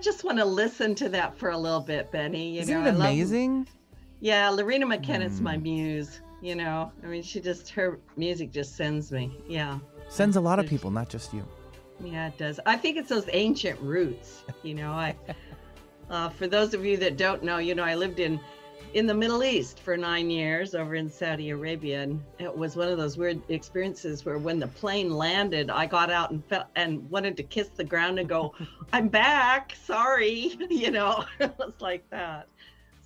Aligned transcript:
just 0.00 0.24
want 0.24 0.38
to 0.38 0.44
listen 0.44 0.94
to 0.96 1.08
that 1.10 1.36
for 1.36 1.50
a 1.50 1.56
little 1.58 1.80
bit, 1.80 2.10
Benny. 2.10 2.54
You 2.56 2.60
Isn't 2.62 2.74
know, 2.74 2.80
it 2.86 2.88
I 2.88 2.90
love- 2.90 3.00
amazing? 3.10 3.68
yeah, 4.20 4.48
Loreena 4.50 4.84
McKennitt's 4.84 5.40
my 5.40 5.56
Mm. 5.56 5.62
muse. 5.62 6.20
You 6.42 6.54
know, 6.54 6.90
I 7.04 7.06
mean, 7.06 7.22
she 7.22 7.38
just 7.40 7.68
her 7.70 8.00
music 8.16 8.50
just 8.50 8.74
sends 8.76 9.12
me. 9.12 9.30
Yeah, 9.46 9.78
Sends 10.08 10.36
a 10.36 10.40
lot 10.40 10.58
of 10.58 10.66
people, 10.66 10.90
not 10.90 11.08
just 11.10 11.34
you. 11.34 11.46
yeah, 12.02 12.28
it 12.28 12.38
does. 12.38 12.58
I 12.64 12.76
think 12.78 12.96
it's 12.96 13.10
those 13.10 13.28
ancient 13.32 13.78
roots. 13.80 14.42
You 14.62 14.74
know, 14.74 14.92
I. 14.92 15.14
Uh, 16.08 16.28
for 16.28 16.48
those 16.48 16.74
of 16.74 16.84
you 16.84 16.96
that 16.96 17.16
don't 17.16 17.44
know, 17.44 17.58
you 17.58 17.72
know, 17.72 17.84
I 17.84 17.94
lived 17.94 18.18
in 18.18 18.40
in 18.94 19.06
the 19.06 19.14
Middle 19.14 19.44
East 19.44 19.80
for 19.80 19.96
nine 19.96 20.30
years 20.30 20.74
over 20.74 20.94
in 20.94 21.08
Saudi 21.08 21.50
Arabia, 21.50 22.02
and 22.02 22.22
it 22.38 22.54
was 22.54 22.76
one 22.76 22.88
of 22.88 22.98
those 22.98 23.16
weird 23.16 23.40
experiences 23.48 24.24
where 24.24 24.38
when 24.38 24.58
the 24.58 24.66
plane 24.66 25.10
landed, 25.10 25.70
I 25.70 25.86
got 25.86 26.10
out 26.10 26.30
and 26.30 26.44
felt 26.46 26.66
and 26.76 27.08
wanted 27.10 27.36
to 27.36 27.42
kiss 27.42 27.68
the 27.68 27.84
ground 27.84 28.18
and 28.18 28.28
go, 28.28 28.54
"I'm 28.92 29.08
back, 29.08 29.76
sorry," 29.84 30.58
you 30.70 30.90
know, 30.90 31.24
it 31.40 31.54
was 31.58 31.74
like 31.80 32.08
that. 32.10 32.48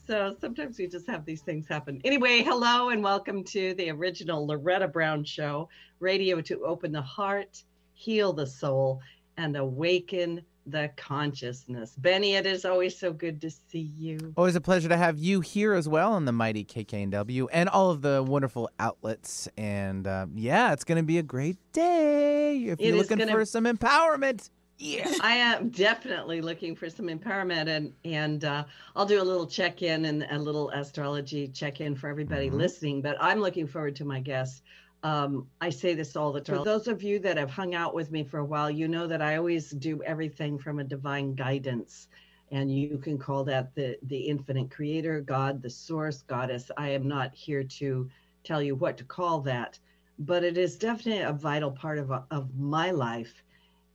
So 0.07 0.37
sometimes 0.41 0.79
we 0.79 0.87
just 0.87 1.07
have 1.07 1.25
these 1.25 1.43
things 1.43 1.67
happen. 1.67 2.01
Anyway, 2.05 2.43
hello 2.43 2.91
and 2.91 3.03
welcome 3.03 3.43
to 3.45 3.75
the 3.75 3.91
original 3.91 4.47
Loretta 4.47 4.89
Brown 4.89 5.25
Show, 5.25 5.69
radio 6.01 6.41
to 6.43 6.65
open 6.65 6.93
the 6.93 7.03
heart, 7.03 7.63
heal 7.95 8.33
the 8.33 8.47
soul, 8.47 9.01
and 9.37 9.57
awaken 9.57 10.43
the 10.67 10.91
consciousness. 10.97 11.95
Benny, 11.99 12.35
it 12.35 12.47
is 12.47 12.65
always 12.65 12.97
so 12.97 13.13
good 13.13 13.41
to 13.43 13.51
see 13.51 13.91
you. 13.97 14.33
Always 14.37 14.57
a 14.57 14.61
pleasure 14.61 14.89
to 14.89 14.97
have 14.97 15.19
you 15.19 15.41
here 15.41 15.75
as 15.75 15.89
well 15.89 16.13
on 16.13 16.25
the 16.25 16.33
mighty 16.33 16.65
KKNW 16.65 17.49
and 17.53 17.69
all 17.69 17.91
of 17.91 18.03
the 18.03 18.23
wonderful 18.23 18.71
outlets. 18.79 19.49
And 19.57 20.07
uh, 20.07 20.27
yeah, 20.35 20.73
it's 20.73 20.85
going 20.85 20.97
to 20.97 21.05
be 21.05 21.19
a 21.19 21.23
great 21.23 21.59
day 21.73 22.65
if 22.65 22.81
It 22.81 22.87
you're 22.87 22.97
looking 22.97 23.19
gonna- 23.19 23.33
for 23.33 23.45
some 23.45 23.65
empowerment. 23.65 24.51
Yeah. 24.79 25.09
I 25.23 25.35
am 25.37 25.69
definitely 25.71 26.41
looking 26.41 26.75
for 26.75 26.91
some 26.91 27.07
empowerment, 27.07 27.69
and 27.69 27.93
and 28.05 28.45
uh, 28.45 28.65
I'll 28.97 29.07
do 29.07 29.23
a 29.23 29.25
little 29.25 29.47
check 29.47 29.83
in 29.83 30.05
and 30.05 30.27
a 30.31 30.37
little 30.39 30.69
astrology 30.71 31.47
check 31.47 31.81
in 31.81 31.95
for 31.95 32.09
everybody 32.11 32.51
Mhm. 32.51 32.55
listening. 32.55 33.01
But 33.01 33.17
I'm 33.21 33.39
looking 33.41 33.69
forward 33.69 33.95
to 33.97 34.05
my 34.05 34.19
guests. 34.19 34.63
Um, 35.05 35.47
I 35.61 35.71
say 35.71 35.95
this 35.95 36.17
all 36.17 36.33
the 36.33 36.41
time. 36.41 36.59
For 36.59 36.65
those 36.65 36.89
of 36.89 37.03
you 37.03 37.19
that 37.21 37.37
have 37.37 37.51
hung 37.51 37.75
out 37.75 37.95
with 37.95 38.11
me 38.11 38.25
for 38.25 38.39
a 38.39 38.45
while, 38.45 38.71
you 38.71 38.89
know 38.89 39.07
that 39.07 39.23
I 39.23 39.37
always 39.37 39.71
do 39.71 40.03
everything 40.03 40.59
from 40.59 40.81
a 40.81 40.85
divine 40.85 41.35
guidance, 41.35 42.09
and 42.51 42.75
you 42.75 42.99
can 42.99 43.19
call 43.19 43.45
that 43.45 43.75
the 43.75 43.99
the 44.05 44.19
infinite 44.19 44.71
creator, 44.71 45.21
God, 45.21 45.63
the 45.63 45.71
source, 45.71 46.23
goddess. 46.23 46.71
I 46.77 46.89
am 46.89 47.07
not 47.07 47.35
here 47.35 47.63
to 47.63 48.11
tell 48.43 48.63
you 48.63 48.75
what 48.75 48.97
to 48.99 49.05
call 49.05 49.41
that, 49.43 49.79
but 50.19 50.43
it 50.43 50.59
is 50.59 50.77
definitely 50.77 51.23
a 51.23 51.33
vital 51.33 51.71
part 51.71 51.99
of 51.99 52.11
of 52.11 52.57
my 52.59 52.91
life 52.91 53.45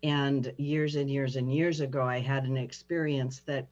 and 0.03 0.53
years 0.57 0.95
and 0.95 1.09
years 1.09 1.35
and 1.35 1.53
years 1.53 1.81
ago, 1.81 2.03
I 2.03 2.19
had 2.19 2.45
an 2.45 2.57
experience 2.57 3.39
that 3.45 3.67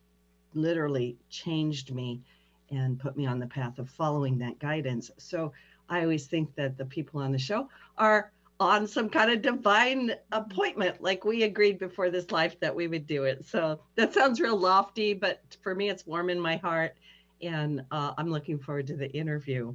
literally 0.53 1.17
changed 1.29 1.93
me 1.93 2.21
and 2.69 2.99
put 2.99 3.15
me 3.15 3.25
on 3.25 3.39
the 3.39 3.47
path 3.47 3.79
of 3.79 3.89
following 3.89 4.37
that 4.39 4.59
guidance. 4.59 5.09
So 5.17 5.53
I 5.89 6.01
always 6.01 6.25
think 6.25 6.53
that 6.55 6.77
the 6.77 6.85
people 6.85 7.21
on 7.21 7.31
the 7.31 7.39
show 7.39 7.69
are 7.97 8.31
on 8.59 8.87
some 8.87 9.09
kind 9.09 9.31
of 9.31 9.41
divine 9.41 10.13
appointment, 10.31 11.01
like 11.01 11.23
we 11.23 11.43
agreed 11.43 11.77
before 11.77 12.09
this 12.09 12.31
life 12.31 12.59
that 12.59 12.75
we 12.75 12.87
would 12.87 13.05
do 13.05 13.23
it. 13.23 13.45
So 13.45 13.79
that 13.95 14.13
sounds 14.13 14.39
real 14.41 14.57
lofty, 14.57 15.13
but 15.13 15.41
for 15.61 15.75
me, 15.75 15.89
it's 15.89 16.05
warm 16.07 16.29
in 16.29 16.39
my 16.39 16.57
heart. 16.57 16.95
And 17.41 17.83
uh, 17.91 18.13
I'm 18.17 18.31
looking 18.31 18.57
forward 18.57 18.87
to 18.87 18.95
the 18.95 19.11
interview. 19.11 19.73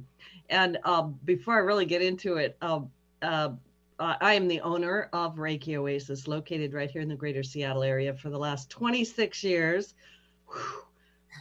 And 0.49 0.77
uh, 0.83 1.03
before 1.03 1.55
I 1.55 1.59
really 1.59 1.85
get 1.85 2.01
into 2.01 2.35
it, 2.35 2.57
um, 2.61 2.89
uh, 3.21 3.51
I 3.99 4.33
am 4.33 4.49
the 4.49 4.59
owner 4.61 5.09
of 5.13 5.35
Reiki 5.35 5.77
Oasis, 5.77 6.27
located 6.27 6.73
right 6.73 6.91
here 6.91 7.01
in 7.01 7.07
the 7.07 7.15
greater 7.15 7.41
Seattle 7.41 7.83
area 7.83 8.13
for 8.13 8.29
the 8.29 8.37
last 8.37 8.69
26 8.69 9.43
years. 9.45 9.93
Whew, 10.47 10.83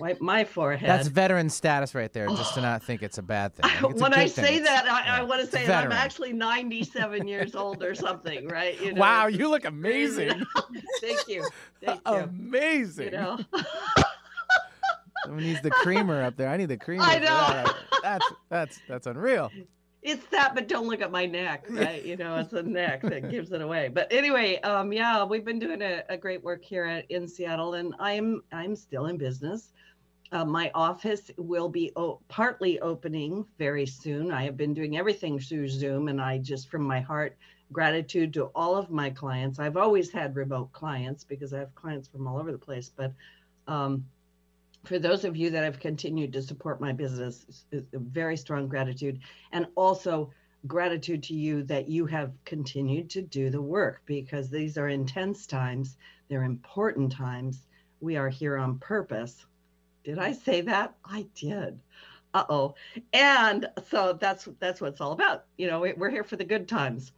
wipe 0.00 0.20
my 0.20 0.44
forehead. 0.44 0.88
That's 0.88 1.08
veteran 1.08 1.48
status 1.50 1.94
right 1.94 2.12
there, 2.12 2.26
just 2.28 2.54
to 2.54 2.60
not 2.60 2.82
think 2.82 3.02
it's 3.02 3.18
a 3.18 3.22
bad 3.22 3.54
thing. 3.54 3.70
it's 3.90 4.00
when 4.00 4.12
I 4.14 4.26
thing. 4.28 4.44
say 4.44 4.56
It's- 4.56 4.68
that, 4.68 4.90
I, 4.90 5.18
I 5.18 5.22
want 5.22 5.40
to 5.40 5.46
say 5.46 5.66
that 5.66 5.84
I'm 5.84 5.92
actually 5.92 6.32
97 6.32 7.26
years 7.28 7.54
old 7.54 7.82
or 7.82 7.94
something, 7.94 8.48
right? 8.48 8.80
You 8.80 8.94
know, 8.94 9.00
Wow, 9.00 9.26
you 9.26 9.48
look 9.48 9.64
amazing. 9.64 10.42
Thank 11.00 11.28
you. 11.28 11.46
Thank 11.84 12.00
you. 12.06 12.12
amazing. 12.14 13.04
You 13.06 13.10
know, 13.12 13.38
Someone 15.24 15.44
needs 15.44 15.62
the 15.62 15.70
creamer 15.70 16.22
up 16.22 16.36
there. 16.36 16.48
I 16.48 16.56
need 16.56 16.66
the 16.68 16.76
creamer. 16.76 17.04
I 17.04 17.14
for 17.14 17.24
that. 17.26 17.64
know. 17.66 17.72
That's 18.02 18.32
that's 18.48 18.80
that's 18.88 19.06
unreal. 19.06 19.52
it's 20.02 20.24
that, 20.32 20.52
but 20.56 20.66
don't 20.66 20.88
look 20.88 21.00
at 21.00 21.12
my 21.12 21.26
neck, 21.26 21.64
right? 21.70 22.04
You 22.04 22.16
know, 22.16 22.36
it's 22.38 22.50
the 22.50 22.64
neck 22.64 23.02
that 23.02 23.30
gives 23.30 23.52
it 23.52 23.60
away. 23.62 23.86
But 23.88 24.12
anyway, 24.12 24.60
um, 24.62 24.92
yeah, 24.92 25.22
we've 25.22 25.44
been 25.44 25.60
doing 25.60 25.80
a, 25.80 26.02
a 26.08 26.16
great 26.16 26.42
work 26.42 26.64
here 26.64 26.84
at, 26.84 27.08
in 27.08 27.28
Seattle, 27.28 27.74
and 27.74 27.94
I'm 28.00 28.42
I'm 28.50 28.74
still 28.74 29.06
in 29.06 29.16
business. 29.16 29.72
Uh, 30.32 30.46
my 30.46 30.70
office 30.74 31.30
will 31.36 31.68
be 31.68 31.92
o- 31.94 32.18
partly 32.28 32.80
opening 32.80 33.44
very 33.58 33.84
soon. 33.84 34.30
I 34.32 34.44
have 34.44 34.56
been 34.56 34.72
doing 34.72 34.96
everything 34.96 35.38
through 35.38 35.68
Zoom, 35.68 36.08
and 36.08 36.20
I 36.20 36.38
just, 36.38 36.70
from 36.70 36.82
my 36.82 37.00
heart, 37.00 37.36
gratitude 37.70 38.32
to 38.34 38.46
all 38.54 38.74
of 38.74 38.90
my 38.90 39.10
clients. 39.10 39.58
I've 39.58 39.76
always 39.76 40.10
had 40.10 40.34
remote 40.34 40.72
clients 40.72 41.22
because 41.22 41.52
I 41.52 41.58
have 41.58 41.74
clients 41.74 42.08
from 42.08 42.26
all 42.26 42.38
over 42.38 42.50
the 42.50 42.58
place. 42.58 42.90
But 42.94 43.12
um, 43.66 44.06
for 44.84 44.98
those 44.98 45.24
of 45.24 45.36
you 45.36 45.50
that 45.50 45.64
have 45.64 45.78
continued 45.78 46.32
to 46.32 46.42
support 46.42 46.80
my 46.80 46.92
business, 46.92 47.64
very 47.92 48.36
strong 48.38 48.68
gratitude, 48.68 49.20
and 49.52 49.66
also 49.74 50.30
gratitude 50.66 51.22
to 51.24 51.34
you 51.34 51.62
that 51.64 51.88
you 51.88 52.06
have 52.06 52.32
continued 52.46 53.10
to 53.10 53.20
do 53.20 53.50
the 53.50 53.60
work 53.60 54.00
because 54.06 54.48
these 54.48 54.78
are 54.78 54.88
intense 54.88 55.46
times. 55.46 55.98
They're 56.28 56.44
important 56.44 57.12
times. 57.12 57.66
We 58.00 58.16
are 58.16 58.28
here 58.30 58.56
on 58.56 58.78
purpose. 58.78 59.44
Did 60.04 60.18
I 60.18 60.32
say 60.32 60.60
that? 60.62 60.94
I 61.04 61.26
did. 61.34 61.80
Uh 62.34 62.44
oh. 62.48 62.74
And 63.12 63.68
so 63.88 64.14
that's 64.14 64.48
that's 64.58 64.80
what 64.80 64.88
it's 64.92 65.00
all 65.00 65.12
about. 65.12 65.44
You 65.58 65.66
know, 65.68 65.80
we- 65.80 65.92
we're 65.92 66.10
here 66.10 66.24
for 66.24 66.36
the 66.36 66.44
good 66.44 66.68
times. 66.68 67.12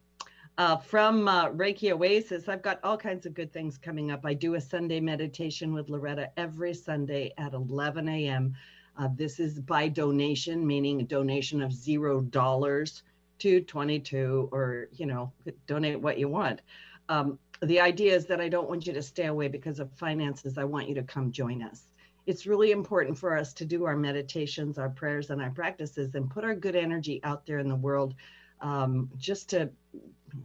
Uh, 0.57 0.77
from 0.77 1.27
uh, 1.27 1.51
Reiki 1.51 1.91
Oasis, 1.91 2.49
I've 2.49 2.63
got 2.63 2.79
all 2.85 2.97
kinds 2.97 3.27
of 3.27 3.35
good 3.35 3.53
things 3.53 3.77
coming 3.77 4.13
up. 4.13 4.25
I 4.25 4.35
do 4.35 4.55
a 4.55 4.61
Sunday 4.61 5.01
meditation 5.01 5.73
with 5.73 5.89
Loretta 5.89 6.31
every 6.37 6.75
Sunday 6.75 7.33
at 7.39 7.55
11 7.55 8.09
a.m. 8.09 8.55
Uh, 8.97 9.09
this 9.17 9.41
is 9.41 9.59
by 9.59 9.89
donation, 9.89 10.65
meaning 10.65 11.01
a 11.01 11.05
donation 11.05 11.61
of 11.61 11.73
zero 11.73 12.21
dollars 12.21 13.03
to 13.41 13.61
22, 13.63 14.49
or 14.53 14.89
you 14.93 15.07
know, 15.07 15.33
donate 15.67 16.01
what 16.01 16.19
you 16.19 16.29
want. 16.29 16.61
Um, 17.09 17.39
the 17.63 17.81
idea 17.81 18.15
is 18.15 18.27
that 18.27 18.41
I 18.41 18.49
don't 18.49 18.69
want 18.69 18.87
you 18.87 18.93
to 18.93 19.03
stay 19.03 19.27
away 19.27 19.49
because 19.49 19.81
of 19.81 19.91
finances. 19.93 20.57
I 20.57 20.65
want 20.65 20.89
you 20.89 20.95
to 20.97 21.03
come 21.03 21.33
join 21.33 21.63
us 21.63 21.94
it's 22.27 22.47
really 22.47 22.71
important 22.71 23.19
for 23.19 23.37
us 23.37 23.53
to 23.55 23.65
do 23.65 23.85
our 23.85 23.97
meditations, 23.97 24.79
our 24.79 24.89
prayers, 24.89 25.31
and 25.31 25.43
our 25.43 25.51
practices 25.51 26.15
and 26.15 26.31
put 26.31 26.45
our 26.45 26.55
good 26.55 26.77
energy 26.77 27.21
out 27.25 27.45
there 27.47 27.59
in 27.59 27.69
the 27.69 27.77
world 27.77 28.15
um, 28.61 29.11
just 29.19 29.51
to, 29.51 29.71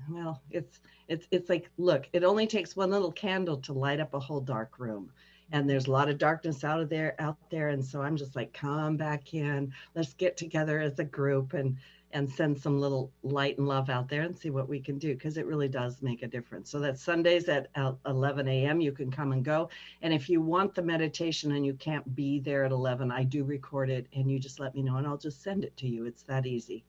well, 0.09 0.41
it's, 0.51 0.79
it's, 1.07 1.28
it's 1.31 1.50
like, 1.50 1.69
look, 1.78 2.07
it 2.13 2.23
only 2.23 2.47
takes 2.47 2.75
one 2.75 2.91
little 2.91 3.12
candle 3.12 3.57
to 3.57 3.73
light 3.73 4.00
up 4.00 4.13
a 4.13 4.19
whole 4.19 4.41
dark 4.41 4.79
room. 4.79 5.12
And 5.51 5.68
there's 5.68 5.88
a 5.88 5.91
lot 5.91 6.09
of 6.09 6.19
darkness 6.19 6.63
out 6.63 6.79
of 6.79 6.89
there, 6.89 7.16
out 7.18 7.38
there. 7.50 7.69
And 7.69 7.84
so 7.84 8.01
I'm 8.01 8.18
just 8.18 8.35
like, 8.35 8.53
come 8.53 8.97
back 8.97 9.34
in. 9.34 9.73
Let's 9.95 10.13
get 10.13 10.38
together 10.38 10.79
as 10.79 11.00
a 11.00 11.03
group 11.03 11.53
and 11.53 11.78
and 12.12 12.30
send 12.30 12.59
some 12.59 12.80
little 12.80 13.12
light 13.24 13.58
and 13.58 13.68
love 13.68 13.90
out 13.90 14.09
there 14.09 14.24
and 14.24 14.36
see 14.36 14.50
what 14.50 14.68
we 14.68 14.80
can 14.80 14.97
do 14.97 15.14
because 15.14 15.38
it 15.38 15.46
really 15.46 15.68
does 15.68 16.02
make 16.02 16.24
a 16.24 16.28
difference. 16.28 16.70
So 16.70 16.80
that's 16.80 17.02
Sundays 17.02 17.47
at 17.50 17.68
uh, 17.75 17.94
11 18.06 18.47
a.m. 18.47 18.81
You 18.81 18.92
can 18.92 19.12
come 19.12 19.31
and 19.31 19.44
go. 19.44 19.70
And 20.02 20.14
if 20.14 20.30
you 20.30 20.42
want 20.42 20.74
the 20.74 20.81
meditation 20.81 21.52
and 21.52 21.66
you 21.66 21.74
can't 21.75 22.16
be 22.16 22.40
there 22.40 22.66
at 22.66 22.72
11, 22.72 23.12
I 23.12 23.24
do 23.24 23.44
record 23.44 23.90
it 23.90 24.08
and 24.16 24.30
you 24.30 24.40
just 24.40 24.59
let 24.59 24.74
me 24.74 24.81
know 24.81 24.98
and 24.98 25.06
I'll 25.06 25.18
just 25.18 25.44
send 25.44 25.64
it 25.64 25.75
to 25.78 25.88
you. 25.88 26.06
It's 26.06 26.24
that 26.24 26.46
easy. 26.46 26.84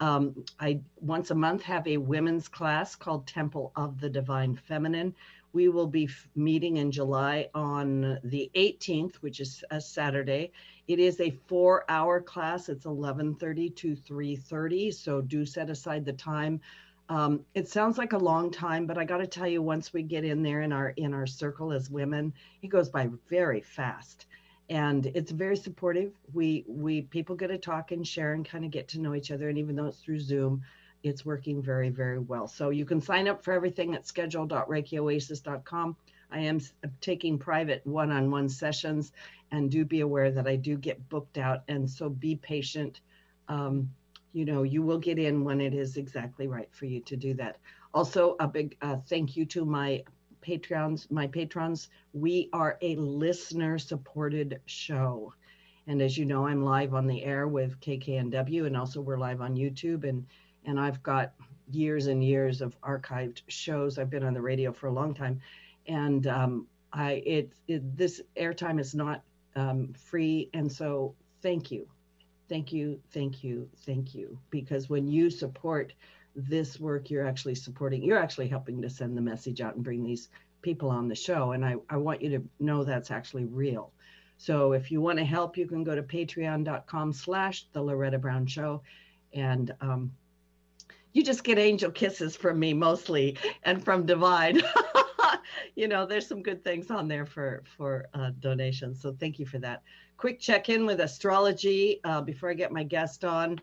Um, 0.00 0.44
I 0.58 0.80
once 1.00 1.30
a 1.30 1.34
month 1.34 1.62
have 1.62 1.86
a 1.86 1.96
women's 1.98 2.48
class 2.48 2.96
called 2.96 3.26
Temple 3.26 3.72
of 3.76 4.00
the 4.00 4.10
Divine 4.10 4.56
Feminine. 4.56 5.14
We 5.52 5.68
will 5.68 5.86
be 5.86 6.06
f- 6.06 6.28
meeting 6.34 6.78
in 6.78 6.90
July 6.90 7.48
on 7.54 8.18
the 8.24 8.50
18th, 8.56 9.14
which 9.16 9.38
is 9.38 9.62
a 9.70 9.80
Saturday. 9.80 10.50
It 10.86 10.98
is 10.98 11.20
a 11.20 11.30
four-hour 11.46 12.20
class. 12.20 12.68
It's 12.68 12.84
11:30 12.84 13.74
to 13.76 13.96
3:30. 13.96 14.90
So 14.92 15.22
do 15.22 15.46
set 15.46 15.70
aside 15.70 16.04
the 16.04 16.12
time. 16.12 16.60
Um, 17.08 17.44
it 17.54 17.68
sounds 17.68 17.98
like 17.98 18.12
a 18.14 18.18
long 18.18 18.50
time, 18.50 18.86
but 18.86 18.96
I 18.96 19.04
got 19.04 19.18
to 19.18 19.26
tell 19.26 19.46
you, 19.46 19.60
once 19.60 19.92
we 19.92 20.02
get 20.02 20.24
in 20.24 20.42
there 20.42 20.62
in 20.62 20.72
our 20.72 20.90
in 20.90 21.12
our 21.12 21.26
circle 21.26 21.72
as 21.72 21.90
women, 21.90 22.32
it 22.62 22.68
goes 22.68 22.88
by 22.88 23.10
very 23.28 23.60
fast, 23.60 24.26
and 24.70 25.06
it's 25.06 25.30
very 25.30 25.56
supportive. 25.56 26.12
We 26.32 26.64
we 26.66 27.02
people 27.02 27.36
get 27.36 27.48
to 27.48 27.58
talk 27.58 27.92
and 27.92 28.06
share 28.06 28.32
and 28.32 28.44
kind 28.44 28.64
of 28.64 28.70
get 28.70 28.88
to 28.88 29.00
know 29.00 29.14
each 29.14 29.30
other, 29.30 29.48
and 29.48 29.58
even 29.58 29.76
though 29.76 29.86
it's 29.86 29.98
through 29.98 30.20
Zoom, 30.20 30.62
it's 31.02 31.26
working 31.26 31.62
very 31.62 31.90
very 31.90 32.18
well. 32.18 32.48
So 32.48 32.70
you 32.70 32.86
can 32.86 33.02
sign 33.02 33.28
up 33.28 33.44
for 33.44 33.52
everything 33.52 33.94
at 33.94 34.06
schedule.reikioasis.com. 34.06 35.96
I 36.30 36.38
am 36.38 36.60
taking 37.00 37.38
private 37.38 37.86
one-on-one 37.86 38.48
sessions, 38.48 39.12
and 39.54 39.70
do 39.70 39.84
be 39.84 40.00
aware 40.00 40.32
that 40.32 40.46
I 40.46 40.56
do 40.56 40.76
get 40.76 41.08
booked 41.08 41.38
out, 41.38 41.62
and 41.68 41.88
so 41.88 42.08
be 42.08 42.34
patient. 42.36 43.00
Um, 43.48 43.90
you 44.32 44.44
know, 44.44 44.64
you 44.64 44.82
will 44.82 44.98
get 44.98 45.18
in 45.18 45.44
when 45.44 45.60
it 45.60 45.74
is 45.74 45.96
exactly 45.96 46.48
right 46.48 46.68
for 46.72 46.86
you 46.86 47.00
to 47.02 47.16
do 47.16 47.34
that. 47.34 47.58
Also, 47.92 48.34
a 48.40 48.48
big 48.48 48.76
uh, 48.82 48.96
thank 49.08 49.36
you 49.36 49.46
to 49.46 49.64
my 49.64 50.02
Patreons, 50.44 51.10
my 51.10 51.26
patrons, 51.26 51.88
we 52.12 52.50
are 52.52 52.76
a 52.82 52.96
listener 52.96 53.78
supported 53.78 54.60
show. 54.66 55.32
And 55.86 56.02
as 56.02 56.18
you 56.18 56.24
know, 56.24 56.46
I'm 56.46 56.64
live 56.64 56.94
on 56.94 57.06
the 57.06 57.24
air 57.24 57.46
with 57.48 57.80
KKNW 57.80 58.66
and 58.66 58.76
also 58.76 59.00
we're 59.00 59.18
live 59.18 59.40
on 59.40 59.56
YouTube 59.56 60.04
and 60.08 60.26
and 60.66 60.80
I've 60.80 61.02
got 61.02 61.32
years 61.70 62.06
and 62.06 62.24
years 62.24 62.60
of 62.60 62.78
archived 62.80 63.42
shows. 63.48 63.98
I've 63.98 64.10
been 64.10 64.24
on 64.24 64.34
the 64.34 64.40
radio 64.40 64.72
for 64.72 64.86
a 64.86 64.92
long 64.92 65.14
time. 65.14 65.40
And 65.86 66.26
um, 66.26 66.66
I 66.92 67.22
it, 67.26 67.52
it 67.68 67.96
this 67.96 68.22
airtime 68.36 68.80
is 68.80 68.94
not 68.94 69.22
um, 69.56 69.92
free. 69.94 70.50
And 70.54 70.70
so 70.70 71.14
thank 71.42 71.70
you. 71.70 71.86
Thank 72.48 72.72
you, 72.72 73.00
thank 73.12 73.42
you, 73.42 73.68
thank 73.86 74.14
you. 74.14 74.38
Because 74.50 74.88
when 74.88 75.08
you 75.08 75.30
support 75.30 75.92
this 76.36 76.80
work 76.80 77.10
you're 77.10 77.26
actually 77.26 77.54
supporting 77.54 78.02
you're 78.02 78.18
actually 78.18 78.48
helping 78.48 78.82
to 78.82 78.90
send 78.90 79.16
the 79.16 79.20
message 79.20 79.60
out 79.60 79.76
and 79.76 79.84
bring 79.84 80.02
these 80.02 80.30
people 80.62 80.90
on 80.90 81.08
the 81.08 81.14
show. 81.14 81.52
And 81.52 81.64
I, 81.64 81.76
I 81.88 81.96
want 81.96 82.22
you 82.22 82.30
to 82.30 82.44
know 82.58 82.84
that's 82.84 83.10
actually 83.10 83.44
real. 83.44 83.92
So 84.38 84.72
if 84.72 84.90
you 84.90 85.00
want 85.00 85.18
to 85.18 85.24
help 85.24 85.56
you 85.56 85.66
can 85.66 85.84
go 85.84 85.94
to 85.94 86.02
patreon.com 86.02 87.12
slash 87.12 87.66
the 87.72 87.82
loretta 87.82 88.18
brown 88.18 88.46
show. 88.46 88.82
And 89.32 89.72
um, 89.80 90.12
you 91.12 91.22
just 91.22 91.44
get 91.44 91.58
angel 91.58 91.90
kisses 91.90 92.34
from 92.34 92.58
me 92.58 92.72
mostly 92.72 93.36
and 93.62 93.82
from 93.84 94.06
divine 94.06 94.62
you 95.74 95.88
know 95.88 96.06
there's 96.06 96.26
some 96.26 96.42
good 96.42 96.62
things 96.64 96.90
on 96.90 97.08
there 97.08 97.26
for 97.26 97.62
for 97.76 98.06
uh, 98.14 98.30
donations 98.40 99.00
so 99.00 99.12
thank 99.20 99.38
you 99.38 99.46
for 99.46 99.58
that 99.58 99.82
quick 100.16 100.40
check-in 100.40 100.86
with 100.86 101.00
astrology 101.00 102.00
uh, 102.04 102.20
before 102.20 102.50
i 102.50 102.54
get 102.54 102.72
my 102.72 102.82
guest 102.82 103.24
on 103.24 103.60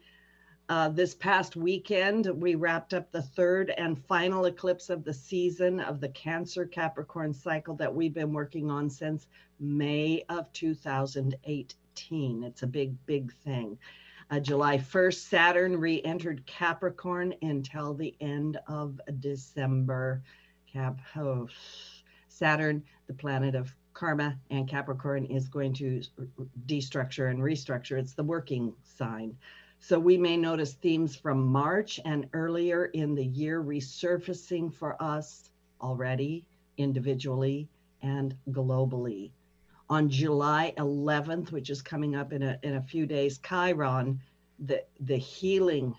uh, 0.72 0.88
this 0.88 1.14
past 1.14 1.58
weekend, 1.58 2.28
we 2.28 2.56
wrapped 2.56 2.94
up 2.94 3.12
the 3.12 3.22
third 3.22 3.72
and 3.72 4.02
final 4.06 4.46
eclipse 4.46 4.90
of 4.90 5.04
the 5.04 5.14
season 5.14 5.82
of 5.82 6.00
the 6.00 6.08
Cancer 6.08 6.66
Capricorn 6.66 7.34
cycle 7.34 7.76
that 7.76 7.94
we've 7.94 8.14
been 8.14 8.32
working 8.32 8.72
on 8.72 8.90
since 8.90 9.28
May 9.60 10.24
of 10.30 10.50
2018. 10.54 12.44
It's 12.46 12.64
a 12.64 12.68
big, 12.68 13.06
big 13.06 13.34
thing. 13.44 13.78
Uh, 14.30 14.40
July 14.40 14.78
1st, 14.78 15.28
Saturn 15.28 15.78
re 15.78 16.02
entered 16.04 16.46
Capricorn 16.46 17.36
until 17.42 17.94
the 17.94 18.16
end 18.22 18.58
of 18.68 18.98
December. 19.20 20.24
Oh, 20.76 21.50
Saturn, 22.30 22.84
the 23.08 23.14
planet 23.14 23.56
of 23.56 23.76
karma, 23.94 24.38
and 24.50 24.68
Capricorn 24.68 25.26
is 25.26 25.48
going 25.48 25.74
to 25.74 26.02
destructure 26.66 27.30
and 27.30 27.40
restructure. 27.40 28.00
It's 28.00 28.14
the 28.14 28.24
working 28.24 28.74
sign. 28.84 29.36
So 29.80 30.00
we 30.00 30.18
may 30.18 30.38
notice 30.38 30.74
themes 30.74 31.16
from 31.16 31.46
March 31.46 32.00
and 32.06 32.28
earlier 32.34 32.86
in 32.86 33.16
the 33.16 33.26
year 33.26 33.62
resurfacing 33.62 34.74
for 34.74 35.02
us 35.02 35.50
already, 35.82 36.46
individually 36.78 37.68
and 38.02 38.36
globally. 38.52 39.32
On 39.90 40.08
July 40.10 40.74
11th, 40.78 41.52
which 41.52 41.70
is 41.70 41.82
coming 41.82 42.16
up 42.16 42.32
in 42.32 42.44
a, 42.44 42.58
in 42.64 42.76
a 42.76 42.82
few 42.82 43.06
days, 43.06 43.40
Chiron, 43.40 44.22
the, 44.60 44.84
the 45.02 45.18
healing, 45.18 45.96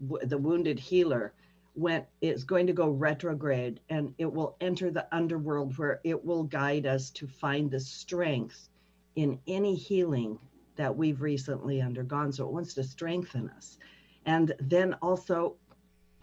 the 0.00 0.38
wounded 0.38 0.78
healer, 0.78 1.32
went 1.74 2.06
is 2.20 2.44
going 2.44 2.66
to 2.66 2.72
go 2.72 2.88
retrograde 2.88 3.80
and 3.88 4.14
it 4.18 4.32
will 4.32 4.56
enter 4.60 4.90
the 4.90 5.06
underworld 5.14 5.76
where 5.76 6.00
it 6.04 6.24
will 6.24 6.44
guide 6.44 6.86
us 6.86 7.10
to 7.10 7.26
find 7.26 7.70
the 7.70 7.80
strength 7.80 8.68
in 9.16 9.38
any 9.46 9.74
healing 9.74 10.38
that 10.76 10.96
we've 10.96 11.20
recently 11.20 11.80
undergone. 11.80 12.32
So 12.32 12.46
it 12.46 12.52
wants 12.52 12.74
to 12.74 12.84
strengthen 12.84 13.48
us. 13.50 13.78
And 14.26 14.52
then 14.60 14.94
also 15.02 15.56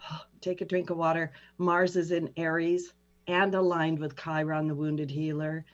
take 0.40 0.60
a 0.60 0.66
drink 0.66 0.90
of 0.90 0.96
water. 0.96 1.32
Mars 1.58 1.96
is 1.96 2.10
in 2.10 2.30
Aries 2.36 2.94
and 3.26 3.54
aligned 3.54 3.98
with 3.98 4.16
Chiron, 4.16 4.68
the 4.68 4.74
wounded 4.74 5.10
healer. 5.10 5.64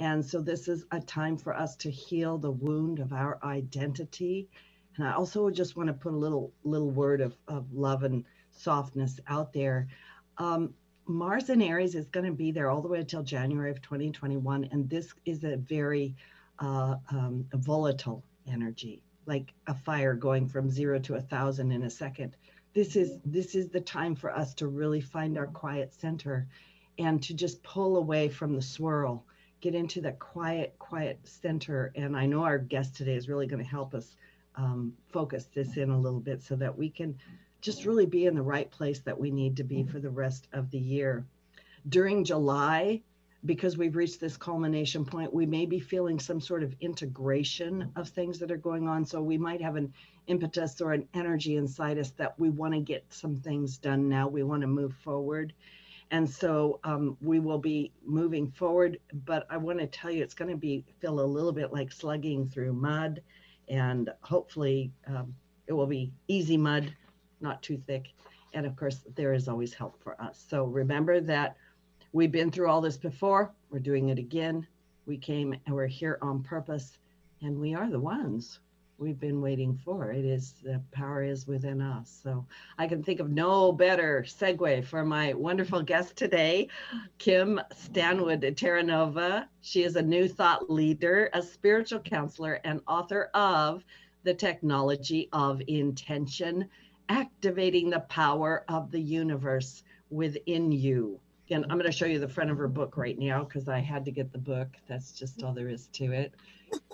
And 0.00 0.24
so 0.24 0.40
this 0.40 0.68
is 0.68 0.84
a 0.92 1.00
time 1.00 1.36
for 1.36 1.54
us 1.54 1.74
to 1.76 1.90
heal 1.90 2.38
the 2.38 2.52
wound 2.52 3.00
of 3.00 3.12
our 3.12 3.38
identity. 3.42 4.48
And 4.96 5.06
I 5.06 5.12
also 5.14 5.50
just 5.50 5.76
want 5.76 5.88
to 5.88 5.92
put 5.92 6.12
a 6.12 6.16
little 6.16 6.52
little 6.64 6.90
word 6.90 7.20
of, 7.20 7.36
of 7.48 7.72
love 7.72 8.02
and 8.02 8.24
softness 8.58 9.20
out 9.28 9.52
there. 9.52 9.88
Um, 10.38 10.74
Mars 11.06 11.48
in 11.48 11.62
Aries 11.62 11.94
is 11.94 12.06
going 12.08 12.26
to 12.26 12.32
be 12.32 12.50
there 12.50 12.68
all 12.68 12.82
the 12.82 12.88
way 12.88 13.00
until 13.00 13.22
January 13.22 13.70
of 13.70 13.80
2021. 13.80 14.68
And 14.70 14.88
this 14.90 15.14
is 15.24 15.42
a 15.44 15.56
very 15.56 16.14
uh, 16.58 16.96
um, 17.10 17.46
volatile 17.54 18.22
energy, 18.46 19.02
like 19.26 19.54
a 19.66 19.74
fire 19.74 20.14
going 20.14 20.46
from 20.46 20.70
zero 20.70 20.98
to 21.00 21.14
a 21.14 21.20
thousand 21.20 21.72
in 21.72 21.84
a 21.84 21.90
second. 21.90 22.36
This 22.74 22.94
is 22.94 23.18
this 23.24 23.54
is 23.54 23.68
the 23.68 23.80
time 23.80 24.14
for 24.14 24.30
us 24.30 24.54
to 24.54 24.68
really 24.68 25.00
find 25.00 25.38
our 25.38 25.46
quiet 25.46 25.94
center 25.94 26.46
and 26.98 27.22
to 27.22 27.34
just 27.34 27.62
pull 27.62 27.96
away 27.96 28.28
from 28.28 28.54
the 28.54 28.62
swirl, 28.62 29.24
get 29.60 29.74
into 29.74 30.00
that 30.02 30.18
quiet, 30.18 30.74
quiet 30.78 31.18
center. 31.24 31.92
And 31.94 32.16
I 32.16 32.26
know 32.26 32.42
our 32.42 32.58
guest 32.58 32.96
today 32.96 33.14
is 33.14 33.28
really 33.28 33.46
going 33.46 33.62
to 33.62 33.68
help 33.68 33.94
us 33.94 34.16
um, 34.56 34.92
focus 35.08 35.48
this 35.54 35.76
in 35.76 35.90
a 35.90 35.98
little 35.98 36.20
bit 36.20 36.42
so 36.42 36.56
that 36.56 36.76
we 36.76 36.90
can 36.90 37.16
just 37.60 37.84
really 37.84 38.06
be 38.06 38.26
in 38.26 38.34
the 38.34 38.42
right 38.42 38.70
place 38.70 39.00
that 39.00 39.18
we 39.18 39.30
need 39.30 39.56
to 39.56 39.64
be 39.64 39.84
for 39.84 39.98
the 39.98 40.10
rest 40.10 40.48
of 40.52 40.70
the 40.70 40.78
year. 40.78 41.24
During 41.88 42.24
July, 42.24 43.02
because 43.44 43.78
we've 43.78 43.96
reached 43.96 44.20
this 44.20 44.36
culmination 44.36 45.04
point, 45.04 45.32
we 45.32 45.46
may 45.46 45.64
be 45.64 45.78
feeling 45.78 46.18
some 46.18 46.40
sort 46.40 46.62
of 46.62 46.74
integration 46.80 47.90
of 47.96 48.08
things 48.08 48.38
that 48.38 48.50
are 48.50 48.56
going 48.56 48.88
on. 48.88 49.04
So 49.04 49.22
we 49.22 49.38
might 49.38 49.62
have 49.62 49.76
an 49.76 49.92
impetus 50.26 50.80
or 50.80 50.92
an 50.92 51.06
energy 51.14 51.56
inside 51.56 51.98
us 51.98 52.10
that 52.12 52.38
we 52.38 52.50
want 52.50 52.74
to 52.74 52.80
get 52.80 53.04
some 53.10 53.36
things 53.36 53.78
done 53.78 54.08
now. 54.08 54.28
We 54.28 54.42
want 54.42 54.62
to 54.62 54.66
move 54.66 54.94
forward. 55.04 55.52
And 56.10 56.28
so 56.28 56.80
um, 56.84 57.16
we 57.20 57.38
will 57.38 57.58
be 57.58 57.92
moving 58.04 58.50
forward. 58.50 58.98
But 59.24 59.46
I 59.50 59.56
want 59.56 59.78
to 59.78 59.86
tell 59.86 60.10
you, 60.10 60.22
it's 60.22 60.34
going 60.34 60.50
to 60.50 60.56
be 60.56 60.84
feel 61.00 61.20
a 61.20 61.22
little 61.22 61.52
bit 61.52 61.72
like 61.72 61.92
slugging 61.92 62.48
through 62.48 62.72
mud. 62.72 63.22
And 63.68 64.10
hopefully 64.22 64.90
um, 65.06 65.34
it 65.66 65.74
will 65.74 65.86
be 65.86 66.12
easy 66.26 66.56
mud, 66.56 66.92
not 67.40 67.62
too 67.62 67.80
thick. 67.86 68.12
And 68.54 68.66
of 68.66 68.76
course, 68.76 69.04
there 69.14 69.34
is 69.34 69.48
always 69.48 69.74
help 69.74 70.02
for 70.02 70.20
us. 70.20 70.44
So 70.48 70.64
remember 70.64 71.20
that 71.20 71.56
We've 72.12 72.32
been 72.32 72.50
through 72.50 72.70
all 72.70 72.80
this 72.80 72.96
before. 72.96 73.52
We're 73.70 73.80
doing 73.80 74.08
it 74.08 74.18
again. 74.18 74.66
We 75.04 75.18
came 75.18 75.54
and 75.66 75.74
we're 75.74 75.86
here 75.86 76.18
on 76.22 76.42
purpose, 76.42 76.98
and 77.42 77.58
we 77.58 77.74
are 77.74 77.90
the 77.90 78.00
ones 78.00 78.60
we've 78.96 79.20
been 79.20 79.42
waiting 79.42 79.78
for. 79.84 80.10
It 80.10 80.24
is 80.24 80.54
the 80.64 80.80
power 80.90 81.22
is 81.22 81.46
within 81.46 81.82
us. 81.82 82.18
So 82.22 82.46
I 82.78 82.88
can 82.88 83.02
think 83.02 83.20
of 83.20 83.30
no 83.30 83.72
better 83.72 84.24
segue 84.26 84.86
for 84.86 85.04
my 85.04 85.34
wonderful 85.34 85.82
guest 85.82 86.16
today, 86.16 86.68
Kim 87.18 87.60
Stanwood 87.76 88.40
Terranova. 88.40 89.46
She 89.60 89.84
is 89.84 89.96
a 89.96 90.02
new 90.02 90.26
thought 90.26 90.70
leader, 90.70 91.28
a 91.34 91.42
spiritual 91.42 92.00
counselor, 92.00 92.54
and 92.64 92.80
author 92.88 93.30
of 93.34 93.84
The 94.24 94.34
Technology 94.34 95.28
of 95.32 95.60
Intention, 95.68 96.68
Activating 97.08 97.90
the 97.90 98.00
Power 98.00 98.64
of 98.68 98.90
the 98.90 99.00
Universe 99.00 99.82
Within 100.10 100.72
You 100.72 101.20
and 101.50 101.64
I'm 101.64 101.78
going 101.78 101.90
to 101.90 101.96
show 101.96 102.06
you 102.06 102.18
the 102.18 102.28
front 102.28 102.50
of 102.50 102.58
her 102.58 102.68
book 102.68 102.96
right 102.96 103.18
now 103.18 103.44
because 103.44 103.68
I 103.68 103.78
had 103.78 104.04
to 104.04 104.10
get 104.10 104.32
the 104.32 104.38
book. 104.38 104.68
That's 104.86 105.12
just 105.12 105.42
all 105.42 105.52
there 105.52 105.68
is 105.68 105.86
to 105.94 106.12
it. 106.12 106.34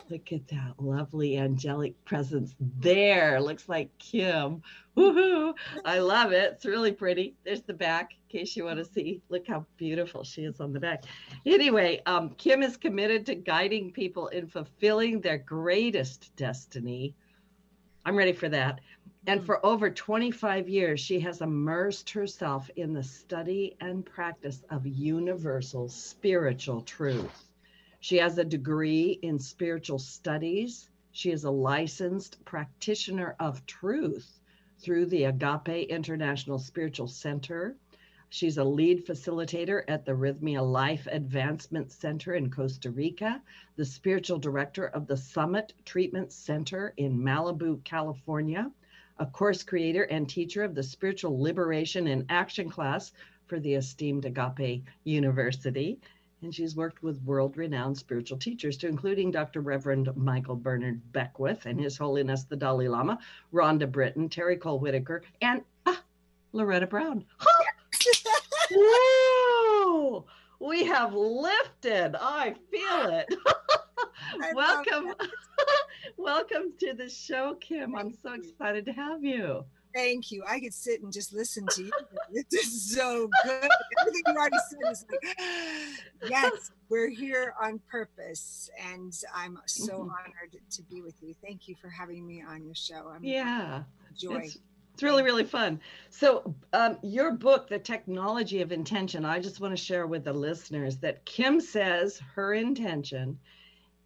Look 0.08 0.32
at 0.32 0.46
that 0.48 0.74
lovely 0.78 1.38
angelic 1.38 2.02
presence 2.04 2.54
there. 2.60 3.40
Looks 3.40 3.68
like 3.68 3.96
Kim. 3.98 4.62
Woohoo! 4.96 5.54
I 5.84 5.98
love 5.98 6.30
it. 6.30 6.52
It's 6.54 6.64
really 6.64 6.92
pretty. 6.92 7.34
There's 7.44 7.62
the 7.62 7.74
back 7.74 8.12
in 8.12 8.38
case 8.38 8.54
you 8.54 8.64
want 8.64 8.78
to 8.78 8.84
see. 8.84 9.22
Look 9.28 9.48
how 9.48 9.66
beautiful 9.76 10.22
she 10.22 10.44
is 10.44 10.60
on 10.60 10.72
the 10.72 10.78
back. 10.78 11.04
Anyway, 11.44 12.00
um, 12.06 12.30
Kim 12.36 12.62
is 12.62 12.76
committed 12.76 13.26
to 13.26 13.34
guiding 13.34 13.90
people 13.90 14.28
in 14.28 14.46
fulfilling 14.46 15.20
their 15.20 15.38
greatest 15.38 16.34
destiny. 16.36 17.16
I'm 18.06 18.16
ready 18.16 18.34
for 18.34 18.48
that 18.50 18.80
and 19.26 19.40
mm. 19.40 19.46
for 19.46 19.64
over 19.64 19.90
25 19.90 20.68
years, 20.68 21.00
she 21.00 21.18
has 21.20 21.40
immersed 21.40 22.10
herself 22.10 22.68
in 22.76 22.92
the 22.92 23.02
study 23.02 23.76
and 23.80 24.04
practice 24.04 24.62
of 24.70 24.86
universal 24.86 25.88
spiritual 25.88 26.82
truth. 26.82 27.48
She 28.00 28.18
has 28.18 28.36
a 28.36 28.44
degree 28.44 29.18
in 29.22 29.38
spiritual 29.38 29.98
studies. 29.98 30.90
She 31.12 31.30
is 31.30 31.44
a 31.44 31.50
licensed 31.50 32.44
practitioner 32.44 33.34
of 33.40 33.64
truth 33.64 34.40
through 34.78 35.06
the 35.06 35.24
Agape 35.24 35.88
International 35.88 36.58
Spiritual 36.58 37.08
Center. 37.08 37.76
She's 38.28 38.58
a 38.58 38.64
lead 38.64 39.06
facilitator 39.06 39.84
at 39.88 40.04
the 40.04 40.12
Rythmia 40.12 40.60
Life 40.60 41.06
Advancement 41.10 41.92
Center 41.92 42.34
in 42.34 42.50
Costa 42.50 42.90
Rica, 42.90 43.40
the 43.76 43.84
spiritual 43.86 44.38
director 44.38 44.88
of 44.88 45.06
the 45.06 45.16
Summit 45.16 45.72
Treatment 45.86 46.30
Center 46.30 46.92
in 46.98 47.18
Malibu, 47.18 47.82
California, 47.84 48.70
a 49.18 49.26
course 49.26 49.62
creator 49.62 50.04
and 50.04 50.28
teacher 50.28 50.62
of 50.62 50.74
the 50.74 50.82
Spiritual 50.82 51.40
Liberation 51.40 52.06
and 52.08 52.24
Action 52.28 52.68
class 52.68 53.12
for 53.46 53.60
the 53.60 53.74
esteemed 53.74 54.24
Agape 54.24 54.84
University. 55.04 55.98
And 56.42 56.54
she's 56.54 56.76
worked 56.76 57.02
with 57.02 57.22
world 57.22 57.56
renowned 57.56 57.96
spiritual 57.96 58.38
teachers, 58.38 58.76
to 58.78 58.88
including 58.88 59.30
Dr. 59.30 59.60
Reverend 59.60 60.14
Michael 60.16 60.56
Bernard 60.56 61.00
Beckwith 61.12 61.64
and 61.66 61.80
His 61.80 61.96
Holiness 61.96 62.44
the 62.44 62.56
Dalai 62.56 62.88
Lama, 62.88 63.18
Rhonda 63.52 63.90
Britten, 63.90 64.28
Terry 64.28 64.56
Cole 64.56 64.78
Whittaker, 64.78 65.22
and 65.40 65.62
ah, 65.86 66.02
Loretta 66.52 66.86
Brown. 66.86 67.24
Whoa! 68.70 70.24
we 70.64 70.84
have 70.84 71.14
lifted. 71.14 72.16
I 72.20 72.54
feel 72.70 73.10
it. 73.10 73.34
welcome. 74.54 75.14
Welcome 76.16 76.72
to 76.80 76.94
the 76.94 77.08
show, 77.08 77.56
Kim. 77.60 77.94
I'm 77.96 78.12
so 78.12 78.32
excited 78.34 78.84
to 78.86 78.92
have 78.92 79.24
you. 79.24 79.64
Thank 79.94 80.32
you. 80.32 80.42
I 80.48 80.58
could 80.58 80.74
sit 80.74 81.02
and 81.02 81.12
just 81.12 81.32
listen 81.32 81.66
to 81.70 81.84
you. 81.84 81.92
This 82.50 82.66
is 82.66 82.96
so 82.96 83.28
good. 83.44 83.68
Everything 84.00 84.22
you 84.26 84.34
already 84.34 84.56
said 84.68 84.90
is 84.90 85.06
like, 85.08 85.36
yes, 86.30 86.72
we're 86.88 87.08
here 87.08 87.54
on 87.62 87.80
purpose. 87.88 88.68
And 88.92 89.12
I'm 89.34 89.58
so 89.66 89.92
mm-hmm. 89.92 90.10
honored 90.10 90.56
to 90.70 90.82
be 90.82 91.00
with 91.00 91.14
you. 91.20 91.34
Thank 91.44 91.68
you 91.68 91.76
for 91.80 91.88
having 91.88 92.26
me 92.26 92.42
on 92.42 92.64
your 92.64 92.74
show. 92.74 93.12
I'm 93.14 93.22
yeah. 93.22 93.84
Joy. 94.18 94.38
It's, 94.38 94.58
it's 94.94 95.02
really, 95.02 95.22
really 95.22 95.44
fun. 95.44 95.80
So, 96.10 96.54
um, 96.72 96.98
your 97.02 97.32
book, 97.32 97.68
The 97.68 97.78
Technology 97.78 98.62
of 98.62 98.72
Intention, 98.72 99.24
I 99.24 99.40
just 99.40 99.60
want 99.60 99.76
to 99.76 99.82
share 99.82 100.06
with 100.06 100.24
the 100.24 100.32
listeners 100.32 100.96
that 100.98 101.24
Kim 101.24 101.60
says 101.60 102.20
her 102.34 102.54
intention 102.54 103.38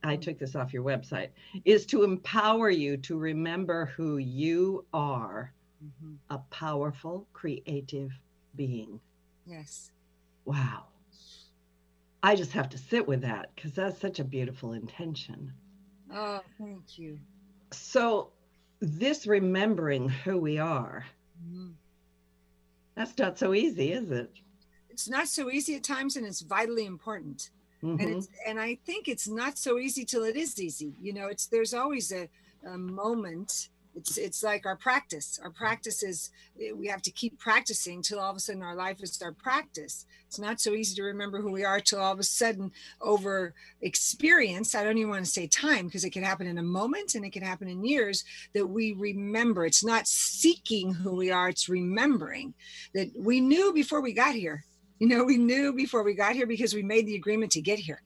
I 0.02 0.16
took 0.16 0.38
this 0.38 0.54
off 0.54 0.72
your 0.72 0.84
website, 0.84 1.30
is 1.64 1.86
to 1.86 2.04
empower 2.04 2.70
you 2.70 2.96
to 2.98 3.18
remember 3.18 3.86
who 3.96 4.18
you 4.18 4.84
are 4.92 5.52
mm-hmm. 5.84 6.14
a 6.30 6.38
powerful, 6.50 7.26
creative 7.32 8.12
being. 8.54 9.00
Yes. 9.46 9.90
Wow. 10.44 10.84
I 12.22 12.34
just 12.34 12.52
have 12.52 12.68
to 12.70 12.78
sit 12.78 13.06
with 13.06 13.22
that 13.22 13.50
because 13.54 13.72
that's 13.72 14.00
such 14.00 14.18
a 14.18 14.24
beautiful 14.24 14.72
intention. 14.72 15.52
Oh, 16.12 16.40
thank 16.58 16.98
you. 16.98 17.18
So, 17.70 18.30
this 18.80 19.26
remembering 19.26 20.08
who 20.08 20.38
we 20.38 20.58
are, 20.58 21.04
mm-hmm. 21.44 21.70
that's 22.94 23.16
not 23.18 23.38
so 23.38 23.54
easy, 23.54 23.92
is 23.92 24.10
it? 24.10 24.30
It's 24.90 25.08
not 25.08 25.28
so 25.28 25.50
easy 25.50 25.76
at 25.76 25.84
times, 25.84 26.16
and 26.16 26.26
it's 26.26 26.40
vitally 26.40 26.86
important. 26.86 27.50
Mm-hmm. 27.82 28.00
And 28.00 28.16
it's 28.16 28.28
and 28.46 28.60
I 28.60 28.78
think 28.86 29.08
it's 29.08 29.28
not 29.28 29.58
so 29.58 29.78
easy 29.78 30.04
till 30.04 30.24
it 30.24 30.36
is 30.36 30.60
easy. 30.60 30.94
You 31.00 31.12
know, 31.12 31.28
it's 31.28 31.46
there's 31.46 31.74
always 31.74 32.12
a, 32.12 32.28
a 32.66 32.76
moment 32.76 33.68
it's 33.98 34.16
it's 34.16 34.42
like 34.42 34.64
our 34.64 34.76
practice 34.76 35.40
our 35.42 35.50
practice 35.50 36.02
is 36.02 36.30
eh, 36.62 36.70
we 36.72 36.86
have 36.86 37.02
to 37.02 37.10
keep 37.10 37.38
practicing 37.38 38.00
till 38.00 38.20
all 38.20 38.30
of 38.30 38.36
a 38.36 38.40
sudden 38.40 38.62
our 38.62 38.76
life 38.76 39.02
is 39.02 39.20
our 39.22 39.32
practice 39.32 40.06
it's 40.26 40.38
not 40.38 40.60
so 40.60 40.72
easy 40.72 40.94
to 40.94 41.02
remember 41.02 41.40
who 41.40 41.50
we 41.50 41.64
are 41.64 41.80
till 41.80 42.00
all 42.00 42.12
of 42.12 42.18
a 42.18 42.22
sudden 42.22 42.70
over 43.00 43.54
experience 43.82 44.74
i 44.74 44.84
don't 44.84 44.98
even 44.98 45.10
want 45.10 45.24
to 45.24 45.30
say 45.30 45.46
time 45.46 45.86
because 45.86 46.04
it 46.04 46.12
can 46.12 46.22
happen 46.22 46.46
in 46.46 46.58
a 46.58 46.62
moment 46.62 47.14
and 47.14 47.24
it 47.24 47.32
can 47.32 47.42
happen 47.42 47.68
in 47.68 47.84
years 47.84 48.24
that 48.54 48.66
we 48.66 48.92
remember 48.92 49.66
it's 49.66 49.84
not 49.84 50.06
seeking 50.06 50.94
who 50.94 51.16
we 51.16 51.30
are 51.30 51.48
it's 51.48 51.68
remembering 51.68 52.54
that 52.94 53.10
we 53.16 53.40
knew 53.40 53.72
before 53.72 54.00
we 54.00 54.12
got 54.12 54.34
here 54.34 54.64
you 54.98 55.08
know 55.08 55.24
we 55.24 55.36
knew 55.36 55.72
before 55.72 56.02
we 56.02 56.14
got 56.14 56.34
here 56.34 56.46
because 56.46 56.74
we 56.74 56.82
made 56.82 57.06
the 57.06 57.16
agreement 57.16 57.52
to 57.52 57.60
get 57.60 57.78
here 57.78 58.02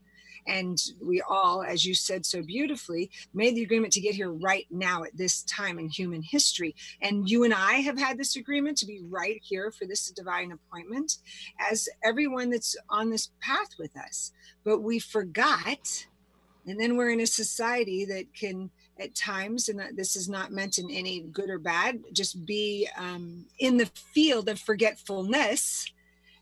and 0.46 0.80
we 1.00 1.22
all, 1.22 1.62
as 1.62 1.84
you 1.84 1.94
said 1.94 2.26
so 2.26 2.42
beautifully, 2.42 3.10
made 3.32 3.54
the 3.54 3.62
agreement 3.62 3.92
to 3.94 4.00
get 4.00 4.14
here 4.14 4.32
right 4.32 4.66
now 4.70 5.04
at 5.04 5.16
this 5.16 5.42
time 5.44 5.78
in 5.78 5.88
human 5.88 6.22
history. 6.22 6.74
And 7.00 7.28
you 7.28 7.44
and 7.44 7.54
I 7.54 7.74
have 7.74 7.98
had 7.98 8.18
this 8.18 8.36
agreement 8.36 8.78
to 8.78 8.86
be 8.86 9.00
right 9.08 9.40
here 9.42 9.70
for 9.70 9.86
this 9.86 10.10
divine 10.10 10.52
appointment, 10.52 11.18
as 11.70 11.88
everyone 12.04 12.50
that's 12.50 12.76
on 12.90 13.10
this 13.10 13.30
path 13.40 13.70
with 13.78 13.96
us. 13.96 14.32
But 14.64 14.80
we 14.80 14.98
forgot. 14.98 16.06
And 16.66 16.78
then 16.78 16.96
we're 16.96 17.10
in 17.10 17.20
a 17.20 17.26
society 17.26 18.04
that 18.06 18.34
can, 18.34 18.70
at 18.98 19.14
times, 19.14 19.68
and 19.68 19.96
this 19.96 20.16
is 20.16 20.28
not 20.28 20.52
meant 20.52 20.78
in 20.78 20.90
any 20.90 21.20
good 21.20 21.50
or 21.50 21.58
bad, 21.58 22.00
just 22.12 22.46
be 22.46 22.88
um, 22.96 23.46
in 23.58 23.76
the 23.76 23.86
field 23.86 24.48
of 24.48 24.60
forgetfulness. 24.60 25.92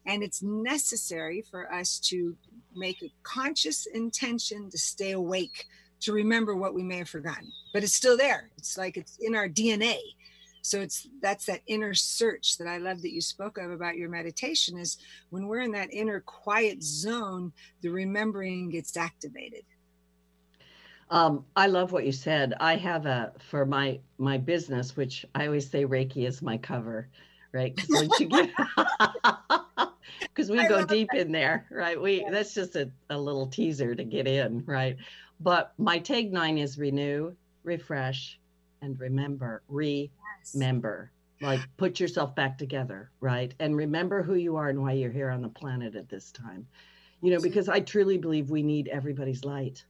And 0.06 0.22
it's 0.22 0.42
necessary 0.42 1.44
for 1.50 1.72
us 1.72 1.98
to 2.10 2.36
make 2.74 3.02
a 3.02 3.12
conscious 3.22 3.86
intention 3.86 4.70
to 4.70 4.78
stay 4.78 5.12
awake, 5.12 5.66
to 6.00 6.12
remember 6.12 6.56
what 6.56 6.74
we 6.74 6.82
may 6.82 6.98
have 6.98 7.08
forgotten. 7.08 7.50
But 7.72 7.82
it's 7.82 7.94
still 7.94 8.16
there. 8.16 8.50
It's 8.56 8.78
like 8.78 8.96
it's 8.96 9.18
in 9.20 9.34
our 9.34 9.48
DNA. 9.48 9.98
So 10.62 10.80
it's 10.80 11.08
that's 11.22 11.46
that 11.46 11.62
inner 11.66 11.94
search 11.94 12.58
that 12.58 12.68
I 12.68 12.78
love 12.78 13.02
that 13.02 13.12
you 13.12 13.20
spoke 13.20 13.58
of 13.58 13.70
about 13.70 13.96
your 13.96 14.10
meditation 14.10 14.78
is 14.78 14.98
when 15.30 15.46
we're 15.46 15.60
in 15.60 15.72
that 15.72 15.92
inner 15.92 16.20
quiet 16.20 16.82
zone, 16.82 17.52
the 17.80 17.88
remembering 17.88 18.70
gets 18.70 18.96
activated. 18.96 19.64
Um, 21.10 21.44
I 21.56 21.66
love 21.66 21.92
what 21.92 22.06
you 22.06 22.12
said. 22.12 22.54
I 22.60 22.76
have 22.76 23.06
a 23.06 23.32
for 23.38 23.66
my 23.66 23.98
my 24.18 24.38
business, 24.38 24.96
which 24.96 25.24
I 25.34 25.46
always 25.46 25.68
say 25.68 25.84
Reiki 25.84 26.26
is 26.28 26.40
my 26.40 26.56
cover, 26.56 27.08
right? 27.52 27.74
Because 27.74 28.06
once 28.06 28.20
you 28.20 28.28
get 28.28 28.50
because 30.20 30.50
we 30.50 30.66
go 30.68 30.84
deep 30.84 31.08
that. 31.12 31.20
in 31.20 31.32
there, 31.32 31.66
right? 31.70 32.00
We 32.00 32.22
yeah. 32.22 32.30
that's 32.30 32.54
just 32.54 32.76
a, 32.76 32.90
a 33.08 33.18
little 33.18 33.46
teaser 33.46 33.94
to 33.94 34.04
get 34.04 34.26
in, 34.26 34.64
right? 34.66 34.96
But 35.40 35.72
my 35.78 35.98
tagline 35.98 36.58
is 36.58 36.78
renew, 36.78 37.34
refresh, 37.64 38.38
and 38.82 38.98
remember. 38.98 39.62
Remember. 39.68 41.10
Yes. 41.40 41.46
Like 41.46 41.60
put 41.76 41.98
yourself 41.98 42.34
back 42.34 42.58
together, 42.58 43.10
right? 43.20 43.54
And 43.58 43.76
remember 43.76 44.22
who 44.22 44.34
you 44.34 44.56
are 44.56 44.68
and 44.68 44.82
why 44.82 44.92
you're 44.92 45.10
here 45.10 45.30
on 45.30 45.40
the 45.40 45.48
planet 45.48 45.94
at 45.96 46.08
this 46.08 46.30
time. 46.32 46.66
You 47.22 47.32
know, 47.32 47.40
because 47.40 47.68
I 47.68 47.80
truly 47.80 48.18
believe 48.18 48.50
we 48.50 48.62
need 48.62 48.88
everybody's 48.88 49.44
light. 49.44 49.84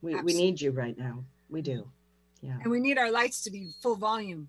We 0.00 0.20
we 0.22 0.34
need 0.34 0.60
you 0.60 0.70
right 0.70 0.96
now. 0.96 1.24
We 1.50 1.62
do. 1.62 1.88
Yeah. 2.40 2.56
And 2.62 2.70
we 2.70 2.80
need 2.80 2.98
our 2.98 3.10
lights 3.10 3.42
to 3.42 3.50
be 3.50 3.70
full 3.82 3.96
volume 3.96 4.48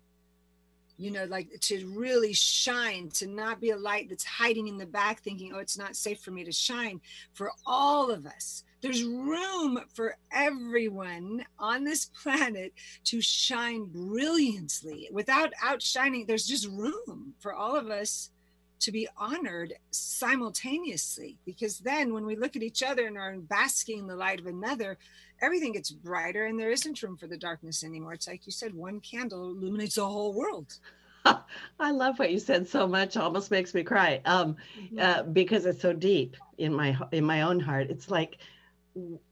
you 1.00 1.12
know, 1.12 1.24
like 1.24 1.50
to 1.62 1.88
really 1.88 2.34
shine, 2.34 3.10
to 3.10 3.26
not 3.26 3.62
be 3.62 3.70
a 3.70 3.78
light 3.78 4.10
that's 4.10 4.26
hiding 4.26 4.68
in 4.68 4.78
the 4.78 4.86
back 4.86 5.22
thinking, 5.22 5.54
oh, 5.56 5.60
it's 5.60 5.78
not 5.78 5.96
safe 5.96 6.20
for 6.20 6.32
me 6.32 6.44
to 6.44 6.52
shine. 6.52 7.00
For 7.32 7.52
all 7.66 8.12
of 8.12 8.26
us, 8.26 8.66
there's 8.82 9.04
room 9.04 9.80
for 9.94 10.18
everyone 10.32 11.46
on 11.58 11.86
this 11.86 12.06
planet 12.22 12.74
to 13.06 13.22
shine 13.22 13.86
brilliantly 13.86 15.08
without 15.12 15.54
outshining. 15.64 16.26
There's 16.26 16.46
just 16.46 16.68
room 16.68 17.34
for 17.40 17.54
all 17.54 17.78
of 17.78 17.90
us 17.90 18.30
to 18.82 18.92
be 18.92 19.08
honored 19.18 19.74
simultaneously 19.92 21.38
because 21.46 21.80
then 21.80 22.14
when 22.14 22.26
we 22.26 22.36
look 22.36 22.56
at 22.56 22.64
each 22.64 22.84
other 22.84 23.08
and 23.08 23.18
are 23.18 23.36
basking 23.38 24.00
in 24.00 24.08
the 24.08 24.16
light 24.16 24.40
of 24.40 24.48
another 24.48 24.98
everything 25.42 25.74
gets 25.74 25.92
brighter 25.92 26.46
and 26.46 26.60
there 26.60 26.72
isn't 26.72 27.02
room 27.02 27.18
for 27.18 27.28
the 27.28 27.38
darkness 27.38 27.84
anymore 27.84 28.14
it's 28.14 28.28
like 28.28 28.46
you 28.46 28.52
said 28.52 28.74
one 28.74 29.00
candle 29.00 29.50
illuminates 29.50 29.96
the 29.96 30.06
whole 30.06 30.34
world 30.34 30.78
I 31.80 31.92
love 31.92 32.18
what 32.18 32.32
you 32.32 32.40
said 32.40 32.66
so 32.66 32.88
much. 32.88 33.18
Almost 33.18 33.52
makes 33.52 33.74
me 33.74 33.84
cry. 33.84 34.22
Um, 34.24 34.56
uh, 34.98 35.24
because 35.24 35.66
it's 35.66 35.82
so 35.82 35.92
deep 35.92 36.38
in 36.58 36.74
my 36.74 36.98
in 37.12 37.26
my 37.26 37.42
own 37.42 37.60
heart. 37.60 37.88
It's 37.90 38.10
like 38.10 38.38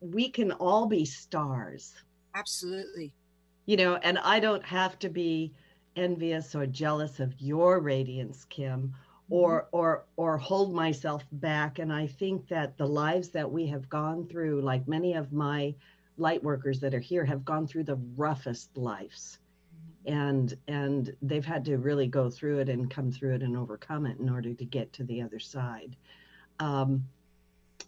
we 0.01 0.29
can 0.29 0.51
all 0.51 0.85
be 0.85 1.05
stars. 1.05 1.93
Absolutely. 2.35 3.13
You 3.67 3.77
know, 3.77 3.95
and 3.95 4.17
I 4.19 4.41
don't 4.41 4.65
have 4.65 4.99
to 4.99 5.09
be 5.09 5.53
envious 5.95 6.55
or 6.55 6.67
jealous 6.67 7.21
of 7.21 7.33
your 7.39 7.79
radiance, 7.79 8.45
Kim, 8.49 8.93
or 9.29 9.63
mm-hmm. 9.63 9.77
or 9.77 10.05
or 10.15 10.37
hold 10.37 10.73
myself 10.73 11.23
back 11.33 11.79
and 11.79 11.91
i 11.91 12.07
think 12.07 12.47
that 12.47 12.77
the 12.77 12.87
lives 12.87 13.29
that 13.29 13.49
we 13.51 13.67
have 13.67 13.89
gone 13.89 14.25
through 14.27 14.61
like 14.61 14.87
many 14.87 15.13
of 15.13 15.33
my 15.33 15.73
light 16.17 16.43
workers 16.43 16.79
that 16.79 16.93
are 16.93 16.99
here 16.99 17.25
have 17.25 17.45
gone 17.45 17.67
through 17.67 17.83
the 17.83 17.99
roughest 18.15 18.75
lives 18.75 19.39
mm-hmm. 20.05 20.17
and 20.17 20.57
and 20.67 21.15
they've 21.21 21.45
had 21.45 21.63
to 21.65 21.77
really 21.77 22.07
go 22.07 22.29
through 22.29 22.59
it 22.59 22.69
and 22.69 22.89
come 22.89 23.11
through 23.11 23.35
it 23.35 23.43
and 23.43 23.55
overcome 23.55 24.05
it 24.05 24.19
in 24.19 24.29
order 24.29 24.53
to 24.53 24.65
get 24.65 24.91
to 24.93 25.03
the 25.03 25.21
other 25.21 25.39
side 25.39 25.95
um, 26.59 27.03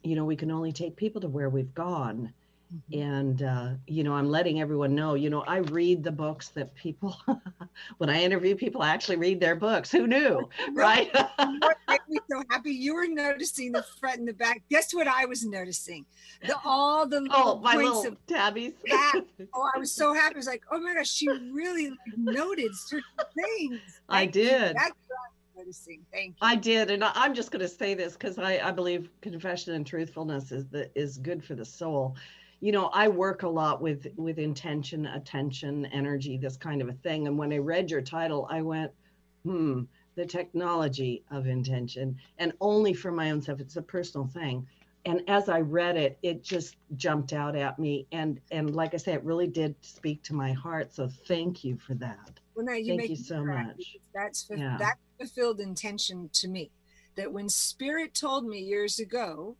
you 0.03 0.15
know 0.15 0.25
we 0.25 0.35
can 0.35 0.51
only 0.51 0.71
take 0.71 0.95
people 0.95 1.19
to 1.21 1.27
where 1.27 1.49
we've 1.49 1.73
gone 1.73 2.31
Mm-hmm. 2.73 3.01
And, 3.01 3.43
uh, 3.43 3.69
you 3.87 4.03
know, 4.03 4.13
I'm 4.13 4.29
letting 4.29 4.61
everyone 4.61 4.93
know, 4.93 5.15
you 5.15 5.31
know, 5.31 5.41
I 5.41 5.57
read 5.57 6.03
the 6.03 6.11
books 6.11 6.49
that 6.49 6.75
people, 6.75 7.17
when 7.97 8.11
I 8.11 8.21
interview 8.21 8.55
people, 8.55 8.83
I 8.83 8.89
actually 8.89 9.15
read 9.15 9.39
their 9.39 9.55
books. 9.55 9.91
Who 9.91 10.05
knew? 10.05 10.47
right. 10.73 11.11
make 11.87 12.01
me 12.07 12.19
so 12.29 12.43
happy. 12.51 12.71
You 12.71 12.93
were 12.93 13.07
noticing 13.07 13.71
the 13.71 13.83
front 13.99 14.19
and 14.19 14.27
the 14.27 14.33
back. 14.33 14.61
Guess 14.69 14.93
what 14.93 15.07
I 15.07 15.25
was 15.25 15.43
noticing? 15.43 16.05
The 16.45 16.55
all 16.63 17.07
the 17.07 17.27
oh, 17.31 17.59
my 17.59 17.75
little 17.75 18.05
of 18.05 18.27
tabbies. 18.27 18.73
Oh, 18.85 19.69
I 19.75 19.79
was 19.79 19.91
so 19.91 20.13
happy. 20.13 20.35
I 20.35 20.37
was 20.37 20.47
like, 20.47 20.63
oh 20.71 20.79
my 20.79 20.93
gosh, 20.93 21.09
she 21.09 21.27
really 21.27 21.89
like, 21.89 21.99
noted 22.17 22.75
certain 22.75 23.03
things. 23.33 23.79
I 24.07 24.27
did. 24.27 24.75
That's 24.75 24.91
noticing. 25.57 26.05
Thank 26.13 26.29
you. 26.29 26.47
I 26.47 26.55
did, 26.55 26.91
and 26.91 27.03
I'm 27.03 27.33
just 27.33 27.51
going 27.51 27.61
to 27.61 27.67
say 27.67 27.93
this 27.95 28.13
because 28.13 28.37
I, 28.37 28.59
I 28.59 28.71
believe 28.71 29.09
confession 29.21 29.73
and 29.73 29.85
truthfulness 29.85 30.51
is 30.51 30.67
the, 30.67 30.89
is 30.95 31.17
good 31.17 31.43
for 31.43 31.55
the 31.55 31.65
soul 31.65 32.15
you 32.61 32.71
know 32.71 32.87
i 32.87 33.07
work 33.07 33.43
a 33.43 33.47
lot 33.47 33.81
with 33.81 34.07
with 34.15 34.37
intention 34.37 35.05
attention 35.07 35.85
energy 35.87 36.37
this 36.37 36.57
kind 36.57 36.81
of 36.81 36.89
a 36.89 36.93
thing. 36.93 37.27
And 37.27 37.37
when 37.37 37.53
i 37.53 37.57
read 37.57 37.89
your 37.89 38.01
title 38.01 38.47
i 38.49 38.61
went 38.61 38.91
hmm 39.43 39.83
the 40.15 40.25
technology 40.25 41.23
of 41.31 41.47
intention 41.47 42.17
and 42.39 42.51
only 42.59 42.93
for 42.93 43.09
my 43.09 43.31
own 43.31 43.41
self. 43.41 43.61
It's 43.61 43.77
a 43.77 43.81
personal 43.81 44.27
thing. 44.27 44.67
And 45.05 45.21
as 45.29 45.47
i 45.47 45.61
read 45.61 45.95
it 45.95 46.17
it 46.21 46.43
just 46.43 46.75
jumped 46.97 47.33
out 47.33 47.55
at 47.55 47.79
me. 47.79 48.05
And 48.11 48.39
and 48.51 48.75
like 48.75 48.93
i 48.93 48.97
say 48.97 49.13
it 49.13 49.23
really 49.23 49.47
did 49.47 49.75
speak 49.81 50.21
to 50.23 50.33
my 50.33 50.51
heart. 50.51 50.93
So 50.93 51.09
thank 51.27 51.63
you 51.63 51.77
for 51.77 51.93
that. 51.95 52.39
Well, 52.55 52.65
no, 52.65 52.73
you 52.73 52.97
thank 52.97 53.09
you 53.09 53.15
so 53.15 53.43
much. 53.43 53.97
that's 54.13 54.47
yeah. 54.49 54.75
that 54.79 54.95
fulfilled 55.17 55.61
intention 55.61 56.29
to 56.33 56.49
me. 56.49 56.71
That 57.15 57.31
when 57.31 57.47
spirit 57.49 58.13
told 58.13 58.45
me 58.45 58.59
years 58.59 58.99
ago 58.99 59.55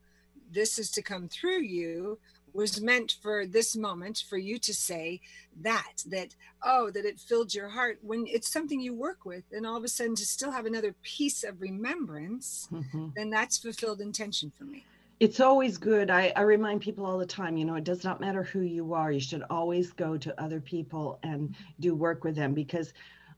this 0.51 0.79
is 0.79 0.89
to 0.91 1.01
come 1.01 1.27
through 1.27 1.61
you 1.61 2.19
was 2.53 2.81
meant 2.81 3.15
for 3.21 3.45
this 3.45 3.75
moment 3.75 4.23
for 4.29 4.37
you 4.37 4.57
to 4.59 4.73
say 4.73 5.21
that 5.61 5.93
that 6.05 6.35
oh 6.63 6.89
that 6.91 7.05
it 7.05 7.19
filled 7.19 7.53
your 7.53 7.69
heart 7.69 7.99
when 8.01 8.25
it's 8.27 8.51
something 8.51 8.79
you 8.79 8.93
work 8.93 9.25
with 9.25 9.43
and 9.51 9.65
all 9.65 9.77
of 9.77 9.83
a 9.83 9.87
sudden 9.87 10.15
to 10.15 10.25
still 10.25 10.51
have 10.51 10.65
another 10.65 10.93
piece 11.03 11.43
of 11.43 11.59
remembrance 11.61 12.67
mm-hmm. 12.71 13.07
then 13.15 13.29
that's 13.29 13.57
fulfilled 13.57 14.01
intention 14.01 14.51
for 14.57 14.63
me 14.65 14.83
it's 15.19 15.39
always 15.39 15.77
good 15.77 16.09
I, 16.09 16.31
I 16.35 16.41
remind 16.41 16.81
people 16.81 17.05
all 17.05 17.17
the 17.17 17.25
time 17.25 17.57
you 17.57 17.65
know 17.65 17.75
it 17.75 17.83
does 17.83 18.03
not 18.03 18.21
matter 18.21 18.43
who 18.43 18.61
you 18.61 18.93
are 18.93 19.11
you 19.11 19.19
should 19.19 19.43
always 19.49 19.91
go 19.91 20.17
to 20.17 20.41
other 20.41 20.59
people 20.59 21.19
and 21.23 21.55
do 21.79 21.95
work 21.95 22.23
with 22.23 22.35
them 22.35 22.53
because 22.53 22.93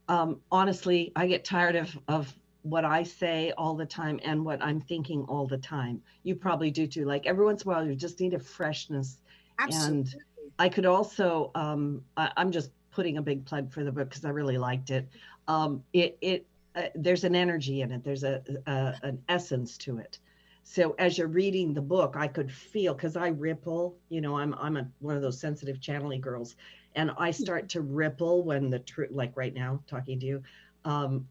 um, 0.08 0.40
honestly 0.50 1.12
i 1.16 1.26
get 1.26 1.44
tired 1.44 1.76
of 1.76 1.98
of 2.08 2.32
what 2.62 2.84
I 2.84 3.02
say 3.02 3.52
all 3.58 3.74
the 3.74 3.86
time 3.86 4.20
and 4.24 4.44
what 4.44 4.62
I'm 4.62 4.80
thinking 4.80 5.24
all 5.28 5.46
the 5.46 5.58
time. 5.58 6.00
You 6.22 6.36
probably 6.36 6.70
do 6.70 6.86
too. 6.86 7.04
Like 7.04 7.26
every 7.26 7.44
once 7.44 7.62
in 7.62 7.70
a 7.70 7.74
while, 7.74 7.86
you 7.86 7.94
just 7.94 8.20
need 8.20 8.34
a 8.34 8.38
freshness. 8.38 9.18
Absolutely. 9.58 9.98
And 9.98 10.14
I 10.58 10.68
could 10.68 10.86
also, 10.86 11.50
um, 11.54 12.02
I, 12.16 12.30
am 12.36 12.52
just 12.52 12.70
putting 12.92 13.18
a 13.18 13.22
big 13.22 13.44
plug 13.44 13.72
for 13.72 13.84
the 13.84 13.92
book 13.92 14.08
because 14.08 14.24
I 14.24 14.30
really 14.30 14.58
liked 14.58 14.90
it. 14.90 15.08
Um, 15.48 15.82
it, 15.92 16.16
it, 16.20 16.46
uh, 16.74 16.82
there's 16.94 17.24
an 17.24 17.34
energy 17.34 17.82
in 17.82 17.90
it. 17.90 18.04
There's 18.04 18.24
a, 18.24 18.42
a, 18.66 18.94
an 19.02 19.22
essence 19.28 19.76
to 19.78 19.98
it. 19.98 20.18
So 20.64 20.94
as 20.98 21.18
you're 21.18 21.28
reading 21.28 21.74
the 21.74 21.82
book, 21.82 22.14
I 22.16 22.28
could 22.28 22.50
feel 22.50 22.94
because 22.94 23.16
I 23.16 23.28
ripple. 23.28 23.96
You 24.08 24.20
know, 24.20 24.38
I'm 24.38 24.54
I'm 24.54 24.76
a, 24.76 24.88
one 25.00 25.16
of 25.16 25.22
those 25.22 25.40
sensitive 25.40 25.80
channeling 25.80 26.20
girls, 26.20 26.54
and 26.94 27.10
I 27.18 27.32
start 27.32 27.68
to 27.70 27.80
ripple 27.80 28.44
when 28.44 28.70
the 28.70 28.78
truth, 28.78 29.10
like 29.10 29.36
right 29.36 29.52
now, 29.52 29.80
talking 29.88 30.20
to 30.20 30.26
you. 30.26 30.42
Um, 30.84 31.26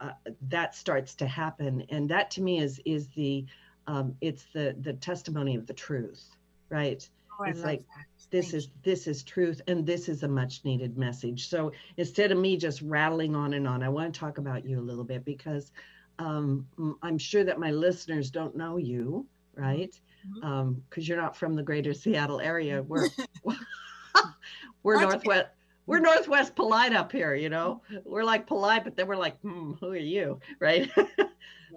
uh, 0.00 0.10
that 0.48 0.74
starts 0.74 1.14
to 1.14 1.26
happen 1.26 1.84
and 1.90 2.08
that 2.08 2.30
to 2.30 2.42
me 2.42 2.58
is 2.58 2.80
is 2.84 3.08
the 3.08 3.44
um, 3.86 4.14
it's 4.20 4.44
the 4.52 4.74
the 4.80 4.94
testimony 4.94 5.54
of 5.54 5.66
the 5.66 5.72
truth 5.72 6.30
right 6.68 7.08
oh, 7.38 7.44
it's 7.44 7.62
like 7.62 7.80
that. 7.80 8.30
this 8.30 8.46
Thank 8.46 8.54
is 8.54 8.64
you. 8.64 8.70
this 8.82 9.06
is 9.06 9.22
truth 9.22 9.60
and 9.66 9.86
this 9.86 10.08
is 10.08 10.22
a 10.22 10.28
much 10.28 10.64
needed 10.64 10.96
message 10.98 11.48
so 11.48 11.72
instead 11.96 12.32
of 12.32 12.38
me 12.38 12.56
just 12.56 12.82
rattling 12.82 13.36
on 13.36 13.54
and 13.54 13.68
on 13.68 13.82
i 13.82 13.88
want 13.88 14.12
to 14.12 14.18
talk 14.18 14.38
about 14.38 14.64
you 14.64 14.78
a 14.78 14.82
little 14.82 15.04
bit 15.04 15.24
because 15.24 15.70
um, 16.18 16.66
i'm 17.02 17.18
sure 17.18 17.44
that 17.44 17.58
my 17.58 17.70
listeners 17.70 18.30
don't 18.30 18.56
know 18.56 18.76
you 18.76 19.26
right 19.56 20.00
because 20.22 20.42
mm-hmm. 20.42 20.46
um, 20.46 20.82
you're 20.96 21.20
not 21.20 21.36
from 21.36 21.54
the 21.54 21.62
greater 21.62 21.92
seattle 21.92 22.40
area 22.40 22.82
we're 22.82 23.08
we're 24.82 25.00
northwest 25.00 25.46
we're 25.86 26.00
Northwest 26.00 26.54
polite 26.54 26.92
up 26.92 27.12
here, 27.12 27.34
you 27.34 27.48
know. 27.48 27.82
We're 28.04 28.24
like 28.24 28.46
polite, 28.46 28.84
but 28.84 28.96
then 28.96 29.06
we're 29.06 29.16
like, 29.16 29.38
hmm, 29.40 29.72
who 29.72 29.88
are 29.90 29.96
you, 29.96 30.40
right? 30.60 30.90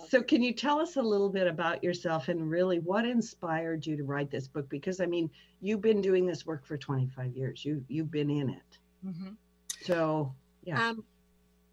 so, 0.10 0.22
can 0.22 0.42
you 0.42 0.54
tell 0.54 0.80
us 0.80 0.96
a 0.96 1.02
little 1.02 1.30
bit 1.30 1.48
about 1.48 1.84
yourself 1.84 2.30
and 2.30 2.50
really 2.50 2.80
what 2.80 3.06
inspired 3.06 3.86
you 3.86 3.98
to 3.98 4.04
write 4.04 4.32
this 4.32 4.48
book? 4.48 4.70
Because 4.70 5.02
I 5.02 5.06
mean, 5.06 5.30
you've 5.62 5.82
been 5.82 6.02
doing 6.02 6.26
this 6.26 6.46
work 6.46 6.66
for 6.66 6.78
25 6.78 7.36
years. 7.36 7.66
You 7.66 7.84
you've 7.88 8.12
been 8.12 8.30
in 8.30 8.50
it. 8.50 8.78
Mm-hmm. 9.06 9.30
So, 9.84 10.34
yeah. 10.64 10.90
Um, 10.90 11.04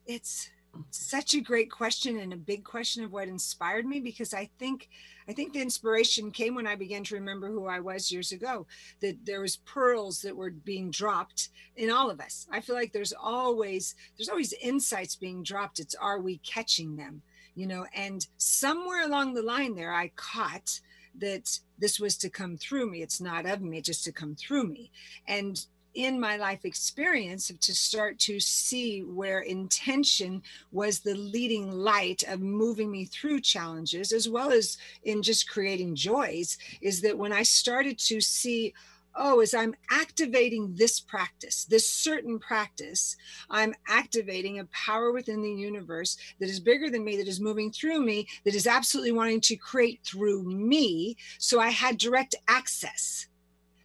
it's 0.07 0.51
such 0.91 1.35
a 1.35 1.41
great 1.41 1.71
question 1.71 2.19
and 2.19 2.33
a 2.33 2.37
big 2.37 2.65
question 2.65 3.05
of 3.05 3.13
what 3.13 3.29
inspired 3.29 3.87
me 3.87 4.01
because 4.01 4.35
I 4.35 4.51
think 4.59 4.89
I 5.29 5.33
think 5.33 5.53
the 5.53 5.63
inspiration 5.63 6.31
came 6.31 6.55
when 6.55 6.67
I 6.67 6.75
began 6.75 7.03
to 7.05 7.15
remember 7.15 7.49
who 7.49 7.67
I 7.67 7.81
was 7.81 8.13
years 8.13 8.33
ago 8.33 8.67
that 9.01 9.25
there 9.25 9.41
was 9.41 9.57
pearls 9.57 10.21
that 10.23 10.37
were 10.37 10.51
being 10.51 10.91
dropped 10.91 11.49
in 11.77 11.91
all 11.91 12.11
of 12.11 12.21
us. 12.21 12.47
I 12.51 12.61
feel 12.61 12.77
like 12.77 12.93
there's 12.93 13.15
always 13.15 13.95
there's 14.17 14.29
always 14.29 14.53
insights 14.55 15.17
being 15.17 15.43
dropped. 15.43 15.81
It's 15.81 15.95
are 15.95 16.21
we 16.21 16.39
catching 16.39 16.97
them? 16.97 17.23
You 17.55 17.67
know, 17.67 17.87
and 17.95 18.27
somewhere 18.37 19.05
along 19.05 19.35
the 19.35 19.43
line 19.43 19.75
there 19.75 19.93
I 19.93 20.11
caught 20.17 20.81
that 21.17 21.59
this 21.79 22.01
was 22.01 22.17
to 22.19 22.31
come 22.31 22.57
through 22.57 22.91
me. 22.91 23.03
It's 23.03 23.21
not 23.21 23.47
of 23.47 23.61
me, 23.63 23.79
it's 23.79 23.87
just 23.87 24.05
to 24.05 24.13
come 24.13 24.35
through 24.35 24.65
me. 24.69 24.91
And 25.27 25.65
in 25.95 26.19
my 26.19 26.37
life 26.37 26.65
experience 26.65 27.53
to 27.61 27.75
start 27.75 28.19
to 28.19 28.41
see 28.41 29.01
where 29.03 29.41
intention 29.41 30.43
was 30.73 31.01
the 31.01 31.15
leading 31.15 31.71
light 31.71 32.23
of 32.29 32.41
moving 32.41 32.91
me 32.91 33.05
through 33.05 33.41
challenges 33.41 34.13
as 34.13 34.29
well 34.29 34.51
as 34.51 34.77
in 35.05 35.23
just 35.23 35.49
creating 35.49 35.95
joys 35.95 36.59
is 36.81 37.01
that 37.01 37.17
when 37.17 37.33
i 37.33 37.43
started 37.43 37.99
to 37.99 38.21
see 38.21 38.73
oh, 39.17 39.41
as 39.41 39.55
I'm 39.55 39.75
activating 39.91 40.75
this 40.75 41.01
practice, 41.01 41.65
this 41.65 41.89
certain 41.89 42.39
practice, 42.39 43.17
I'm 43.51 43.75
activating 43.89 44.59
a 44.59 44.65
power 44.67 45.13
within 45.13 45.43
the 45.43 45.53
universe 45.53 46.17
that 46.41 46.49
is 46.49 46.61
bigger 46.61 46.91
than 46.91 47.05
me, 47.05 47.17
that 47.19 47.29
is 47.29 47.41
moving 47.41 47.71
through 47.71 48.01
me, 48.01 48.27
that 48.45 48.55
is 48.55 48.67
absolutely 48.67 49.13
wanting 49.13 49.41
to 49.43 49.57
create 49.57 50.01
through 50.05 50.43
me. 50.43 51.17
So 51.39 51.61
I 51.61 51.69
had 51.69 51.99
direct 51.99 52.35
access 52.49 53.27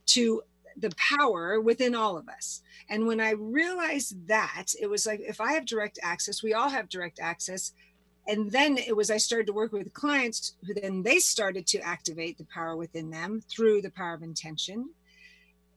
to 0.07 0.41
the 0.79 0.91
power 0.97 1.59
within 1.59 1.95
all 1.95 2.17
of 2.17 2.27
us. 2.29 2.61
And 2.89 3.05
when 3.05 3.19
I 3.19 3.31
realized 3.31 4.27
that, 4.27 4.67
it 4.79 4.87
was 4.87 5.05
like 5.05 5.19
if 5.21 5.39
I 5.39 5.53
have 5.53 5.65
direct 5.65 5.99
access, 6.01 6.43
we 6.43 6.53
all 6.53 6.69
have 6.69 6.89
direct 6.89 7.19
access. 7.19 7.73
And 8.27 8.51
then 8.51 8.77
it 8.77 8.95
was 8.95 9.09
I 9.09 9.17
started 9.17 9.47
to 9.47 9.53
work 9.53 9.71
with 9.71 9.93
clients 9.93 10.55
who 10.65 10.73
then 10.73 11.03
they 11.03 11.19
started 11.19 11.65
to 11.67 11.79
activate 11.79 12.37
the 12.37 12.45
power 12.45 12.75
within 12.75 13.09
them 13.09 13.41
through 13.49 13.81
the 13.81 13.91
power 13.91 14.13
of 14.13 14.23
intention. 14.23 14.89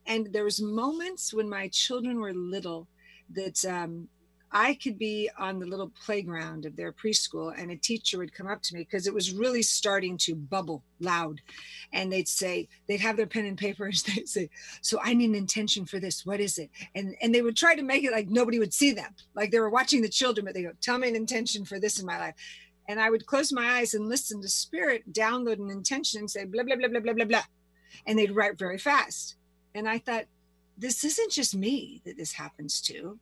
And 0.05 0.31
there 0.33 0.43
was 0.43 0.61
moments 0.61 1.33
when 1.33 1.49
my 1.49 1.69
children 1.69 2.19
were 2.19 2.33
little 2.33 2.87
that 3.31 3.63
um, 3.65 4.09
I 4.55 4.75
could 4.75 4.99
be 4.99 5.31
on 5.39 5.57
the 5.57 5.65
little 5.65 5.91
playground 6.05 6.65
of 6.65 6.75
their 6.75 6.93
preschool 6.93 7.53
and 7.57 7.71
a 7.71 7.75
teacher 7.75 8.19
would 8.19 8.35
come 8.35 8.45
up 8.45 8.61
to 8.63 8.75
me 8.75 8.81
because 8.81 9.07
it 9.07 9.13
was 9.13 9.31
really 9.33 9.63
starting 9.63 10.15
to 10.19 10.35
bubble 10.35 10.83
loud. 10.99 11.41
And 11.91 12.13
they'd 12.13 12.27
say, 12.27 12.69
they'd 12.87 13.01
have 13.01 13.17
their 13.17 13.25
pen 13.25 13.45
and 13.45 13.57
paper 13.57 13.85
and 13.85 13.95
they'd 14.15 14.29
say, 14.29 14.51
So 14.81 14.99
I 15.03 15.15
need 15.15 15.29
an 15.29 15.35
intention 15.35 15.85
for 15.85 15.99
this. 15.99 16.23
What 16.23 16.39
is 16.39 16.59
it? 16.59 16.69
And 16.93 17.15
and 17.21 17.33
they 17.33 17.41
would 17.41 17.57
try 17.57 17.75
to 17.75 17.81
make 17.81 18.03
it 18.03 18.11
like 18.11 18.29
nobody 18.29 18.59
would 18.59 18.73
see 18.73 18.91
them. 18.91 19.15
Like 19.33 19.49
they 19.49 19.59
were 19.59 19.71
watching 19.71 20.03
the 20.03 20.09
children, 20.09 20.45
but 20.45 20.53
they 20.53 20.63
go, 20.63 20.73
Tell 20.81 20.99
me 20.99 21.09
an 21.09 21.15
intention 21.15 21.65
for 21.65 21.79
this 21.79 21.99
in 21.99 22.05
my 22.05 22.19
life. 22.19 22.35
And 22.87 22.99
I 22.99 23.09
would 23.09 23.25
close 23.25 23.51
my 23.51 23.79
eyes 23.79 23.95
and 23.95 24.07
listen 24.07 24.41
to 24.41 24.49
spirit 24.49 25.11
download 25.11 25.59
an 25.59 25.71
intention 25.71 26.19
and 26.19 26.29
say 26.29 26.45
blah 26.45 26.63
blah 26.63 26.75
blah 26.75 26.89
blah 26.89 26.99
blah 26.99 27.13
blah 27.13 27.25
blah. 27.25 27.43
And 28.05 28.19
they'd 28.19 28.35
write 28.35 28.59
very 28.59 28.77
fast. 28.77 29.35
And 29.73 29.89
I 29.89 29.97
thought, 29.97 30.25
this 30.77 31.03
isn't 31.03 31.31
just 31.31 31.55
me 31.55 32.01
that 32.05 32.17
this 32.17 32.33
happens 32.33 32.81
to 32.81 33.17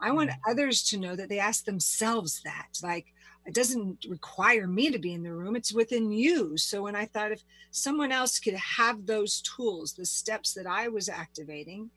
I 0.00 0.10
want 0.12 0.30
mm-hmm. 0.30 0.50
others 0.50 0.82
to 0.84 0.98
know 0.98 1.16
that 1.16 1.28
they 1.28 1.38
ask 1.38 1.64
themselves 1.64 2.40
that. 2.44 2.78
Like, 2.82 3.06
it 3.46 3.54
doesn't 3.54 4.06
require 4.08 4.66
me 4.66 4.90
to 4.90 4.98
be 4.98 5.14
in 5.14 5.22
the 5.22 5.32
room, 5.32 5.56
it's 5.56 5.72
within 5.72 6.12
you. 6.12 6.56
So, 6.56 6.82
when 6.82 6.96
I 6.96 7.06
thought 7.06 7.32
if 7.32 7.42
someone 7.70 8.12
else 8.12 8.38
could 8.38 8.54
have 8.54 9.06
those 9.06 9.42
tools, 9.42 9.92
the 9.92 10.06
steps 10.06 10.54
that 10.54 10.66
I 10.66 10.88
was 10.88 11.08
activating, 11.08 11.90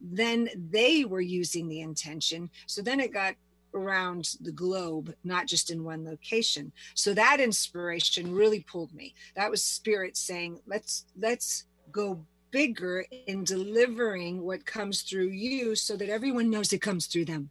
then 0.00 0.48
they 0.70 1.04
were 1.04 1.20
using 1.20 1.68
the 1.68 1.80
intention. 1.80 2.50
So 2.66 2.82
then 2.82 3.00
it 3.00 3.12
got 3.12 3.34
around 3.74 4.30
the 4.40 4.52
globe, 4.52 5.14
not 5.24 5.46
just 5.46 5.70
in 5.70 5.84
one 5.84 6.04
location. 6.04 6.72
So 6.94 7.14
that 7.14 7.40
inspiration 7.40 8.34
really 8.34 8.60
pulled 8.60 8.94
me. 8.94 9.14
That 9.34 9.50
was 9.50 9.62
spirit 9.62 10.16
saying, 10.16 10.60
let's 10.66 11.04
let's 11.18 11.64
go 11.92 12.24
bigger 12.50 13.04
in 13.26 13.44
delivering 13.44 14.42
what 14.42 14.64
comes 14.64 15.02
through 15.02 15.28
you 15.28 15.74
so 15.74 15.96
that 15.96 16.08
everyone 16.08 16.50
knows 16.50 16.72
it 16.72 16.80
comes 16.80 17.06
through 17.06 17.24
them 17.24 17.50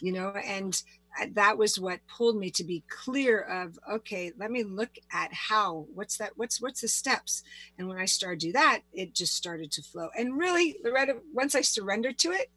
you 0.00 0.12
know? 0.12 0.30
And 0.30 0.80
uh, 1.20 1.26
that 1.34 1.56
was 1.56 1.78
what 1.78 2.00
pulled 2.08 2.36
me 2.36 2.50
to 2.50 2.64
be 2.64 2.82
clear 2.88 3.40
of 3.42 3.78
okay 3.88 4.32
let 4.36 4.50
me 4.50 4.64
look 4.64 4.90
at 5.12 5.32
how 5.32 5.86
what's 5.94 6.16
that 6.18 6.32
what's 6.36 6.60
what's 6.60 6.80
the 6.80 6.88
steps? 6.88 7.44
And 7.78 7.88
when 7.88 7.98
i 7.98 8.04
started 8.04 8.40
to 8.40 8.46
do 8.48 8.52
that 8.54 8.80
it 8.92 9.14
just 9.14 9.36
started 9.36 9.70
to 9.72 9.82
flow. 9.82 10.08
And 10.18 10.36
really 10.36 10.76
loretta 10.84 11.18
once 11.32 11.54
i 11.54 11.60
surrendered 11.60 12.18
to 12.18 12.32
it 12.32 12.50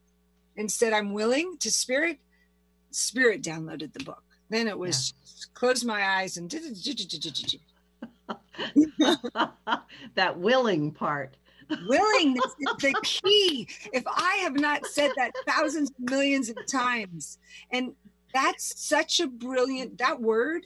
instead 0.55 0.91
i'm 0.91 1.13
willing 1.13 1.57
to 1.59 1.71
spirit 1.71 2.19
spirit 2.89 3.43
downloaded 3.43 3.93
the 3.93 4.03
book. 4.03 4.23
Then 4.49 4.67
it 4.67 4.79
was 4.79 5.13
yeah. 5.15 5.45
close 5.53 5.83
my 5.83 6.01
eyes 6.01 6.37
and 6.37 6.49
that 10.15 10.39
willing 10.39 10.91
part 10.91 11.37
willingness 11.69 12.55
is 12.59 12.75
the 12.79 12.95
key. 13.03 13.67
If 13.93 14.03
I 14.07 14.39
have 14.43 14.55
not 14.59 14.85
said 14.85 15.11
that 15.17 15.31
thousands, 15.47 15.91
millions 15.99 16.49
of 16.49 16.57
times, 16.67 17.39
and 17.71 17.93
that's 18.33 18.79
such 18.79 19.19
a 19.19 19.27
brilliant, 19.27 19.97
that 19.97 20.21
word 20.21 20.65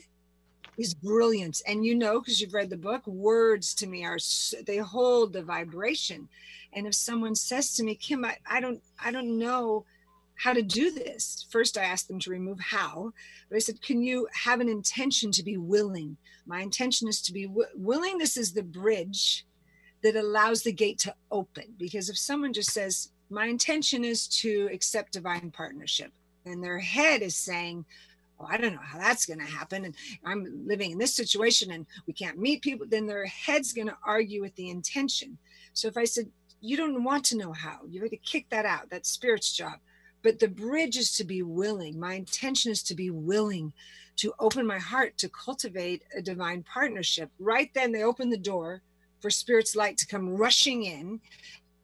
is 0.77 0.93
brilliant. 0.93 1.61
And 1.67 1.85
you 1.85 1.95
know, 1.95 2.19
because 2.19 2.41
you've 2.41 2.53
read 2.53 2.69
the 2.69 2.77
book, 2.77 3.05
words 3.05 3.73
to 3.75 3.87
me 3.87 4.03
are, 4.05 4.17
they 4.65 4.77
hold 4.77 5.33
the 5.33 5.43
vibration. 5.43 6.27
And 6.73 6.87
if 6.87 6.95
someone 6.95 7.35
says 7.35 7.75
to 7.75 7.83
me, 7.83 7.95
Kim, 7.95 8.25
I, 8.25 8.37
I 8.49 8.61
don't, 8.61 8.81
I 9.03 9.11
don't 9.11 9.37
know 9.37 9.85
how 10.35 10.53
to 10.53 10.61
do 10.63 10.91
this. 10.91 11.45
First, 11.49 11.77
I 11.77 11.83
asked 11.83 12.07
them 12.07 12.19
to 12.19 12.31
remove 12.31 12.59
how, 12.59 13.13
but 13.47 13.57
I 13.57 13.59
said, 13.59 13.81
Can 13.81 14.01
you 14.01 14.27
have 14.33 14.59
an 14.59 14.69
intention 14.69 15.31
to 15.33 15.43
be 15.43 15.57
willing? 15.57 16.17
My 16.47 16.61
intention 16.61 17.07
is 17.07 17.21
to 17.23 17.33
be 17.33 17.45
w- 17.45 17.67
willing. 17.75 18.17
This 18.17 18.37
is 18.37 18.53
the 18.53 18.63
bridge 18.63 19.45
that 20.03 20.15
allows 20.15 20.63
the 20.63 20.71
gate 20.71 20.99
to 20.99 21.15
open. 21.31 21.65
Because 21.77 22.09
if 22.09 22.17
someone 22.17 22.53
just 22.53 22.71
says, 22.71 23.09
My 23.29 23.45
intention 23.45 24.03
is 24.03 24.27
to 24.41 24.69
accept 24.73 25.13
divine 25.13 25.51
partnership, 25.51 26.11
and 26.45 26.63
their 26.63 26.79
head 26.79 27.21
is 27.21 27.35
saying, 27.35 27.85
well, 28.41 28.49
I 28.51 28.57
don't 28.57 28.73
know 28.73 28.81
how 28.81 28.97
that's 28.97 29.25
going 29.25 29.39
to 29.39 29.45
happen. 29.45 29.85
And 29.85 29.95
I'm 30.25 30.67
living 30.67 30.91
in 30.91 30.97
this 30.97 31.13
situation 31.13 31.71
and 31.71 31.85
we 32.07 32.13
can't 32.13 32.39
meet 32.39 32.61
people. 32.61 32.87
Then 32.89 33.05
their 33.05 33.25
head's 33.25 33.73
going 33.73 33.87
to 33.87 33.97
argue 34.03 34.41
with 34.41 34.55
the 34.55 34.69
intention. 34.69 35.37
So 35.73 35.87
if 35.87 35.97
I 35.97 36.05
said, 36.05 36.27
you 36.59 36.77
don't 36.77 37.03
want 37.03 37.25
to 37.25 37.37
know 37.37 37.53
how, 37.53 37.79
you 37.89 38.01
have 38.01 38.09
to 38.09 38.17
kick 38.17 38.49
that 38.49 38.65
out. 38.65 38.89
That's 38.89 39.09
spirit's 39.09 39.55
job. 39.55 39.73
But 40.23 40.39
the 40.39 40.47
bridge 40.47 40.97
is 40.97 41.15
to 41.17 41.23
be 41.23 41.41
willing. 41.41 41.99
My 41.99 42.13
intention 42.13 42.71
is 42.71 42.83
to 42.83 42.95
be 42.95 43.09
willing 43.09 43.73
to 44.17 44.33
open 44.39 44.67
my 44.67 44.77
heart 44.77 45.17
to 45.17 45.29
cultivate 45.29 46.03
a 46.15 46.21
divine 46.21 46.63
partnership. 46.63 47.31
Right 47.39 47.71
then, 47.73 47.91
they 47.91 48.03
open 48.03 48.29
the 48.29 48.37
door 48.37 48.81
for 49.21 49.29
spirit's 49.29 49.75
light 49.75 49.97
to 49.97 50.07
come 50.07 50.35
rushing 50.35 50.83
in 50.83 51.21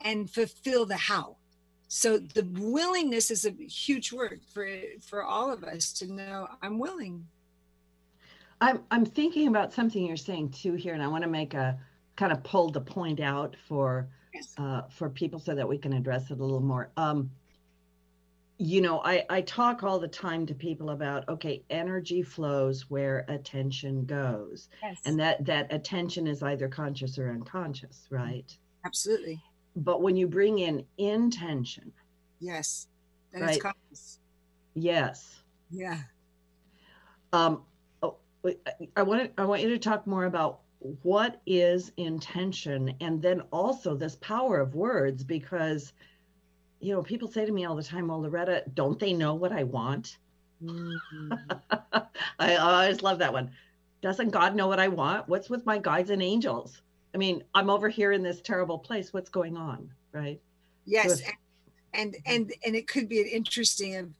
and 0.02 0.30
fulfill 0.30 0.86
the 0.86 0.98
how. 0.98 1.38
So 1.88 2.18
the 2.18 2.46
willingness 2.60 3.32
is 3.32 3.46
a 3.46 3.52
huge 3.52 4.12
word 4.12 4.42
for 4.54 4.68
for 5.02 5.24
all 5.24 5.52
of 5.52 5.64
us 5.64 5.94
to 5.94 6.12
know 6.12 6.48
i'm 6.62 6.80
willing. 6.80 7.26
I'm 8.60 8.84
i'm 8.92 9.06
thinking 9.06 9.48
about 9.48 9.74
something 9.74 10.06
you're 10.06 10.18
saying 10.18 10.50
too 10.50 10.74
here 10.74 10.94
and 10.94 11.02
i 11.02 11.08
want 11.08 11.24
to 11.24 11.30
make 11.30 11.54
a 11.54 11.80
kind 12.16 12.32
of 12.32 12.44
pull 12.44 12.70
the 12.70 12.82
point 12.82 13.20
out 13.20 13.56
for 13.68 14.08
yes. 14.34 14.54
uh, 14.58 14.82
for 14.90 15.10
people 15.10 15.40
so 15.40 15.56
that 15.56 15.68
we 15.68 15.78
can 15.78 15.94
address 15.94 16.30
it 16.32 16.40
a 16.40 16.44
little 16.44 16.60
more. 16.60 16.90
Um 16.98 17.30
you 18.60 18.82
know 18.82 19.02
i 19.04 19.24
i 19.30 19.42
talk 19.42 19.84
all 19.84 20.00
the 20.00 20.08
time 20.08 20.46
to 20.46 20.56
people 20.56 20.90
about 20.90 21.28
okay 21.30 21.64
energy 21.70 22.24
flows 22.24 22.90
where 22.90 23.24
attention 23.28 24.04
goes. 24.06 24.70
Yes. 24.82 24.98
and 25.06 25.20
that 25.20 25.46
that 25.46 25.72
attention 25.72 26.26
is 26.28 26.42
either 26.42 26.68
conscious 26.68 27.20
or 27.20 27.30
unconscious 27.30 28.08
right? 28.10 28.58
Absolutely. 28.86 29.42
But 29.76 30.02
when 30.02 30.16
you 30.16 30.28
bring 30.28 30.60
in 30.60 30.86
intention. 30.98 31.92
Yes 32.40 32.88
then 33.32 33.42
right? 33.42 33.56
it's 33.56 33.62
conscious. 33.62 34.20
Yes. 34.74 35.44
Yeah. 35.70 36.00
Um 37.34 37.64
oh, 38.02 38.18
i 38.96 39.02
want 39.04 39.24
to 39.24 39.42
i 39.42 39.46
want 39.46 39.62
you 39.62 39.70
to 39.70 39.78
talk 39.78 40.08
more 40.08 40.26
about 40.26 40.62
what 41.02 41.42
is 41.46 41.92
intention 41.98 42.94
and 43.02 43.22
then 43.22 43.42
also 43.52 43.96
this 43.96 44.16
power 44.18 44.60
of 44.60 44.76
words 44.76 45.24
because 45.24 45.94
you 46.80 46.94
know 46.94 47.02
people 47.02 47.30
say 47.30 47.46
to 47.46 47.52
me 47.52 47.66
all 47.66 47.76
the 47.76 47.84
time 47.84 48.08
well 48.08 48.22
loretta 48.22 48.64
don't 48.74 49.00
they 49.00 49.14
know 49.14 49.34
what 49.34 49.52
i 49.52 49.64
want 49.64 50.18
mm-hmm. 50.64 51.34
I, 52.40 52.56
always 52.56 53.02
love 53.02 53.20
that 53.20 53.34
one 53.34 53.52
doesn't 54.02 54.30
god 54.30 54.56
know 54.56 54.68
what 54.68 54.80
i 54.80 54.88
want 54.88 55.28
what's 55.28 55.50
with 55.50 55.66
my 55.66 55.78
guides 55.78 56.10
and 56.10 56.22
angels 56.22 56.82
I 57.14 57.18
mean, 57.18 57.44
I'm 57.56 57.72
over 57.72 57.90
here 57.90 58.12
in 58.12 58.22
this 58.22 58.42
terrible 58.42 58.78
place. 58.78 59.12
What's 59.12 59.30
going 59.30 59.58
on? 59.58 59.90
Right. 60.12 60.40
Yes. 60.86 61.20
So 61.20 61.26
if, 61.26 61.34
and, 61.94 62.16
and, 62.28 62.54
and 62.64 62.76
it 62.76 62.88
could 62.88 63.10
be 63.10 63.22
an 63.22 63.28
interesting 63.28 63.96
of, 63.96 64.12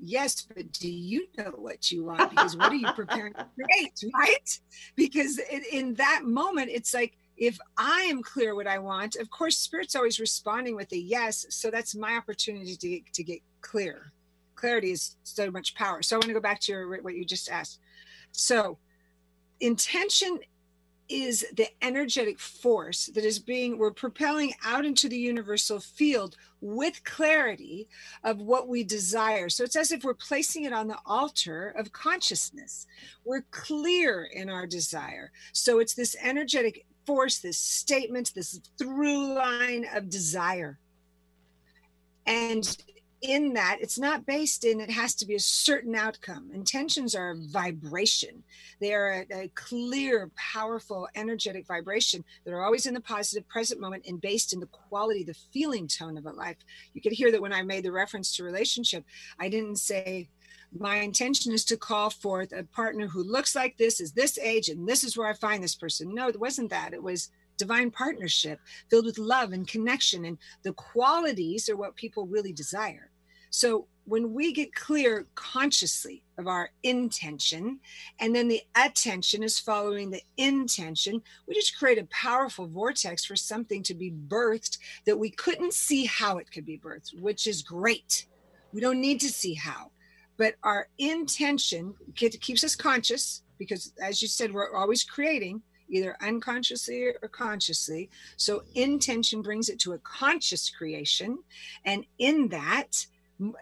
yes, 0.00 0.46
but 0.54 0.70
do 0.72 0.88
you 0.88 1.26
know 1.36 1.52
what 1.56 1.90
you 1.90 2.04
want? 2.04 2.30
Because 2.30 2.56
what 2.56 2.70
are 2.70 2.76
you 2.76 2.92
preparing 2.92 3.34
to 3.34 3.46
create? 3.56 4.04
Right. 4.14 4.60
Because 4.94 5.40
in 5.72 5.94
that 5.94 6.22
moment, 6.24 6.70
it's 6.72 6.94
like, 6.94 7.18
if 7.38 7.58
I 7.76 8.02
am 8.02 8.22
clear 8.22 8.54
what 8.54 8.66
I 8.66 8.78
want, 8.78 9.16
of 9.16 9.30
course, 9.30 9.56
spirit's 9.56 9.94
always 9.94 10.18
responding 10.18 10.74
with 10.74 10.92
a 10.92 10.98
yes. 10.98 11.46
So 11.50 11.70
that's 11.70 11.94
my 11.94 12.16
opportunity 12.16 12.76
to 12.76 12.88
get, 12.88 13.12
to 13.14 13.22
get 13.22 13.40
clear. 13.60 14.12
Clarity 14.56 14.90
is 14.90 15.16
so 15.22 15.50
much 15.50 15.74
power. 15.76 16.02
So 16.02 16.16
I 16.16 16.18
want 16.18 16.26
to 16.26 16.34
go 16.34 16.40
back 16.40 16.60
to 16.60 16.72
your, 16.72 17.02
what 17.02 17.14
you 17.14 17.24
just 17.24 17.48
asked. 17.48 17.78
So 18.32 18.78
intention 19.60 20.40
is 21.08 21.46
the 21.56 21.68
energetic 21.80 22.38
force 22.38 23.06
that 23.06 23.24
is 23.24 23.38
being 23.38 23.78
we're 23.78 23.90
propelling 23.90 24.52
out 24.64 24.84
into 24.84 25.08
the 25.08 25.16
universal 25.16 25.80
field 25.80 26.36
with 26.60 27.02
clarity 27.04 27.88
of 28.24 28.40
what 28.40 28.68
we 28.68 28.84
desire 28.84 29.48
so 29.48 29.64
it's 29.64 29.76
as 29.76 29.90
if 29.90 30.04
we're 30.04 30.12
placing 30.12 30.64
it 30.64 30.72
on 30.72 30.86
the 30.86 30.98
altar 31.06 31.74
of 31.78 31.92
consciousness 31.92 32.86
we're 33.24 33.44
clear 33.50 34.28
in 34.34 34.50
our 34.50 34.66
desire 34.66 35.32
so 35.52 35.78
it's 35.78 35.94
this 35.94 36.14
energetic 36.22 36.84
force 37.08 37.38
this 37.38 37.56
statement 37.56 38.32
this 38.34 38.60
through 38.78 39.34
line 39.34 39.86
of 39.94 40.10
desire. 40.10 40.78
And 42.26 42.76
in 43.22 43.54
that 43.54 43.78
it's 43.80 43.98
not 43.98 44.26
based 44.26 44.64
in 44.64 44.78
it 44.78 44.90
has 44.90 45.14
to 45.14 45.26
be 45.26 45.34
a 45.34 45.40
certain 45.40 45.94
outcome. 45.94 46.50
Intentions 46.52 47.14
are 47.14 47.30
a 47.30 47.36
vibration. 47.50 48.44
They 48.78 48.92
are 48.92 49.24
a, 49.32 49.44
a, 49.44 49.48
clear 49.54 50.30
powerful 50.36 51.08
energetic 51.16 51.66
vibration 51.66 52.22
that 52.44 52.52
are 52.52 52.62
always 52.62 52.84
in 52.84 52.92
the 52.92 53.00
positive 53.00 53.48
present 53.48 53.80
moment 53.80 54.04
and 54.06 54.20
based 54.20 54.52
in 54.52 54.60
the 54.60 54.66
quality 54.66 55.24
the 55.24 55.34
feeling 55.52 55.88
tone 55.88 56.18
of 56.18 56.26
a 56.26 56.30
life. 56.30 56.58
You 56.92 57.00
could 57.00 57.12
hear 57.12 57.32
that 57.32 57.40
when 57.40 57.54
i 57.54 57.62
made 57.62 57.84
the 57.84 57.90
reference 57.90 58.36
to 58.36 58.44
relationship 58.44 59.02
i 59.40 59.48
didn't 59.48 59.76
say 59.76 60.28
my 60.76 60.96
intention 60.96 61.52
is 61.52 61.64
to 61.64 61.76
call 61.76 62.10
forth 62.10 62.52
a 62.52 62.64
partner 62.64 63.06
who 63.06 63.22
looks 63.22 63.54
like 63.54 63.76
this 63.76 64.00
is 64.00 64.12
this 64.12 64.38
age 64.38 64.68
and 64.68 64.86
this 64.86 65.02
is 65.02 65.16
where 65.16 65.28
i 65.28 65.32
find 65.32 65.62
this 65.62 65.74
person 65.74 66.14
no 66.14 66.28
it 66.28 66.38
wasn't 66.38 66.68
that 66.68 66.92
it 66.92 67.02
was 67.02 67.30
divine 67.58 67.90
partnership 67.90 68.60
filled 68.88 69.04
with 69.04 69.18
love 69.18 69.52
and 69.52 69.68
connection. 69.68 70.24
And 70.24 70.38
the 70.62 70.72
qualities 70.72 71.68
are 71.68 71.76
what 71.76 71.96
people 71.96 72.26
really 72.26 72.52
desire. 72.52 73.10
So 73.50 73.86
when 74.04 74.32
we 74.32 74.52
get 74.52 74.74
clear 74.74 75.26
consciously 75.34 76.22
of 76.38 76.46
our 76.46 76.70
intention, 76.82 77.80
and 78.20 78.34
then 78.34 78.48
the 78.48 78.62
attention 78.74 79.42
is 79.42 79.58
following 79.58 80.10
the 80.10 80.22
intention, 80.36 81.20
we 81.46 81.54
just 81.54 81.78
create 81.78 81.98
a 81.98 82.06
powerful 82.06 82.66
vortex 82.66 83.24
for 83.24 83.36
something 83.36 83.82
to 83.82 83.94
be 83.94 84.10
birthed 84.10 84.78
that 85.04 85.18
we 85.18 85.30
couldn't 85.30 85.74
see 85.74 86.06
how 86.06 86.38
it 86.38 86.50
could 86.50 86.64
be 86.64 86.78
birthed, 86.78 87.20
which 87.20 87.46
is 87.46 87.62
great. 87.62 88.26
We 88.72 88.80
don't 88.80 89.00
need 89.00 89.20
to 89.20 89.30
see 89.30 89.54
how, 89.54 89.90
but 90.38 90.54
our 90.62 90.88
intention 90.98 91.94
keeps 92.14 92.64
us 92.64 92.74
conscious 92.74 93.42
because, 93.58 93.92
as 94.00 94.22
you 94.22 94.28
said, 94.28 94.52
we're 94.52 94.74
always 94.74 95.04
creating 95.04 95.62
either 95.90 96.16
unconsciously 96.22 97.04
or 97.22 97.28
consciously. 97.28 98.10
So 98.36 98.62
intention 98.74 99.42
brings 99.42 99.68
it 99.68 99.78
to 99.80 99.92
a 99.92 99.98
conscious 99.98 100.70
creation. 100.70 101.38
And 101.84 102.04
in 102.18 102.48
that, 102.48 103.06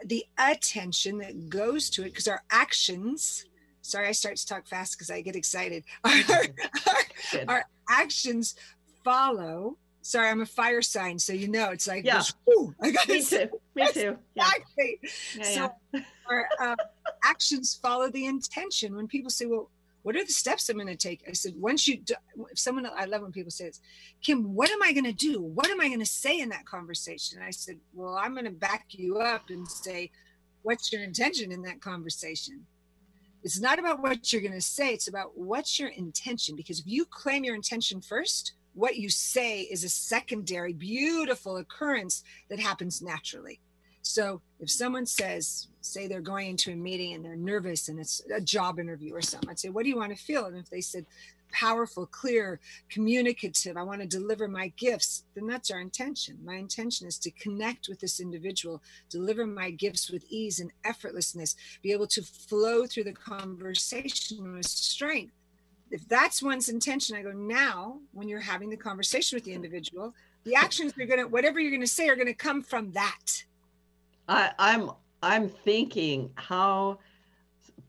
the 0.05 0.25
attention 0.37 1.19
that 1.19 1.49
goes 1.49 1.89
to 1.91 2.03
it, 2.03 2.09
because 2.09 2.27
our 2.27 2.43
actions, 2.51 3.45
sorry, 3.81 4.07
I 4.07 4.11
start 4.11 4.37
to 4.37 4.45
talk 4.45 4.67
fast 4.67 4.97
because 4.97 5.09
I 5.09 5.21
get 5.21 5.35
excited. 5.35 5.83
Our, 6.03 6.11
our, 6.87 7.43
our, 7.47 7.65
actions 7.89 8.55
follow. 9.03 9.77
Sorry, 10.01 10.29
I'm 10.29 10.41
a 10.41 10.45
fire 10.45 10.81
sign, 10.81 11.17
so 11.19 11.31
you 11.31 11.47
know 11.47 11.71
it's 11.71 11.87
like, 11.87 12.05
yeah. 12.05 12.21
I 12.81 12.91
got 12.91 13.07
Me 13.07 13.21
too. 13.23 13.49
Me 13.75 13.91
too. 13.93 14.17
Exactly. 14.35 14.99
Yeah, 15.37 15.43
so 15.43 15.71
yeah. 15.93 16.01
Our 16.29 16.47
uh, 16.59 16.75
actions 17.23 17.79
follow 17.81 18.09
the 18.09 18.25
intention. 18.25 18.95
When 18.95 19.07
people 19.07 19.29
say, 19.29 19.45
"Well, 19.45 19.69
what 20.07 20.15
are 20.15 20.23
the 20.23 20.31
steps 20.31 20.69
I'm 20.69 20.77
going 20.77 20.87
to 20.87 20.95
take? 20.95 21.21
I 21.27 21.33
said, 21.33 21.53
once 21.57 21.85
you, 21.85 21.97
do, 21.97 22.13
if 22.49 22.57
someone, 22.57 22.87
I 22.95 23.03
love 23.03 23.23
when 23.23 23.33
people 23.33 23.51
say 23.51 23.65
this, 23.65 23.81
Kim, 24.21 24.55
what 24.55 24.71
am 24.71 24.81
I 24.81 24.93
going 24.93 25.03
to 25.03 25.11
do? 25.11 25.41
What 25.41 25.69
am 25.69 25.81
I 25.81 25.87
going 25.87 25.99
to 25.99 26.05
say 26.05 26.39
in 26.39 26.47
that 26.47 26.65
conversation? 26.65 27.39
I 27.45 27.51
said, 27.51 27.77
well, 27.93 28.15
I'm 28.15 28.31
going 28.31 28.45
to 28.45 28.51
back 28.51 28.85
you 28.91 29.17
up 29.17 29.49
and 29.49 29.67
say, 29.67 30.11
what's 30.61 30.93
your 30.93 31.03
intention 31.03 31.51
in 31.51 31.61
that 31.63 31.81
conversation? 31.81 32.65
It's 33.43 33.59
not 33.59 33.79
about 33.79 34.01
what 34.01 34.31
you're 34.31 34.41
going 34.41 34.53
to 34.53 34.61
say. 34.61 34.93
It's 34.93 35.09
about 35.09 35.37
what's 35.37 35.77
your 35.77 35.89
intention. 35.89 36.55
Because 36.55 36.79
if 36.79 36.87
you 36.87 37.03
claim 37.03 37.43
your 37.43 37.55
intention 37.55 37.99
first, 37.99 38.53
what 38.75 38.95
you 38.95 39.09
say 39.09 39.63
is 39.63 39.83
a 39.83 39.89
secondary, 39.89 40.71
beautiful 40.71 41.57
occurrence 41.57 42.23
that 42.49 42.61
happens 42.61 43.01
naturally. 43.01 43.59
So 44.07 44.41
if 44.59 44.71
someone 44.71 45.05
says, 45.05 45.67
say 45.81 46.07
they're 46.07 46.21
going 46.21 46.49
into 46.49 46.71
a 46.71 46.75
meeting 46.75 47.13
and 47.13 47.23
they're 47.23 47.35
nervous 47.35 47.89
and 47.89 47.99
it's 47.99 48.21
a 48.33 48.41
job 48.41 48.79
interview 48.79 49.13
or 49.13 49.21
something, 49.21 49.49
I'd 49.49 49.59
say, 49.59 49.69
what 49.69 49.83
do 49.83 49.89
you 49.89 49.97
want 49.97 50.15
to 50.15 50.23
feel? 50.23 50.45
And 50.45 50.57
if 50.57 50.69
they 50.69 50.81
said, 50.81 51.05
powerful, 51.51 52.05
clear, 52.05 52.59
communicative, 52.89 53.77
I 53.77 53.83
want 53.83 54.01
to 54.01 54.07
deliver 54.07 54.47
my 54.47 54.69
gifts, 54.77 55.23
then 55.35 55.45
that's 55.45 55.71
our 55.71 55.79
intention. 55.79 56.37
My 56.43 56.55
intention 56.55 57.07
is 57.07 57.17
to 57.19 57.31
connect 57.31 57.89
with 57.89 57.99
this 57.99 58.19
individual, 58.19 58.81
deliver 59.09 59.45
my 59.45 59.71
gifts 59.71 60.09
with 60.09 60.25
ease 60.29 60.59
and 60.59 60.71
effortlessness, 60.85 61.55
be 61.81 61.91
able 61.91 62.07
to 62.07 62.21
flow 62.21 62.85
through 62.85 63.05
the 63.05 63.13
conversation 63.13 64.53
with 64.53 64.65
strength. 64.65 65.33
If 65.91 66.07
that's 66.07 66.41
one's 66.43 66.69
intention, 66.69 67.15
I 67.15 67.21
go, 67.21 67.31
now 67.31 67.99
when 68.13 68.27
you're 68.27 68.39
having 68.39 68.69
the 68.69 68.77
conversation 68.77 69.35
with 69.35 69.45
the 69.45 69.53
individual, 69.53 70.13
the 70.43 70.55
actions 70.55 70.93
you're 70.95 71.07
going 71.07 71.19
to, 71.19 71.27
whatever 71.27 71.59
you're 71.59 71.71
going 71.71 71.81
to 71.81 71.87
say, 71.87 72.09
are 72.09 72.15
going 72.15 72.27
to 72.27 72.33
come 72.33 72.61
from 72.61 72.91
that 72.93 73.43
I, 74.27 74.51
I'm 74.59 74.91
I'm 75.23 75.49
thinking 75.49 76.31
how 76.35 76.99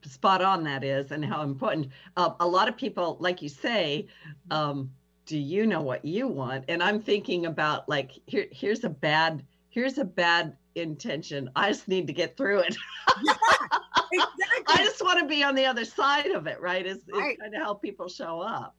spot 0.03 0.41
on 0.41 0.63
that 0.63 0.83
is 0.83 1.11
and 1.11 1.23
how 1.23 1.43
important. 1.43 1.89
Uh, 2.15 2.31
a 2.39 2.47
lot 2.47 2.67
of 2.67 2.77
people, 2.77 3.17
like 3.19 3.41
you 3.41 3.49
say, 3.49 4.07
um, 4.49 4.89
do 5.25 5.37
you 5.37 5.65
know 5.65 5.81
what 5.81 6.03
you 6.03 6.27
want? 6.27 6.65
And 6.67 6.81
I'm 6.81 7.01
thinking 7.01 7.45
about 7.45 7.87
like 7.87 8.11
here 8.25 8.47
here's 8.51 8.83
a 8.83 8.89
bad 8.89 9.45
here's 9.69 9.97
a 9.97 10.05
bad 10.05 10.55
intention. 10.75 11.49
I 11.55 11.69
just 11.69 11.87
need 11.87 12.07
to 12.07 12.13
get 12.13 12.35
through 12.35 12.59
it. 12.59 12.75
yeah, 13.23 13.33
exactly. 14.11 14.65
I 14.67 14.77
just 14.77 15.03
want 15.03 15.19
to 15.19 15.27
be 15.27 15.43
on 15.43 15.55
the 15.55 15.65
other 15.65 15.85
side 15.85 16.31
of 16.31 16.47
it, 16.47 16.59
right? 16.59 16.85
Is, 16.85 16.99
right. 17.13 17.39
kind 17.39 17.53
of 17.53 17.61
how 17.61 17.73
people 17.75 18.09
show 18.09 18.41
up. 18.41 18.75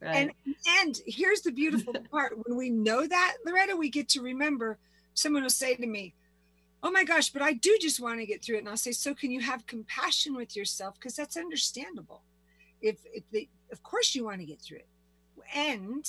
Right? 0.00 0.16
And 0.16 0.30
and 0.80 0.98
here's 1.06 1.42
the 1.42 1.52
beautiful 1.52 1.94
part: 2.10 2.38
when 2.46 2.56
we 2.56 2.70
know 2.70 3.06
that, 3.06 3.36
Loretta, 3.44 3.76
we 3.76 3.90
get 3.90 4.08
to 4.10 4.22
remember. 4.22 4.78
Someone 5.12 5.42
will 5.42 5.50
say 5.50 5.74
to 5.74 5.86
me, 5.86 6.14
oh 6.82 6.90
my 6.90 7.04
gosh, 7.04 7.30
but 7.30 7.42
I 7.42 7.52
do 7.52 7.76
just 7.80 8.00
want 8.00 8.20
to 8.20 8.26
get 8.26 8.42
through 8.42 8.56
it. 8.56 8.60
And 8.60 8.68
I'll 8.68 8.76
say, 8.76 8.92
so 8.92 9.14
can 9.14 9.30
you 9.30 9.40
have 9.40 9.66
compassion 9.66 10.34
with 10.34 10.56
yourself? 10.56 10.94
Because 10.94 11.14
that's 11.14 11.36
understandable. 11.36 12.22
If, 12.80 12.98
if 13.12 13.24
they, 13.30 13.48
of 13.70 13.82
course 13.82 14.14
you 14.14 14.24
want 14.24 14.40
to 14.40 14.46
get 14.46 14.60
through 14.60 14.78
it. 14.78 14.88
And 15.54 16.08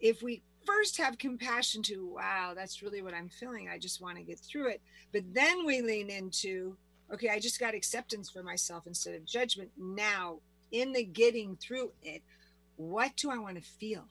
if 0.00 0.22
we 0.22 0.42
first 0.64 0.96
have 0.98 1.18
compassion 1.18 1.82
to, 1.84 2.06
wow, 2.06 2.52
that's 2.54 2.82
really 2.82 3.02
what 3.02 3.14
I'm 3.14 3.28
feeling. 3.28 3.68
I 3.68 3.78
just 3.78 4.00
want 4.00 4.16
to 4.18 4.22
get 4.22 4.38
through 4.38 4.68
it. 4.68 4.80
But 5.12 5.22
then 5.32 5.66
we 5.66 5.82
lean 5.82 6.10
into, 6.10 6.76
okay, 7.12 7.28
I 7.28 7.38
just 7.38 7.58
got 7.58 7.74
acceptance 7.74 8.30
for 8.30 8.42
myself 8.42 8.86
instead 8.86 9.14
of 9.14 9.24
judgment. 9.24 9.70
Now, 9.76 10.38
in 10.70 10.92
the 10.92 11.04
getting 11.04 11.56
through 11.56 11.92
it, 12.02 12.22
what 12.76 13.16
do 13.16 13.30
I 13.30 13.38
want 13.38 13.56
to 13.56 13.62
feel? 13.62 14.04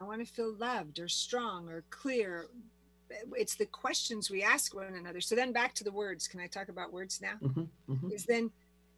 I 0.00 0.04
want 0.04 0.24
to 0.24 0.32
feel 0.32 0.54
loved 0.54 1.00
or 1.00 1.08
strong 1.08 1.68
or 1.68 1.82
clear. 1.90 2.46
It's 3.36 3.54
the 3.54 3.66
questions 3.66 4.30
we 4.30 4.42
ask 4.42 4.74
one 4.74 4.94
another. 4.94 5.20
So 5.20 5.34
then 5.34 5.52
back 5.52 5.74
to 5.76 5.84
the 5.84 5.92
words. 5.92 6.28
Can 6.28 6.40
I 6.40 6.46
talk 6.46 6.68
about 6.68 6.92
words 6.92 7.20
now? 7.20 7.34
Mm-hmm, 7.42 7.92
mm-hmm. 7.92 8.10
Is 8.12 8.24
then 8.24 8.50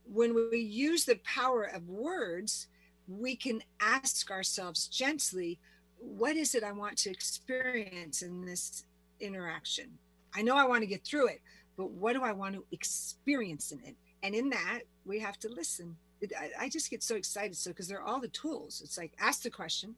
when 0.04 0.34
we 0.34 0.58
use 0.58 1.04
the 1.04 1.20
power 1.24 1.64
of 1.64 1.88
words, 1.88 2.66
we 3.06 3.36
can 3.36 3.62
ask 3.80 4.30
ourselves 4.30 4.88
gently, 4.88 5.58
what 5.98 6.36
is 6.36 6.54
it 6.54 6.64
I 6.64 6.72
want 6.72 6.96
to 6.98 7.10
experience 7.10 8.22
in 8.22 8.44
this 8.44 8.84
interaction? 9.20 9.98
I 10.34 10.42
know 10.42 10.56
I 10.56 10.66
want 10.66 10.82
to 10.82 10.86
get 10.86 11.04
through 11.04 11.28
it, 11.28 11.40
but 11.76 11.90
what 11.90 12.14
do 12.14 12.22
I 12.22 12.32
want 12.32 12.54
to 12.54 12.64
experience 12.72 13.72
in 13.72 13.80
it? 13.84 13.96
And 14.22 14.34
in 14.34 14.50
that, 14.50 14.80
we 15.04 15.18
have 15.20 15.38
to 15.40 15.48
listen. 15.48 15.96
I, 16.38 16.64
I 16.64 16.68
just 16.68 16.90
get 16.90 17.02
so 17.02 17.16
excited. 17.16 17.56
So, 17.56 17.70
because 17.70 17.88
they're 17.88 18.02
all 18.02 18.20
the 18.20 18.28
tools. 18.28 18.82
It's 18.84 18.98
like 18.98 19.12
ask 19.18 19.42
the 19.42 19.50
question, 19.50 19.94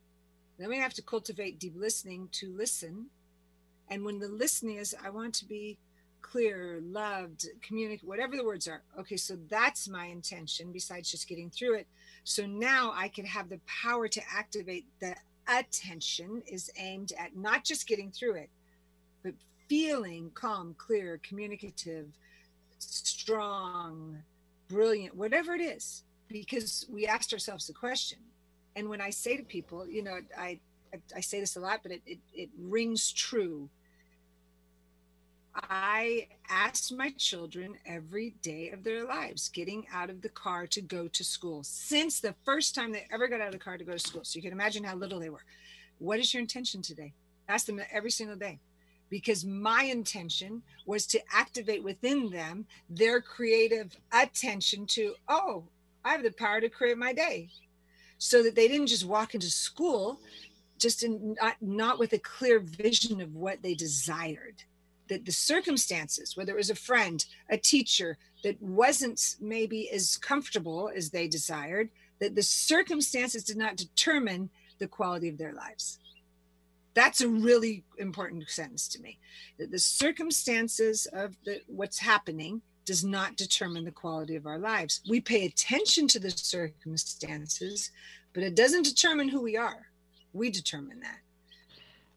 then 0.58 0.68
we 0.68 0.78
have 0.78 0.94
to 0.94 1.02
cultivate 1.02 1.58
deep 1.58 1.74
listening 1.76 2.28
to 2.32 2.54
listen. 2.56 3.06
And 3.92 4.06
when 4.06 4.18
the 4.18 4.28
listening 4.28 4.76
is, 4.76 4.96
I 5.04 5.10
want 5.10 5.34
to 5.34 5.44
be 5.44 5.76
clear, 6.22 6.80
loved, 6.82 7.46
communicate, 7.60 8.08
whatever 8.08 8.38
the 8.38 8.44
words 8.44 8.66
are. 8.66 8.80
Okay, 8.98 9.18
so 9.18 9.36
that's 9.50 9.86
my 9.86 10.06
intention 10.06 10.72
besides 10.72 11.10
just 11.10 11.28
getting 11.28 11.50
through 11.50 11.74
it. 11.74 11.86
So 12.24 12.46
now 12.46 12.94
I 12.96 13.08
can 13.08 13.26
have 13.26 13.50
the 13.50 13.60
power 13.66 14.08
to 14.08 14.22
activate 14.34 14.86
the 14.98 15.14
attention 15.46 16.42
is 16.46 16.70
aimed 16.78 17.12
at 17.18 17.36
not 17.36 17.64
just 17.64 17.86
getting 17.86 18.10
through 18.10 18.36
it, 18.36 18.48
but 19.22 19.34
feeling 19.68 20.30
calm, 20.32 20.74
clear, 20.78 21.20
communicative, 21.22 22.06
strong, 22.78 24.22
brilliant, 24.68 25.14
whatever 25.14 25.52
it 25.52 25.60
is, 25.60 26.02
because 26.28 26.86
we 26.90 27.06
asked 27.06 27.34
ourselves 27.34 27.66
the 27.66 27.74
question. 27.74 28.20
And 28.74 28.88
when 28.88 29.02
I 29.02 29.10
say 29.10 29.36
to 29.36 29.42
people, 29.42 29.86
you 29.86 30.02
know, 30.02 30.18
I 30.38 30.60
I 31.14 31.20
say 31.20 31.40
this 31.40 31.56
a 31.56 31.60
lot, 31.60 31.80
but 31.82 31.92
it, 31.92 32.02
it, 32.06 32.18
it 32.34 32.50
rings 32.58 33.12
true 33.12 33.68
I 35.54 36.28
asked 36.48 36.96
my 36.96 37.10
children 37.18 37.76
every 37.84 38.34
day 38.42 38.70
of 38.70 38.84
their 38.84 39.04
lives 39.04 39.50
getting 39.50 39.86
out 39.92 40.08
of 40.08 40.22
the 40.22 40.30
car 40.30 40.66
to 40.68 40.80
go 40.80 41.08
to 41.08 41.24
school 41.24 41.62
since 41.62 42.20
the 42.20 42.34
first 42.44 42.74
time 42.74 42.92
they 42.92 43.06
ever 43.12 43.28
got 43.28 43.40
out 43.40 43.48
of 43.48 43.52
the 43.52 43.58
car 43.58 43.76
to 43.76 43.84
go 43.84 43.92
to 43.92 43.98
school. 43.98 44.24
So 44.24 44.38
you 44.38 44.42
can 44.42 44.52
imagine 44.52 44.84
how 44.84 44.94
little 44.94 45.20
they 45.20 45.28
were. 45.28 45.44
What 45.98 46.18
is 46.18 46.32
your 46.32 46.40
intention 46.40 46.80
today? 46.80 47.12
Ask 47.48 47.66
them 47.66 47.80
every 47.90 48.10
single 48.10 48.36
day 48.36 48.60
because 49.10 49.44
my 49.44 49.84
intention 49.84 50.62
was 50.86 51.06
to 51.08 51.20
activate 51.30 51.84
within 51.84 52.30
them 52.30 52.64
their 52.88 53.20
creative 53.20 53.94
attention 54.10 54.86
to, 54.86 55.14
oh, 55.28 55.64
I 56.02 56.12
have 56.12 56.22
the 56.22 56.32
power 56.32 56.62
to 56.62 56.70
create 56.70 56.96
my 56.96 57.12
day. 57.12 57.50
So 58.16 58.42
that 58.44 58.54
they 58.54 58.68
didn't 58.68 58.86
just 58.86 59.04
walk 59.04 59.34
into 59.34 59.50
school 59.50 60.20
just 60.78 61.02
in, 61.02 61.36
not, 61.40 61.56
not 61.60 61.98
with 61.98 62.14
a 62.14 62.18
clear 62.18 62.58
vision 62.58 63.20
of 63.20 63.34
what 63.34 63.62
they 63.62 63.74
desired 63.74 64.64
that 65.08 65.24
the 65.24 65.32
circumstances, 65.32 66.36
whether 66.36 66.52
it 66.52 66.56
was 66.56 66.70
a 66.70 66.74
friend, 66.74 67.24
a 67.50 67.56
teacher 67.56 68.16
that 68.44 68.60
wasn't 68.62 69.36
maybe 69.40 69.90
as 69.90 70.16
comfortable 70.16 70.90
as 70.94 71.10
they 71.10 71.28
desired, 71.28 71.90
that 72.20 72.34
the 72.34 72.42
circumstances 72.42 73.44
did 73.44 73.56
not 73.56 73.76
determine 73.76 74.48
the 74.78 74.86
quality 74.86 75.28
of 75.28 75.38
their 75.38 75.52
lives. 75.52 75.98
That's 76.94 77.20
a 77.20 77.28
really 77.28 77.84
important 77.98 78.48
sentence 78.50 78.86
to 78.88 79.00
me. 79.00 79.18
That 79.58 79.70
the 79.70 79.78
circumstances 79.78 81.06
of 81.12 81.36
the, 81.44 81.60
what's 81.66 81.98
happening 81.98 82.60
does 82.84 83.04
not 83.04 83.36
determine 83.36 83.84
the 83.84 83.90
quality 83.90 84.36
of 84.36 84.46
our 84.46 84.58
lives. 84.58 85.00
We 85.08 85.20
pay 85.20 85.46
attention 85.46 86.08
to 86.08 86.18
the 86.18 86.30
circumstances, 86.30 87.90
but 88.34 88.42
it 88.42 88.56
doesn't 88.56 88.84
determine 88.84 89.28
who 89.28 89.40
we 89.40 89.56
are. 89.56 89.86
We 90.32 90.50
determine 90.50 91.00
that. 91.00 91.18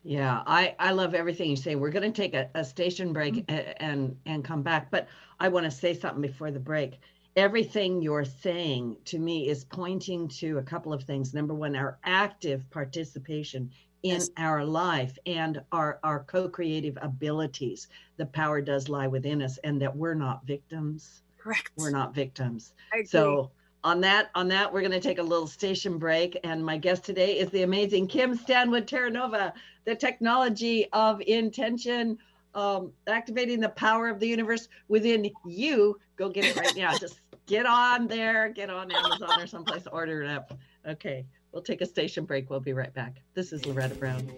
Yeah, 0.08 0.44
I, 0.46 0.76
I 0.78 0.92
love 0.92 1.16
everything 1.16 1.50
you 1.50 1.56
say. 1.56 1.74
We're 1.74 1.90
going 1.90 2.14
to 2.14 2.16
take 2.16 2.36
a, 2.36 2.48
a 2.54 2.64
station 2.64 3.12
break 3.12 3.48
mm-hmm. 3.48 3.84
and 3.84 4.16
and 4.28 4.46
come 4.46 4.62
back, 4.62 4.92
but 4.92 5.08
I 5.40 5.50
want 5.50 5.66
to 5.66 5.72
say 5.72 5.96
something 5.96 6.22
before 6.22 6.52
the 6.52 6.60
break. 6.60 7.00
Everything 7.36 8.04
you're 8.04 8.24
saying 8.24 8.98
to 9.06 9.18
me 9.18 9.50
is 9.50 9.66
pointing 9.66 10.28
to 10.28 10.60
a 10.60 10.62
couple 10.62 10.94
of 10.94 11.04
things. 11.04 11.34
Number 11.34 11.56
one, 11.56 11.76
our 11.76 11.98
active 12.04 12.70
participation 12.70 13.72
in 14.04 14.18
yes. 14.18 14.30
our 14.38 14.64
life 14.64 15.18
and 15.26 15.64
our 15.72 16.00
our 16.04 16.24
co-creative 16.26 17.00
abilities. 17.02 17.88
The 18.18 18.28
power 18.28 18.62
does 18.62 18.88
lie 18.88 19.08
within 19.08 19.42
us, 19.42 19.58
and 19.64 19.82
that 19.82 19.98
we're 19.98 20.14
not 20.14 20.46
victims. 20.46 21.24
Correct. 21.40 21.72
We're 21.78 21.90
not 21.90 22.14
victims. 22.14 22.74
So 23.06 23.50
on 23.84 24.02
that 24.02 24.30
on 24.36 24.48
that 24.48 24.72
we're 24.72 24.82
going 24.82 24.92
to 24.92 25.00
take 25.00 25.20
a 25.20 25.24
little 25.24 25.46
station 25.46 26.00
break 26.00 26.40
and 26.44 26.66
my 26.66 26.76
guest 26.76 27.04
today 27.06 27.38
is 27.38 27.52
the 27.52 27.62
amazing 27.62 28.08
kim 28.08 28.36
stanwood 28.36 28.88
terranova 28.88 29.54
the 29.86 29.96
technology 29.96 30.88
of 30.94 31.22
intention 31.22 32.18
um, 32.54 32.92
activating 33.08 33.60
the 33.60 33.70
power 33.70 34.10
of 34.10 34.20
the 34.20 34.28
universe 34.28 34.70
within 34.88 35.30
you 35.46 36.00
go 36.16 36.30
get 36.30 36.46
it 36.46 36.56
right 36.56 36.76
now. 36.76 36.98
Just 37.00 37.20
get 37.48 37.66
on 37.66 38.08
there 38.08 38.50
get 38.50 38.72
on 38.72 38.92
amazon 38.92 39.40
or 39.40 39.46
someplace 39.46 39.88
order 39.92 40.24
it 40.24 40.30
up. 40.30 40.58
Okay 40.88 41.26
we'll 41.56 41.64
take 41.64 41.82
a 41.82 41.86
station 41.86 42.26
break. 42.26 42.50
We'll 42.50 42.60
be 42.60 42.74
right 42.74 42.94
back. 42.94 43.22
This 43.34 43.52
is 43.52 43.66
loretta 43.66 43.96
brown. 43.96 44.30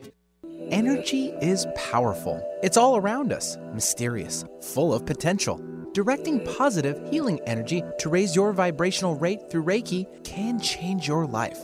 Energy 0.69 1.27
is 1.41 1.67
powerful. 1.75 2.41
It's 2.63 2.77
all 2.77 2.95
around 2.95 3.33
us 3.33 3.57
mysterious 3.73 4.45
full 4.61 4.93
of 4.93 5.05
potential. 5.05 5.61
Directing 5.93 6.45
positive, 6.45 7.09
healing 7.09 7.39
energy 7.47 7.83
to 7.99 8.09
raise 8.09 8.35
your 8.35 8.53
vibrational 8.53 9.15
rate 9.15 9.49
through 9.49 9.63
Reiki 9.63 10.05
can 10.23 10.59
change 10.59 11.07
your 11.07 11.25
life. 11.25 11.57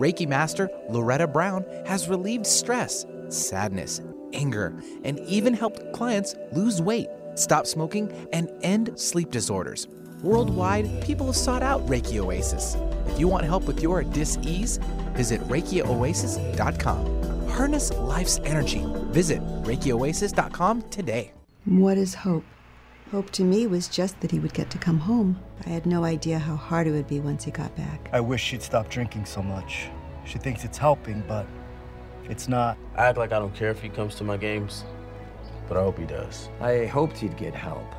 Reiki 0.00 0.28
Master 0.28 0.70
Loretta 0.88 1.26
Brown 1.26 1.64
has 1.86 2.08
relieved 2.08 2.46
stress, 2.46 3.04
sadness, 3.32 4.00
anger, 4.32 4.74
and 5.04 5.18
even 5.20 5.54
helped 5.54 5.92
clients 5.92 6.34
lose 6.52 6.82
weight, 6.82 7.08
stop 7.34 7.66
smoking, 7.66 8.10
and 8.32 8.50
end 8.62 8.98
sleep 8.98 9.30
disorders. 9.30 9.86
Worldwide, 10.22 11.02
people 11.02 11.26
have 11.26 11.36
sought 11.36 11.62
out 11.62 11.86
Reiki 11.86 12.18
Oasis. 12.18 12.76
If 13.06 13.18
you 13.18 13.28
want 13.28 13.44
help 13.44 13.64
with 13.64 13.82
your 13.82 14.02
dis-ease, 14.02 14.78
visit 15.12 15.40
ReikiOasis.com. 15.48 17.48
Harness 17.48 17.92
life's 17.94 18.38
energy. 18.44 18.84
Visit 19.10 19.40
ReikiOasis.com 19.64 20.82
today. 20.90 21.32
What 21.64 21.98
is 21.98 22.14
hope? 22.14 22.44
Hope 23.10 23.30
to 23.30 23.42
me 23.42 23.66
was 23.66 23.88
just 23.88 24.20
that 24.20 24.30
he 24.30 24.38
would 24.38 24.54
get 24.54 24.70
to 24.70 24.78
come 24.78 24.98
home. 24.98 25.40
I 25.66 25.70
had 25.70 25.84
no 25.84 26.04
idea 26.04 26.38
how 26.38 26.54
hard 26.54 26.86
it 26.86 26.92
would 26.92 27.08
be 27.08 27.18
once 27.18 27.44
he 27.44 27.50
got 27.50 27.74
back. 27.76 28.08
I 28.12 28.20
wish 28.20 28.42
she'd 28.42 28.62
stop 28.62 28.88
drinking 28.88 29.24
so 29.24 29.42
much. 29.42 29.88
She 30.24 30.38
thinks 30.38 30.64
it's 30.64 30.78
helping, 30.78 31.24
but 31.26 31.46
it's 32.28 32.48
not. 32.48 32.76
I 32.96 33.06
act 33.06 33.18
like 33.18 33.32
I 33.32 33.38
don't 33.38 33.54
care 33.54 33.70
if 33.70 33.80
he 33.80 33.88
comes 33.88 34.14
to 34.16 34.24
my 34.24 34.36
games, 34.36 34.84
but 35.68 35.76
I 35.76 35.80
hope 35.80 35.98
he 35.98 36.06
does. 36.06 36.48
I 36.60 36.86
hoped 36.86 37.18
he'd 37.18 37.36
get 37.36 37.54
help. 37.54 37.94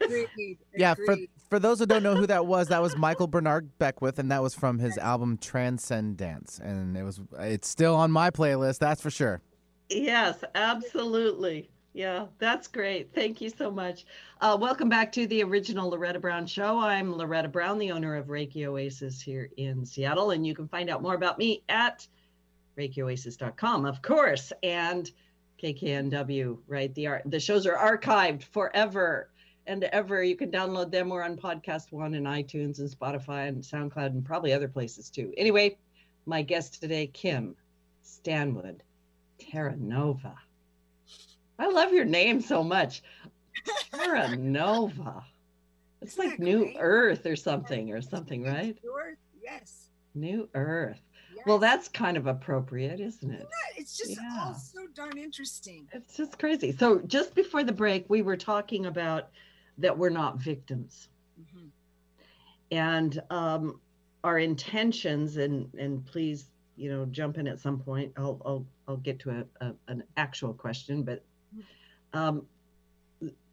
Agreed, 0.00 0.58
Yeah, 0.76 0.94
for 0.94 1.16
for 1.50 1.58
those 1.58 1.80
who 1.80 1.86
don't 1.86 2.04
know 2.04 2.14
who 2.14 2.28
that 2.28 2.46
was, 2.46 2.68
that 2.68 2.80
was 2.80 2.96
Michael 2.96 3.26
Bernard 3.26 3.76
Beckwith, 3.78 4.20
and 4.20 4.30
that 4.30 4.40
was 4.40 4.54
from 4.54 4.78
his 4.78 4.96
album 4.98 5.36
Transcendence, 5.38 6.60
and 6.60 6.96
it 6.96 7.02
was 7.02 7.20
it's 7.40 7.68
still 7.68 7.96
on 7.96 8.12
my 8.12 8.30
playlist, 8.30 8.78
that's 8.78 9.02
for 9.02 9.10
sure. 9.10 9.40
Yes, 9.90 10.44
absolutely. 10.54 11.70
Yeah, 11.94 12.26
that's 12.40 12.66
great. 12.66 13.14
Thank 13.14 13.40
you 13.40 13.48
so 13.48 13.70
much. 13.70 14.04
Uh, 14.40 14.58
welcome 14.60 14.88
back 14.88 15.12
to 15.12 15.28
the 15.28 15.44
original 15.44 15.90
Loretta 15.90 16.18
Brown 16.18 16.44
Show. 16.44 16.76
I'm 16.76 17.14
Loretta 17.14 17.46
Brown, 17.46 17.78
the 17.78 17.92
owner 17.92 18.16
of 18.16 18.26
Reiki 18.26 18.66
Oasis 18.66 19.20
here 19.22 19.48
in 19.56 19.86
Seattle, 19.86 20.32
and 20.32 20.44
you 20.44 20.56
can 20.56 20.66
find 20.66 20.90
out 20.90 21.02
more 21.02 21.14
about 21.14 21.38
me 21.38 21.62
at 21.68 22.04
ReikiOasis.com, 22.76 23.86
of 23.86 24.02
course, 24.02 24.52
and 24.64 25.08
KKNW. 25.62 26.58
Right, 26.66 26.92
the 26.96 27.06
art, 27.06 27.22
the 27.26 27.38
shows 27.38 27.64
are 27.64 27.76
archived 27.76 28.42
forever 28.42 29.30
and 29.68 29.84
ever. 29.84 30.24
You 30.24 30.34
can 30.34 30.50
download 30.50 30.90
them 30.90 31.12
or 31.12 31.22
on 31.22 31.36
Podcast 31.36 31.92
One 31.92 32.14
and 32.14 32.26
iTunes 32.26 32.80
and 32.80 32.90
Spotify 32.90 33.46
and 33.46 33.62
SoundCloud 33.62 34.06
and 34.06 34.24
probably 34.24 34.52
other 34.52 34.66
places 34.66 35.10
too. 35.10 35.32
Anyway, 35.36 35.78
my 36.26 36.42
guest 36.42 36.80
today, 36.80 37.06
Kim 37.06 37.54
Stanwood. 38.02 38.82
Terranova. 39.38 40.34
I 41.58 41.68
love 41.68 41.92
your 41.92 42.04
name 42.04 42.40
so 42.40 42.62
much. 42.64 43.02
Terranova. 43.92 45.22
It's 46.02 46.12
Isn't 46.14 46.30
like 46.30 46.38
New 46.38 46.58
great? 46.64 46.76
Earth 46.78 47.26
or 47.26 47.36
something 47.36 47.90
or 47.92 48.02
something, 48.02 48.42
right? 48.42 48.76
Sure, 48.82 49.16
Yes. 49.42 49.90
New 50.14 50.48
Earth. 50.54 51.00
Well, 51.46 51.58
that's 51.58 51.88
kind 51.88 52.16
of 52.16 52.26
appropriate, 52.26 53.00
isn't 53.00 53.30
it? 53.30 53.40
Yeah, 53.42 53.80
it's 53.80 53.96
just 53.98 54.12
Yeah. 54.12 54.38
all 54.46 54.54
so 54.54 54.86
darn 54.94 55.18
interesting. 55.18 55.88
It's 55.92 56.16
just 56.16 56.38
crazy. 56.38 56.72
So, 56.72 57.00
just 57.00 57.34
before 57.34 57.62
the 57.64 57.72
break, 57.72 58.08
we 58.08 58.22
were 58.22 58.36
talking 58.36 58.86
about 58.86 59.28
that 59.78 59.96
we're 59.96 60.10
not 60.10 60.38
victims. 60.38 61.08
Mhm. 61.40 61.70
and 62.70 63.20
um, 63.30 63.80
our 64.22 64.38
intentions 64.38 65.36
and 65.36 65.68
and 65.74 66.04
please 66.06 66.48
you 66.76 66.88
know 66.90 67.04
jump 67.06 67.38
in 67.38 67.46
at 67.48 67.58
some 67.60 67.78
point 67.80 68.12
i'll 68.16 68.40
i'll, 68.46 68.64
I'll 68.88 68.96
get 68.98 69.18
to 69.20 69.30
a, 69.60 69.64
a, 69.66 69.74
an 69.88 70.02
actual 70.16 70.54
question 70.54 71.02
but 71.02 71.22
um, 72.12 72.46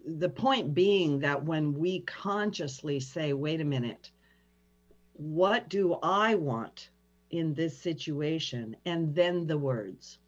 the 0.05 0.29
point 0.29 0.73
being 0.73 1.19
that 1.19 1.43
when 1.43 1.73
we 1.73 2.01
consciously 2.01 2.99
say 2.99 3.33
wait 3.33 3.61
a 3.61 3.65
minute 3.65 4.11
what 5.13 5.69
do 5.69 5.93
i 6.01 6.35
want 6.35 6.89
in 7.31 7.53
this 7.53 7.77
situation? 7.77 8.75
And 8.85 9.15
then 9.15 9.47
the 9.47 9.57
words. 9.57 10.19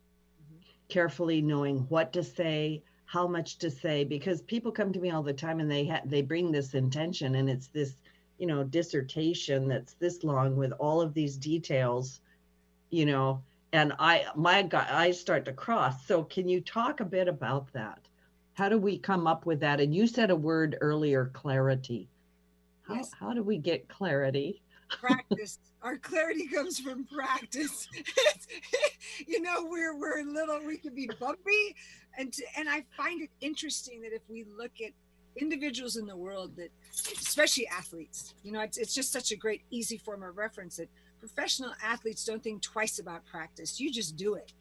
Carefully 0.89 1.41
knowing 1.41 1.79
what 1.89 2.13
to 2.13 2.23
say 2.23 2.81
how 3.05 3.27
much 3.27 3.57
to 3.59 3.69
say 3.69 4.03
because 4.03 4.41
people 4.41 4.71
come 4.71 4.91
to 4.91 4.99
me 4.99 5.11
all 5.11 5.21
the 5.21 5.33
time 5.33 5.59
and 5.59 5.69
they 5.69 5.85
ha- 5.85 6.01
they 6.05 6.21
bring 6.21 6.51
this 6.51 6.73
intention 6.73 7.35
and 7.35 7.47
it's 7.47 7.67
this 7.67 7.95
you 8.39 8.47
know 8.47 8.63
dissertation 8.63 9.67
that's 9.67 9.93
this 9.95 10.23
long 10.23 10.55
with 10.55 10.71
all 10.73 10.99
of 10.99 11.13
these 11.13 11.37
details 11.37 12.21
you 12.89 13.05
know 13.05 13.41
and 13.73 13.93
i 13.99 14.25
my 14.35 14.67
i 14.73 15.11
start 15.11 15.43
to 15.45 15.51
cross 15.51 16.05
so 16.05 16.23
can 16.23 16.47
you 16.47 16.61
talk 16.61 16.99
a 17.01 17.05
bit 17.05 17.27
about 17.27 17.71
that 17.73 17.99
how 18.53 18.69
do 18.69 18.77
we 18.77 18.97
come 18.97 19.27
up 19.27 19.45
with 19.45 19.59
that 19.59 19.81
and 19.81 19.93
you 19.93 20.07
said 20.07 20.29
a 20.29 20.35
word 20.35 20.77
earlier 20.79 21.29
clarity 21.33 22.07
how, 22.87 22.95
Yes. 22.95 23.11
how 23.19 23.33
do 23.33 23.43
we 23.43 23.57
get 23.57 23.87
clarity 23.89 24.61
practice. 24.99 25.59
Our 25.81 25.97
clarity 25.97 26.47
comes 26.47 26.79
from 26.79 27.05
practice. 27.05 27.87
you 29.27 29.41
know, 29.41 29.65
we're 29.65 29.97
we're 29.97 30.23
little. 30.23 30.59
We 30.65 30.77
can 30.77 30.95
be 30.95 31.09
bumpy, 31.19 31.75
and 32.17 32.31
to, 32.33 32.43
and 32.57 32.69
I 32.69 32.85
find 32.95 33.21
it 33.21 33.29
interesting 33.41 34.01
that 34.01 34.13
if 34.13 34.21
we 34.29 34.45
look 34.57 34.71
at 34.83 34.91
individuals 35.35 35.97
in 35.97 36.05
the 36.05 36.15
world 36.15 36.55
that, 36.57 36.69
especially 37.19 37.67
athletes, 37.67 38.33
you 38.43 38.51
know, 38.51 38.61
it's 38.61 38.77
it's 38.77 38.93
just 38.93 39.11
such 39.11 39.31
a 39.31 39.35
great 39.35 39.63
easy 39.71 39.97
form 39.97 40.23
of 40.23 40.37
reference 40.37 40.77
that 40.77 40.89
professional 41.23 41.71
athletes 41.81 42.25
don't 42.25 42.43
think 42.43 42.61
twice 42.61 42.99
about 42.99 43.25
practice. 43.25 43.79
You 43.79 43.89
just 43.89 44.17
do 44.17 44.33
it. 44.33 44.51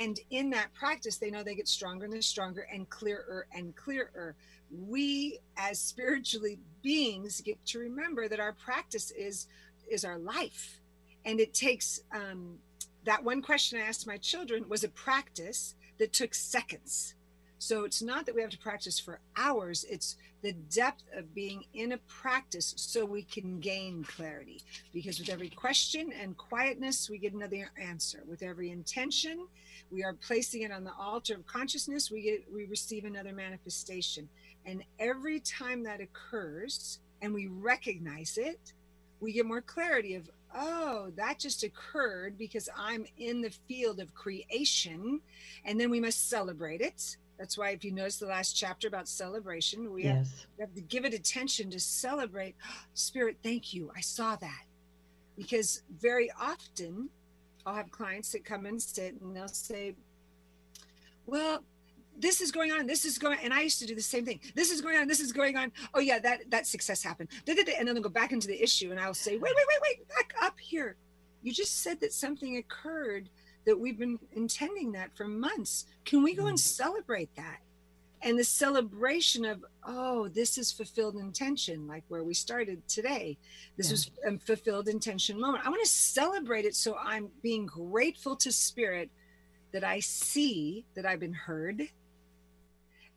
And 0.00 0.20
in 0.28 0.50
that 0.50 0.74
practice, 0.74 1.16
they 1.16 1.30
know 1.30 1.42
they 1.42 1.54
get 1.54 1.66
stronger 1.66 2.04
and 2.04 2.12
they're 2.12 2.20
stronger 2.20 2.66
and 2.70 2.86
clearer 2.90 3.46
and 3.54 3.74
clearer. 3.74 4.36
We, 4.70 5.38
as 5.56 5.80
spiritually 5.80 6.58
beings, 6.82 7.40
get 7.40 7.64
to 7.68 7.78
remember 7.78 8.28
that 8.28 8.38
our 8.38 8.52
practice 8.52 9.10
is 9.12 9.46
is 9.90 10.04
our 10.04 10.18
life, 10.18 10.82
and 11.24 11.40
it 11.40 11.54
takes 11.54 12.02
um, 12.14 12.58
that 13.04 13.24
one 13.24 13.40
question 13.40 13.78
I 13.78 13.86
asked 13.86 14.06
my 14.06 14.18
children 14.18 14.68
was 14.68 14.84
a 14.84 14.90
practice 14.90 15.74
that 15.98 16.12
took 16.12 16.34
seconds. 16.34 17.14
So 17.58 17.84
it's 17.84 18.02
not 18.02 18.26
that 18.26 18.34
we 18.34 18.40
have 18.40 18.50
to 18.50 18.58
practice 18.58 18.98
for 19.00 19.20
hours, 19.36 19.84
it's 19.90 20.16
the 20.42 20.52
depth 20.52 21.02
of 21.16 21.34
being 21.34 21.64
in 21.74 21.92
a 21.92 21.98
practice 22.06 22.72
so 22.76 23.04
we 23.04 23.22
can 23.22 23.58
gain 23.58 24.04
clarity. 24.04 24.62
Because 24.94 25.18
with 25.18 25.28
every 25.28 25.48
question 25.48 26.12
and 26.12 26.36
quietness, 26.36 27.10
we 27.10 27.18
get 27.18 27.32
another 27.32 27.70
answer. 27.80 28.22
With 28.28 28.42
every 28.42 28.70
intention, 28.70 29.48
we 29.90 30.04
are 30.04 30.12
placing 30.12 30.62
it 30.62 30.70
on 30.70 30.84
the 30.84 30.94
altar 30.94 31.34
of 31.34 31.46
consciousness, 31.46 32.10
we 32.10 32.22
get 32.22 32.44
we 32.52 32.66
receive 32.66 33.04
another 33.04 33.32
manifestation. 33.32 34.28
And 34.64 34.84
every 34.98 35.40
time 35.40 35.82
that 35.84 36.00
occurs 36.00 37.00
and 37.22 37.34
we 37.34 37.46
recognize 37.46 38.38
it, 38.38 38.72
we 39.20 39.32
get 39.32 39.46
more 39.46 39.62
clarity 39.62 40.14
of, 40.14 40.30
oh, 40.54 41.10
that 41.16 41.38
just 41.38 41.64
occurred 41.64 42.38
because 42.38 42.68
I'm 42.76 43.06
in 43.16 43.40
the 43.40 43.50
field 43.66 43.98
of 43.98 44.14
creation. 44.14 45.20
And 45.64 45.80
then 45.80 45.90
we 45.90 46.00
must 46.00 46.28
celebrate 46.28 46.80
it. 46.80 47.16
That's 47.38 47.56
why, 47.56 47.70
if 47.70 47.84
you 47.84 47.92
notice 47.92 48.16
the 48.16 48.26
last 48.26 48.54
chapter 48.54 48.88
about 48.88 49.08
celebration, 49.08 49.92
we, 49.92 50.02
have, 50.04 50.28
we 50.56 50.62
have 50.62 50.74
to 50.74 50.80
give 50.80 51.04
it 51.04 51.14
attention 51.14 51.70
to 51.70 51.78
celebrate. 51.78 52.56
Spirit, 52.94 53.38
thank 53.42 53.72
you. 53.72 53.90
I 53.96 54.00
saw 54.00 54.36
that. 54.36 54.64
Because 55.36 55.82
very 56.00 56.30
often 56.40 57.08
I'll 57.64 57.74
have 57.74 57.90
clients 57.92 58.32
that 58.32 58.44
come 58.44 58.66
and 58.66 58.82
sit 58.82 59.20
and 59.20 59.36
they'll 59.36 59.46
say, 59.46 59.94
well, 61.26 61.62
this 62.20 62.40
is 62.40 62.50
going 62.50 62.72
on 62.72 62.84
this 62.84 63.04
is 63.04 63.16
going 63.16 63.38
and 63.44 63.54
i 63.54 63.60
used 63.60 63.78
to 63.78 63.86
do 63.86 63.94
the 63.94 64.02
same 64.02 64.24
thing 64.24 64.40
this 64.56 64.72
is 64.72 64.80
going 64.80 64.98
on 64.98 65.06
this 65.06 65.20
is 65.20 65.30
going 65.30 65.56
on 65.56 65.70
oh 65.94 66.00
yeah 66.00 66.18
that 66.18 66.40
that 66.50 66.66
success 66.66 67.00
happened 67.00 67.28
and 67.46 67.56
then 67.86 67.94
they'll 67.94 68.02
go 68.02 68.08
back 68.08 68.32
into 68.32 68.48
the 68.48 68.60
issue 68.60 68.90
and 68.90 68.98
i'll 68.98 69.14
say 69.14 69.32
wait 69.32 69.54
wait 69.54 69.66
wait 69.68 69.78
wait 69.82 70.08
back 70.08 70.34
up 70.42 70.58
here 70.58 70.96
you 71.42 71.52
just 71.52 71.82
said 71.82 72.00
that 72.00 72.12
something 72.12 72.56
occurred 72.56 73.30
that 73.66 73.78
we've 73.78 73.98
been 73.98 74.18
intending 74.32 74.92
that 74.92 75.16
for 75.16 75.26
months. 75.26 75.86
Can 76.04 76.22
we 76.22 76.34
go 76.34 76.46
and 76.46 76.56
mm-hmm. 76.56 76.84
celebrate 76.84 77.34
that? 77.36 77.58
And 78.22 78.38
the 78.38 78.44
celebration 78.44 79.44
of 79.44 79.64
oh 79.84 80.28
this 80.28 80.58
is 80.58 80.72
fulfilled 80.72 81.14
intention 81.16 81.86
like 81.86 82.02
where 82.08 82.24
we 82.24 82.34
started 82.34 82.86
today. 82.88 83.38
This 83.76 84.10
Yeah. 84.24 84.32
a 84.32 84.38
fulfilled 84.38 84.88
intention 84.88 85.38
moment. 85.38 85.64
I 85.64 85.70
want 85.70 85.84
to 85.84 85.90
celebrate 85.90 86.64
it 86.64 86.74
so 86.74 86.96
i'm 86.96 87.30
being 87.42 87.66
grateful 87.66 88.34
to 88.36 88.50
spirit 88.50 89.10
that 89.72 89.84
i 89.84 90.00
see 90.00 90.84
that 90.94 91.06
i've 91.06 91.20
been 91.20 91.32
heard 91.32 91.88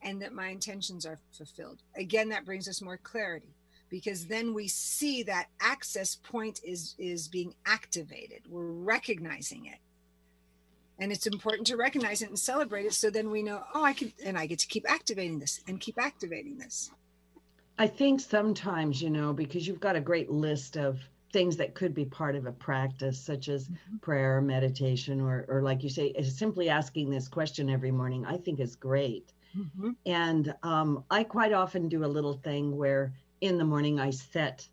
and 0.04 0.22
that 0.22 0.34
my 0.34 0.50
intentions 0.50 1.06
are 1.06 1.20
fulfilled. 1.32 1.82
Again 1.96 2.30
that 2.30 2.46
brings 2.46 2.68
us 2.68 2.82
more 2.82 2.98
clarity 2.98 3.56
because 3.90 4.28
then 4.28 4.54
we 4.54 4.68
see 4.68 5.24
that 5.24 5.48
access 5.60 6.16
point 6.16 6.62
is 6.64 6.96
is 7.00 7.28
being 7.28 7.56
activated. 7.66 8.42
We're 8.48 8.72
recognizing 8.72 9.66
it 9.66 9.80
and 11.02 11.12
it's 11.12 11.28
important 11.28 11.68
to 11.68 11.76
recognize 11.76 12.22
it 12.22 12.30
and 12.30 12.40
celebrate 12.40 12.86
it 12.86 12.94
so 12.94 13.10
then 13.10 13.30
we 13.30 13.44
know 13.44 13.62
oh 13.74 13.84
i 13.84 13.92
can 13.92 14.14
and 14.24 14.38
i 14.38 14.46
get 14.46 14.60
to 14.60 14.68
keep 14.68 14.90
activating 14.90 15.40
this 15.40 15.60
and 15.68 15.82
keep 15.82 16.00
activating 16.00 16.58
this 16.58 16.92
I 17.82 17.88
think 17.88 18.20
sometimes, 18.20 19.02
you 19.02 19.10
know, 19.10 19.34
because 19.34 19.68
you've 19.68 19.80
got 19.80 19.96
a 19.96 20.02
great 20.02 20.30
list 20.30 20.78
of 20.78 21.00
things 21.34 21.58
that 21.58 21.74
could 21.74 21.96
be 21.96 22.06
part 22.06 22.36
of 22.36 22.46
a 22.46 22.52
practice, 22.52 23.20
such 23.20 23.48
as 23.48 23.68
mm-hmm. 23.68 23.98
prayer, 23.98 24.40
meditation, 24.40 25.20
or, 25.20 25.46
or 25.48 25.64
like 25.64 25.82
you 25.82 25.90
say, 25.90 26.14
uh, 26.18 26.22
simply 26.22 26.70
asking 26.70 27.10
this 27.10 27.28
question 27.28 27.72
every 27.72 27.90
morning, 27.90 28.24
I 28.24 28.38
think 28.38 28.60
is 28.60 28.76
great. 28.76 29.32
Mm-hmm. 29.58 29.92
And 30.06 30.54
um, 30.62 31.04
I 31.10 31.24
quite 31.24 31.54
often 31.54 31.90
do 31.90 32.06
a 32.06 32.14
little 32.16 32.34
thing 32.34 32.78
where 32.78 33.14
in 33.42 33.58
the 33.58 33.66
morning 33.66 34.00
I 34.00 34.12
set, 34.12 34.68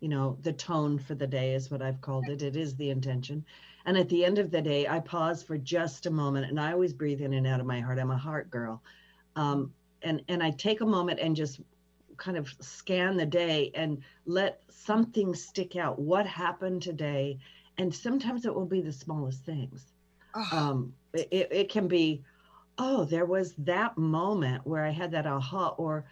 you 0.00 0.08
know, 0.08 0.36
the 0.42 0.52
tone 0.52 0.98
for 0.98 1.14
the 1.14 1.26
day 1.26 1.54
is 1.54 1.70
what 1.70 1.80
I've 1.80 2.02
called 2.02 2.28
it. 2.28 2.42
It 2.42 2.56
is 2.56 2.76
the 2.76 2.90
intention. 2.90 3.42
And 3.84 3.96
at 3.96 4.08
the 4.08 4.24
end 4.24 4.38
of 4.38 4.50
the 4.50 4.62
day, 4.62 4.86
I 4.88 5.00
pause 5.00 5.42
for 5.42 5.58
just 5.58 6.06
a 6.06 6.10
moment 6.10 6.46
and 6.48 6.58
I 6.60 6.72
always 6.72 6.92
breathe 6.92 7.20
in 7.20 7.32
and 7.34 7.46
out 7.46 7.60
of 7.60 7.66
my 7.66 7.80
heart. 7.80 7.98
I'm 7.98 8.10
a 8.10 8.16
heart 8.16 8.50
girl. 8.50 8.82
Um, 9.36 9.72
and, 10.02 10.22
and 10.28 10.42
I 10.42 10.50
take 10.50 10.80
a 10.80 10.86
moment 10.86 11.20
and 11.20 11.36
just 11.36 11.60
kind 12.16 12.36
of 12.36 12.48
scan 12.60 13.16
the 13.16 13.26
day 13.26 13.70
and 13.74 14.02
let 14.26 14.62
something 14.70 15.34
stick 15.34 15.76
out. 15.76 15.98
What 15.98 16.26
happened 16.26 16.82
today? 16.82 17.38
And 17.78 17.94
sometimes 17.94 18.46
it 18.46 18.54
will 18.54 18.66
be 18.66 18.80
the 18.80 18.92
smallest 18.92 19.44
things. 19.44 19.92
oh, 20.34 20.48
Um, 20.50 20.94
it, 21.14 21.48
it- 21.50 21.68
can 21.68 21.88
be, 21.88 22.24
oh, 22.78 23.04
there 23.04 23.26
was 23.26 23.54
that 23.56 23.96
moment 23.98 24.66
where 24.66 24.84
I 24.84 24.90
had 24.90 25.10
that 25.12 25.26
aha, 25.26 25.68
or 25.78 26.04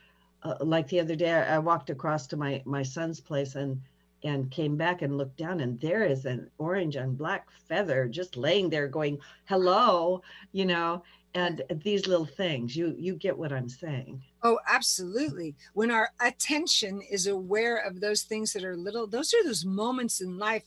uh, 0.42 0.56
like 0.60 0.88
the 0.88 1.00
other 1.00 1.16
day, 1.16 1.32
I, 1.32 1.56
I 1.56 1.58
walked 1.58 1.90
across 1.90 2.26
to 2.28 2.36
my 2.36 2.62
my 2.64 2.82
son's 2.82 3.20
place 3.20 3.54
and 3.54 3.80
and 4.24 4.50
came 4.50 4.76
back 4.76 5.02
and 5.02 5.18
looked 5.18 5.36
down, 5.36 5.60
and 5.60 5.80
there 5.80 6.04
is 6.04 6.24
an 6.26 6.50
orange 6.58 6.96
and 6.96 7.18
black 7.18 7.48
feather 7.68 8.08
just 8.08 8.36
laying 8.36 8.70
there, 8.70 8.88
going, 8.88 9.18
hello, 9.46 10.22
you 10.52 10.64
know. 10.66 11.02
and 11.34 11.62
these 11.82 12.06
little 12.06 12.26
things 12.26 12.76
you 12.76 12.94
you 12.98 13.14
get 13.14 13.36
what 13.36 13.52
i'm 13.52 13.68
saying. 13.68 14.22
Oh 14.42 14.58
absolutely. 14.68 15.54
When 15.72 15.90
our 15.90 16.10
attention 16.20 17.00
is 17.10 17.26
aware 17.26 17.78
of 17.78 18.00
those 18.00 18.22
things 18.22 18.52
that 18.52 18.64
are 18.64 18.76
little 18.76 19.06
those 19.06 19.32
are 19.34 19.44
those 19.44 19.64
moments 19.64 20.20
in 20.20 20.38
life 20.38 20.64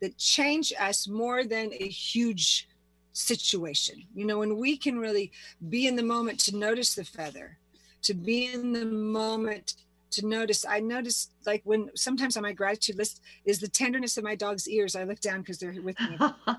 that 0.00 0.16
change 0.18 0.72
us 0.78 1.08
more 1.08 1.44
than 1.44 1.72
a 1.72 1.88
huge 1.88 2.68
situation. 3.12 4.04
You 4.14 4.26
know 4.26 4.38
when 4.38 4.56
we 4.56 4.76
can 4.76 4.98
really 4.98 5.32
be 5.68 5.86
in 5.86 5.96
the 5.96 6.02
moment 6.02 6.38
to 6.40 6.56
notice 6.56 6.94
the 6.94 7.04
feather 7.04 7.58
to 8.02 8.14
be 8.14 8.52
in 8.52 8.72
the 8.72 8.84
moment 8.86 9.74
to 10.14 10.26
notice. 10.26 10.64
I 10.66 10.80
notice 10.80 11.30
like 11.46 11.62
when 11.64 11.90
sometimes 11.94 12.36
on 12.36 12.42
my 12.42 12.52
gratitude 12.52 12.96
list 12.96 13.20
is 13.44 13.60
the 13.60 13.68
tenderness 13.68 14.16
of 14.16 14.24
my 14.24 14.34
dog's 14.34 14.68
ears. 14.68 14.96
I 14.96 15.04
look 15.04 15.20
down 15.20 15.40
because 15.40 15.58
they're 15.58 15.74
with 15.82 15.98
me. 16.00 16.18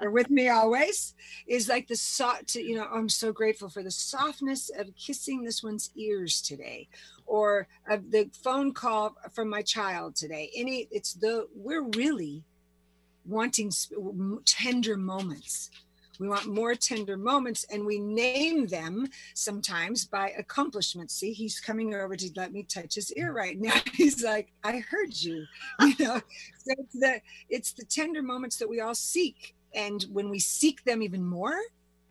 they're 0.00 0.10
with 0.10 0.30
me 0.30 0.48
always. 0.48 1.14
Is 1.46 1.68
like 1.68 1.88
the 1.88 1.96
soft, 1.96 2.48
to, 2.48 2.62
you 2.62 2.76
know, 2.76 2.86
I'm 2.92 3.08
so 3.08 3.32
grateful 3.32 3.68
for 3.68 3.82
the 3.82 3.90
softness 3.90 4.70
of 4.70 4.94
kissing 4.96 5.42
this 5.42 5.62
one's 5.62 5.90
ears 5.96 6.40
today, 6.40 6.88
or 7.26 7.68
of 7.88 8.10
the 8.10 8.30
phone 8.32 8.72
call 8.72 9.16
from 9.32 9.48
my 9.48 9.62
child 9.62 10.16
today. 10.16 10.50
Any, 10.54 10.88
it's 10.90 11.14
the 11.14 11.48
we're 11.54 11.82
really 11.82 12.44
wanting 13.24 13.72
tender 14.44 14.96
moments 14.96 15.70
we 16.18 16.28
want 16.28 16.46
more 16.46 16.74
tender 16.74 17.16
moments, 17.16 17.64
and 17.70 17.84
we 17.84 17.98
name 17.98 18.66
them 18.66 19.08
sometimes 19.34 20.04
by 20.04 20.30
accomplishments. 20.38 21.14
See, 21.14 21.32
he's 21.32 21.60
coming 21.60 21.94
over 21.94 22.16
to 22.16 22.30
let 22.36 22.52
me 22.52 22.64
touch 22.64 22.94
his 22.94 23.12
ear 23.14 23.32
right 23.32 23.58
now. 23.58 23.80
He's 23.94 24.22
like, 24.22 24.52
I 24.62 24.78
heard 24.78 25.16
you. 25.16 25.44
You 25.80 25.94
know, 26.00 26.20
so 26.58 26.74
it's 26.78 26.98
the 26.98 27.20
it's 27.48 27.72
the 27.72 27.84
tender 27.84 28.22
moments 28.22 28.56
that 28.58 28.68
we 28.68 28.80
all 28.80 28.94
seek. 28.94 29.54
And 29.74 30.04
when 30.12 30.28
we 30.28 30.38
seek 30.38 30.84
them 30.84 31.02
even 31.02 31.24
more, 31.24 31.58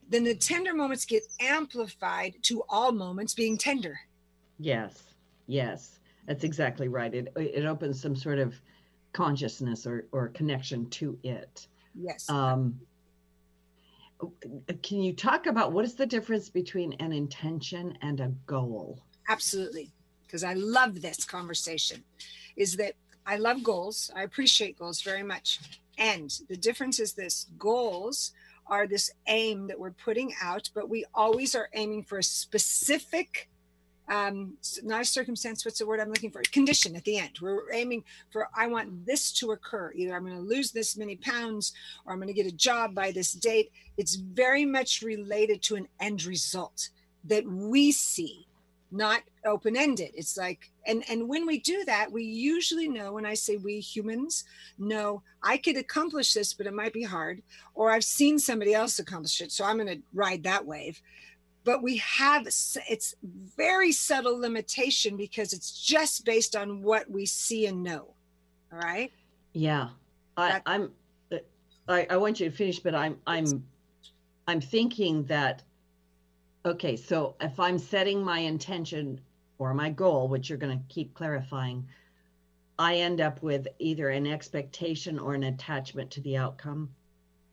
then 0.10 0.24
the 0.24 0.36
tender 0.36 0.74
moments 0.74 1.06
get 1.06 1.24
amplified 1.40 2.34
to 2.44 2.64
all 2.70 2.92
moments 2.92 3.34
being 3.34 3.58
tender. 3.58 4.00
Yes, 4.60 5.04
yes, 5.48 6.00
that's 6.28 6.44
exactly 6.44 6.88
right. 6.88 7.14
It 7.14 7.32
it 7.36 7.66
opens 7.66 8.02
some 8.02 8.16
sort 8.16 8.40
of 8.40 8.60
consciousness 9.14 9.86
or 9.86 10.06
or 10.12 10.30
connection 10.30 10.90
to 10.92 11.18
it. 11.24 11.68
Yes. 11.96 12.30
Um, 12.30 12.80
can 14.84 15.02
you 15.02 15.14
talk 15.14 15.48
about 15.48 15.72
what 15.72 15.86
is 15.86 15.96
the 15.96 16.06
difference 16.06 16.50
between 16.50 16.94
an 16.94 17.12
intention 17.12 17.98
and 18.02 18.20
a 18.20 18.32
goal? 18.46 19.04
Absolutely, 19.30 19.92
because 20.24 20.44
I 20.44 20.54
love 20.54 21.02
this 21.02 21.26
conversation. 21.26 22.04
Is 22.56 22.76
that 22.78 22.94
I 23.26 23.38
love 23.38 23.64
goals. 23.64 24.12
I 24.16 24.24
appreciate 24.24 24.80
goals 24.80 25.02
very 25.02 25.24
much. 25.24 25.60
And 25.98 26.32
the 26.50 26.58
difference 26.58 27.00
is 27.00 27.14
this 27.14 27.48
goals 27.58 28.32
are 28.68 28.88
this 28.88 29.12
aim 29.28 29.68
that 29.68 29.80
we're 29.80 29.92
putting 29.92 30.34
out, 30.42 30.70
but 30.74 30.90
we 30.90 31.06
always 31.14 31.56
are 31.56 31.70
aiming 31.74 32.04
for 32.04 32.18
a 32.18 32.24
specific 32.24 33.50
um, 34.12 34.58
not 34.84 35.02
a 35.02 35.06
circumstance, 35.06 35.64
what's 35.64 35.80
the 35.80 35.86
word 35.86 36.02
I'm 36.02 36.10
looking 36.10 36.32
for? 36.32 36.42
Condition 36.52 36.98
at 36.98 37.06
the 37.06 37.18
end. 37.18 37.40
We're 37.42 37.72
aiming 37.72 38.04
for, 38.30 38.50
I 38.54 38.68
want 38.68 39.06
this 39.06 39.32
to 39.34 39.54
occur. 39.54 39.94
Either 39.96 40.14
I'm 40.14 40.26
going 40.26 40.36
to 40.36 40.42
lose 40.42 40.72
this 40.72 40.98
many 40.98 41.16
pounds 41.16 41.72
or 42.06 42.12
I'm 42.12 42.20
going 42.20 42.28
to 42.28 42.34
get 42.34 42.46
a 42.46 42.56
job 42.56 42.94
by 42.94 43.12
this 43.12 43.32
date. 43.32 43.72
It's 43.98 44.16
very 44.16 44.66
much 44.66 45.02
related 45.02 45.62
to 45.64 45.78
an 45.78 45.88
end 46.02 46.26
result 46.26 46.90
that 47.24 47.46
we 47.48 47.94
see, 47.94 48.48
not 48.92 49.22
open 49.46 49.78
ended. 49.78 50.12
It's 50.14 50.36
like, 50.36 50.70
and, 50.86 51.06
and 51.10 51.30
when 51.30 51.48
we 51.48 51.60
do 51.60 51.86
that, 51.86 52.12
we 52.12 52.24
usually 52.24 52.90
know 52.90 53.14
when 53.14 53.26
I 53.26 53.34
say 53.34 53.56
we 53.56 53.80
humans 53.80 54.44
know 54.78 55.24
I 55.42 55.56
could 55.56 55.78
accomplish 55.78 56.34
this, 56.34 56.54
but 56.54 56.68
it 56.68 56.74
might 56.74 56.92
be 56.92 57.04
hard, 57.04 57.42
or 57.76 57.92
I've 57.92 58.04
seen 58.04 58.40
somebody 58.40 58.74
else 58.74 59.00
accomplish 59.00 59.40
it. 59.40 59.54
So 59.54 59.64
I'm 59.64 59.78
going 59.78 59.88
to 59.88 60.04
ride 60.14 60.44
that 60.44 60.66
wave 60.66 61.02
but 61.64 61.84
we 61.84 61.98
have 61.98 62.46
it's 62.48 63.16
very 63.22 63.92
subtle 63.92 64.40
limitation 64.40 65.18
because 65.18 65.54
it's 65.54 65.72
just 65.72 66.26
based 66.26 66.56
on 66.56 66.82
what 66.82 67.10
we 67.10 67.26
see 67.26 67.68
and 67.68 67.84
know 67.84 68.14
all 68.72 68.80
right? 68.80 69.12
Yeah 69.54 69.90
I, 70.38 70.62
i'm 70.66 70.92
uh, 71.32 71.38
I, 71.88 72.08
I 72.10 72.18
want 72.18 72.40
you 72.40 72.50
to 72.50 72.56
finish 72.56 72.80
but 72.80 72.96
i'm 72.96 73.18
i'm 73.28 73.64
i'm 74.48 74.62
thinking 74.62 75.24
that 75.26 75.62
okay 76.66 76.96
so 76.96 77.36
if 77.42 77.60
i'm 77.60 77.78
setting 77.78 78.24
my 78.24 78.40
intention 78.40 79.20
or 79.60 79.74
my 79.74 79.90
goal 79.90 80.28
which 80.30 80.50
you're 80.50 80.58
going 80.58 80.78
to 80.78 80.84
keep 80.94 81.14
clarifying 81.14 81.86
i 82.80 82.96
end 82.96 83.20
up 83.20 83.44
with 83.44 83.68
either 83.80 84.10
an 84.10 84.26
expectation 84.26 85.20
or 85.20 85.34
an 85.34 85.44
attachment 85.44 86.10
to 86.12 86.22
the 86.22 86.38
outcome? 86.38 86.90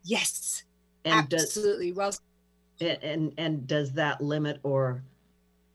Yes 0.04 0.62
and 1.04 1.32
absolutely. 1.32 1.88
Does, 1.88 1.96
well 1.96 2.14
and 2.80 3.32
and 3.38 3.66
does 3.66 3.92
that 3.92 4.20
limit 4.20 4.60
or 4.62 5.02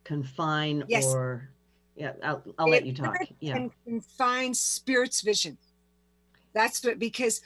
confine 0.04 0.84
yes. 0.88 1.06
or 1.06 1.50
yeah 1.96 2.14
i'll, 2.24 2.44
I'll 2.58 2.70
let 2.70 2.86
you 2.86 2.94
talk. 2.94 3.16
yeah. 3.40 3.56
and 3.56 3.72
confine 3.86 4.54
spirit's 4.54 5.22
vision. 5.22 5.58
That's 6.54 6.84
what 6.84 7.00
because 7.00 7.42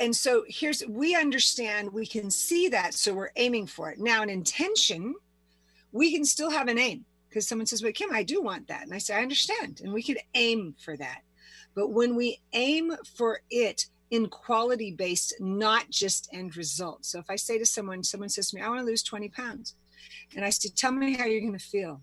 and 0.00 0.14
so 0.14 0.44
here's 0.48 0.82
we 0.88 1.14
understand 1.14 1.92
we 1.92 2.06
can 2.06 2.30
see 2.30 2.68
that 2.68 2.94
so 2.94 3.14
we're 3.14 3.30
aiming 3.36 3.66
for 3.66 3.90
it. 3.90 3.98
Now 3.98 4.22
an 4.22 4.30
intention 4.30 5.14
we 5.92 6.12
can 6.12 6.24
still 6.24 6.50
have 6.50 6.68
an 6.68 6.78
aim 6.78 7.04
because 7.28 7.46
someone 7.46 7.66
says 7.66 7.82
well 7.82 7.92
kim 7.92 8.12
i 8.12 8.22
do 8.22 8.42
want 8.42 8.68
that. 8.68 8.82
And 8.82 8.94
i 8.94 8.98
say 8.98 9.14
i 9.14 9.22
understand 9.22 9.80
and 9.82 9.92
we 9.92 10.02
could 10.02 10.18
aim 10.34 10.74
for 10.82 10.96
that. 10.96 11.20
But 11.74 11.88
when 11.88 12.16
we 12.16 12.40
aim 12.54 12.96
for 13.16 13.40
it 13.50 13.86
in 14.10 14.28
quality 14.28 14.92
based, 14.92 15.34
not 15.40 15.90
just 15.90 16.28
end 16.32 16.56
results. 16.56 17.10
So 17.10 17.18
if 17.18 17.26
I 17.28 17.36
say 17.36 17.58
to 17.58 17.66
someone, 17.66 18.04
someone 18.04 18.28
says 18.28 18.50
to 18.50 18.56
me, 18.56 18.62
I 18.62 18.68
want 18.68 18.80
to 18.80 18.86
lose 18.86 19.02
20 19.02 19.28
pounds. 19.30 19.74
And 20.34 20.44
I 20.44 20.50
say, 20.50 20.68
tell 20.68 20.92
me 20.92 21.16
how 21.16 21.24
you're 21.24 21.40
going 21.40 21.52
to 21.52 21.58
feel. 21.58 22.00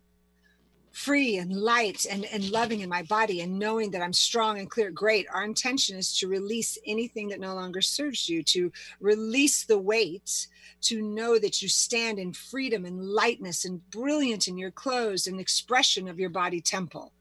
Free 0.92 1.38
and 1.38 1.52
light 1.52 2.06
and, 2.10 2.26
and 2.26 2.52
loving 2.52 2.82
in 2.82 2.90
my 2.90 3.02
body 3.04 3.42
and 3.42 3.58
knowing 3.58 3.90
that 3.92 4.02
I'm 4.02 4.14
strong 4.14 4.60
and 4.60 4.70
clear. 4.70 4.92
Great. 4.92 5.26
Our 5.34 5.44
intention 5.44 5.98
is 5.98 6.16
to 6.20 6.28
release 6.28 6.78
anything 6.86 7.30
that 7.30 7.40
no 7.40 7.56
longer 7.56 7.82
serves 7.82 8.30
you, 8.30 8.44
to 8.44 8.72
release 9.00 9.64
the 9.64 9.80
weight, 9.80 10.48
to 10.82 11.02
know 11.02 11.40
that 11.40 11.62
you 11.64 11.70
stand 11.70 12.20
in 12.20 12.34
freedom 12.34 12.86
and 12.86 13.04
lightness 13.04 13.66
and 13.66 13.90
brilliant 13.90 14.48
in 14.48 14.58
your 14.58 14.72
clothes 14.72 15.26
and 15.26 15.40
expression 15.40 16.08
of 16.08 16.20
your 16.20 16.30
body 16.30 16.62
temple. 16.62 17.12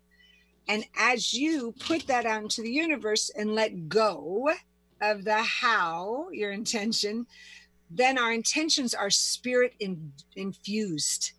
And 0.69 0.85
as 0.97 1.33
you 1.33 1.75
put 1.81 2.07
that 2.09 2.27
out 2.27 2.43
into 2.43 2.63
the 2.63 2.71
universe 2.71 3.31
and 3.31 3.55
let 3.55 3.89
go, 3.89 4.51
of 5.03 5.25
the 5.25 5.43
how, 5.43 6.29
your 6.33 6.53
intention, 6.53 7.27
then 7.91 8.17
our 8.17 8.33
intentions 8.33 8.95
are 8.95 9.11
spirit 9.11 9.75
in, 9.81 10.13
infused. 10.37 11.33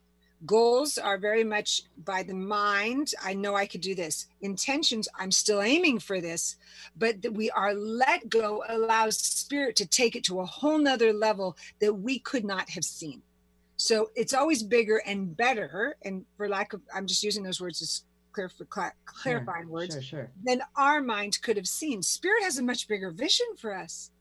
Goals 0.46 0.98
are 0.98 1.18
very 1.18 1.46
much 1.46 1.84
by 2.04 2.22
the 2.22 2.34
mind. 2.34 3.14
I 3.24 3.34
know 3.34 3.56
I 3.56 3.66
could 3.66 3.80
do 3.80 3.96
this. 3.96 4.28
Intentions, 4.42 5.08
I'm 5.18 5.32
still 5.32 5.62
aiming 5.62 6.00
for 6.00 6.20
this, 6.20 6.58
but 6.98 7.16
we 7.32 7.50
are 7.52 7.74
let 7.74 8.30
go 8.30 8.64
allows 8.68 9.18
spirit 9.18 9.78
to 9.78 9.86
take 9.86 10.18
it 10.18 10.24
to 10.26 10.42
a 10.42 10.46
whole 10.46 10.78
nother 10.78 11.14
level 11.14 11.58
that 11.80 11.94
we 11.94 12.20
could 12.20 12.44
not 12.44 12.70
have 12.72 12.84
seen. 12.84 13.22
So 13.78 14.12
it's 14.16 14.34
always 14.34 14.64
bigger 14.64 15.02
and 15.06 15.36
better. 15.36 15.96
And 16.02 16.26
for 16.36 16.50
lack 16.50 16.74
of, 16.74 16.82
I'm 16.94 17.08
just 17.08 17.24
using 17.24 17.44
those 17.44 17.62
words 17.62 18.04
for 18.34 18.66
clarifying 19.06 19.66
sure, 19.66 19.72
words 19.72 19.94
sure, 19.94 20.02
sure. 20.02 20.32
than 20.44 20.62
our 20.76 21.02
mind 21.02 21.42
could 21.42 21.58
have 21.58 21.68
seen. 21.68 22.02
Spirit 22.02 22.44
has 22.44 22.58
a 22.58 22.64
much 22.64 22.88
bigger 22.88 23.12
vision 23.12 23.48
for 23.58 23.76
us. 23.76 24.12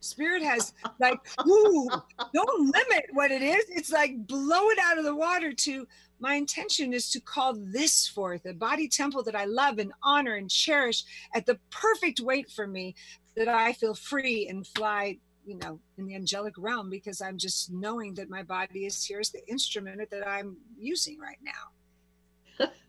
Spirit 0.00 0.42
has 0.42 0.72
like, 1.00 1.18
ooh, 1.46 1.88
don't 2.32 2.72
limit 2.72 3.06
what 3.12 3.30
it 3.30 3.42
is. 3.42 3.64
It's 3.68 3.92
like 3.92 4.26
blow 4.26 4.68
it 4.70 4.78
out 4.78 4.98
of 4.98 5.04
the 5.04 5.14
water 5.14 5.52
to 5.52 5.86
my 6.20 6.34
intention 6.34 6.92
is 6.92 7.10
to 7.10 7.20
call 7.20 7.54
this 7.54 8.08
forth 8.08 8.44
a 8.44 8.52
body 8.52 8.88
temple 8.88 9.22
that 9.22 9.36
I 9.36 9.44
love 9.44 9.78
and 9.78 9.92
honor 10.02 10.34
and 10.34 10.50
cherish 10.50 11.04
at 11.34 11.46
the 11.46 11.58
perfect 11.70 12.20
weight 12.20 12.50
for 12.50 12.66
me 12.66 12.94
that 13.36 13.48
I 13.48 13.72
feel 13.72 13.94
free 13.94 14.48
and 14.48 14.66
fly, 14.66 15.18
you 15.46 15.56
know, 15.58 15.78
in 15.96 16.06
the 16.06 16.16
angelic 16.16 16.54
realm 16.58 16.90
because 16.90 17.20
I'm 17.20 17.38
just 17.38 17.72
knowing 17.72 18.14
that 18.14 18.28
my 18.28 18.42
body 18.42 18.84
is 18.86 19.04
here 19.04 19.20
as 19.20 19.30
the 19.30 19.46
instrument 19.48 20.10
that 20.10 20.26
I'm 20.26 20.56
using 20.76 21.18
right 21.20 21.38
now 21.40 22.66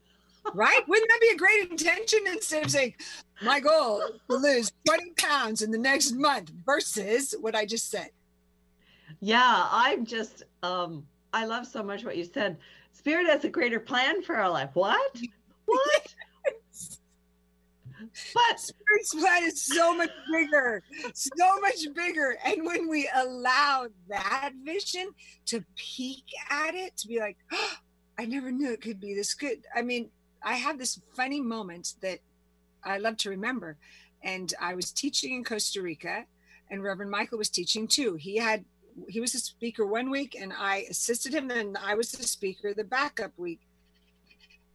right? 0.56 0.82
Wouldn't 0.88 1.10
that 1.10 1.22
be 1.22 1.30
a 1.34 1.38
great 1.38 1.72
intention 1.72 2.20
instead 2.28 2.66
of 2.66 2.72
saying, 2.72 2.96
my 3.42 3.60
goal 3.60 4.02
to 4.30 4.36
lose 4.36 4.72
20 4.88 5.12
pounds 5.18 5.62
in 5.62 5.72
the 5.72 5.78
next 5.78 6.12
month 6.12 6.52
versus 6.66 7.34
what 7.40 7.56
I 7.56 7.66
just 7.66 7.90
said? 7.90 8.10
Yeah, 9.20 9.68
I'm 9.72 10.06
just, 10.06 10.44
um, 10.64 11.06
I 11.34 11.46
love 11.46 11.68
so 11.68 11.84
much 11.84 12.04
what 12.04 12.18
you 12.18 12.26
said. 12.26 12.58
Spirit 12.94 13.28
has 13.28 13.44
a 13.44 13.50
greater 13.50 13.80
plan 13.80 14.22
for 14.24 14.36
our 14.36 14.50
life. 14.50 14.72
What? 14.74 15.18
What? 15.66 16.16
but 18.34 18.60
Spirit's 18.60 19.14
plan 19.14 19.44
is 19.44 19.62
so 19.62 19.96
much 19.96 20.12
bigger, 20.32 20.84
so 21.14 21.60
much 21.62 21.86
bigger. 21.96 22.38
And 22.46 22.66
when 22.66 22.90
we 22.90 23.10
allow 23.16 23.88
that 24.08 24.52
vision 24.64 25.10
to 25.48 25.64
peek 25.76 26.24
at 26.50 26.76
it, 26.76 26.96
to 26.98 27.08
be 27.08 27.20
like, 27.20 27.38
oh, 27.52 27.74
I 28.18 28.26
never 28.26 28.52
knew 28.52 28.74
it 28.74 28.82
could 28.82 29.00
be 29.00 29.14
this 29.14 29.34
good. 29.34 29.64
I 29.74 29.82
mean, 29.82 30.10
I 30.44 30.56
have 30.56 30.78
this 30.78 31.00
funny 31.16 31.42
moment 31.42 31.96
that 32.02 32.20
I 32.84 32.98
love 32.98 33.18
to 33.18 33.30
remember. 33.30 33.78
And 34.24 34.54
I 34.60 34.76
was 34.76 34.92
teaching 34.92 35.34
in 35.34 35.44
Costa 35.44 35.82
Rica, 35.82 36.26
and 36.70 36.84
Reverend 36.84 37.12
Michael 37.12 37.38
was 37.38 37.50
teaching 37.50 37.88
too. 37.88 38.16
He 38.16 38.38
had 38.38 38.66
he 39.08 39.22
was 39.22 39.34
a 39.34 39.40
speaker 39.40 39.86
one 39.86 40.10
week 40.10 40.36
and 40.40 40.52
I 40.52 40.86
assisted 40.90 41.34
him, 41.34 41.48
Then 41.48 41.78
I 41.82 41.96
was 41.96 42.12
the 42.12 42.28
speaker 42.28 42.74
the 42.74 42.84
backup 42.84 43.32
week. 43.38 43.62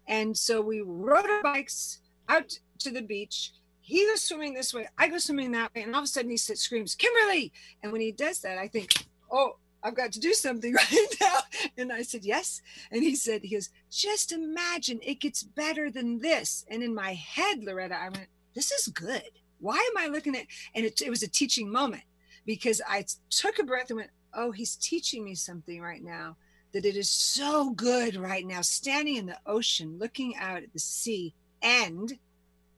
And 0.07 0.37
so 0.37 0.61
we 0.61 0.81
rode 0.81 1.27
our 1.27 1.43
bikes 1.43 2.01
out 2.29 2.59
to 2.79 2.91
the 2.91 3.03
beach. 3.03 3.53
He 3.81 4.07
goes 4.07 4.23
swimming 4.23 4.55
this 4.55 4.73
way, 4.73 4.89
I 4.97 5.09
go 5.09 5.19
swimming 5.19 5.53
that 5.53 5.75
way, 5.75 5.83
and 5.83 5.95
all 5.95 6.01
of 6.01 6.05
a 6.05 6.09
sudden 6.09 6.31
he 6.31 6.39
screams, 6.39 6.95
Kimberly. 6.95 7.53
And 7.83 7.93
when 7.93 8.01
he 8.01 8.13
does 8.13 8.41
that, 8.41 8.57
I 8.57 8.67
think, 8.67 9.07
oh, 9.31 9.57
I've 9.85 9.95
got 9.95 10.13
to 10.13 10.21
do 10.21 10.33
something 10.33 10.73
right 10.93 11.17
now. 11.21 11.39
And 11.77 11.93
I 11.93 12.03
said, 12.03 12.25
Yes. 12.25 12.63
And 12.91 13.03
he 13.03 13.15
said, 13.15 13.43
He 13.43 13.55
goes, 13.55 13.69
Just 13.91 14.33
imagine 14.33 14.99
it 15.03 15.21
gets 15.21 15.43
better 15.43 15.91
than 15.91 16.19
this. 16.19 16.65
And 16.69 16.83
in 16.83 16.95
my 16.95 17.15
head, 17.15 17.63
Loretta, 17.63 17.95
I 17.95 18.09
went, 18.09 18.29
This 18.55 18.73
is 18.73 18.89
good. 18.89 19.31
Why 19.61 19.77
am 19.77 20.03
I 20.03 20.09
looking 20.09 20.35
at? 20.35 20.47
And 20.75 20.85
it, 20.85 21.01
it 21.03 21.11
was 21.11 21.23
a 21.23 21.29
teaching 21.29 21.71
moment 21.71 22.03
because 22.47 22.81
I 22.89 23.05
took 23.31 23.59
a 23.59 23.65
breath 23.65 23.91
and 23.91 23.99
went, 23.99 24.11
Oh, 24.33 24.51
he's 24.51 24.77
teaching 24.77 25.23
me 25.23 25.35
something 25.35 25.81
right 25.81 26.03
now 26.03 26.37
that 26.73 26.85
it 26.85 26.97
is 26.97 27.09
so 27.09 27.71
good 27.71 28.17
right 28.17 28.45
now, 28.45 28.61
standing 28.61 29.15
in 29.15 29.27
the 29.27 29.39
ocean, 29.47 29.97
looking 29.99 30.35
out 30.37 30.65
at 30.65 30.73
the 30.73 30.79
sea, 30.81 31.33
and 31.63 32.19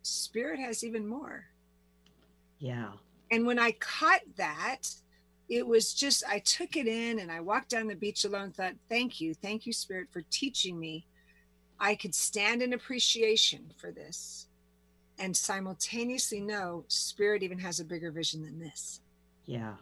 spirit 0.03 0.61
has 0.61 0.85
even 0.85 1.07
more. 1.07 1.47
Yeah. 2.59 2.91
And 3.31 3.47
when 3.47 3.59
I 3.59 3.73
caught 3.73 4.21
that, 4.37 4.83
it 5.49 5.67
was 5.67 5.95
just, 5.95 6.25
I 6.29 6.41
took 6.41 6.77
it 6.77 6.87
in 6.87 7.21
and 7.21 7.31
I 7.31 7.41
walked 7.41 7.71
down 7.71 7.87
the 7.87 7.95
beach 7.95 8.25
alone, 8.25 8.53
thought, 8.53 8.75
thank 8.89 9.21
you, 9.21 9.35
thank 9.35 9.67
you, 9.67 9.73
Spirit, 9.73 10.09
for 10.13 10.23
teaching 10.31 10.79
me. 10.79 11.07
I 11.79 11.95
could 11.95 12.15
stand 12.15 12.63
in 12.63 12.73
appreciation 12.73 13.73
for 13.77 13.93
this 13.93 14.49
and 15.19 15.37
simultaneously 15.37 16.41
know 16.41 16.85
Spirit 16.89 17.43
even 17.43 17.59
has 17.59 17.81
a 17.81 17.85
bigger 17.85 18.11
vision 18.11 18.43
than 18.43 18.59
this. 18.59 19.01
Yeah. 19.45 19.75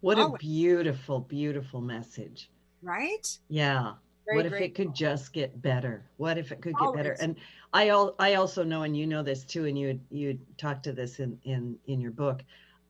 What 0.00 0.18
a 0.18 0.30
beautiful, 0.38 1.20
beautiful 1.20 1.80
message. 1.80 2.50
Right? 2.82 3.38
Yeah. 3.48 3.94
Very 4.26 4.36
what 4.36 4.46
if 4.46 4.52
grateful. 4.52 4.66
it 4.66 4.74
could 4.74 4.94
just 4.94 5.32
get 5.32 5.60
better? 5.60 6.04
What 6.16 6.38
if 6.38 6.52
it 6.52 6.60
could 6.60 6.74
get 6.74 6.86
Always. 6.86 6.96
better? 6.96 7.16
And 7.20 7.36
I 7.72 7.88
al- 7.88 8.14
I 8.18 8.34
also 8.34 8.62
know, 8.62 8.82
and 8.82 8.96
you 8.96 9.06
know 9.06 9.22
this 9.22 9.44
too, 9.44 9.66
and 9.66 9.78
you 9.78 9.98
you 10.10 10.38
talked 10.56 10.84
to 10.84 10.92
this 10.92 11.20
in 11.20 11.38
in 11.44 11.76
in 11.86 12.00
your 12.00 12.10
book. 12.10 12.42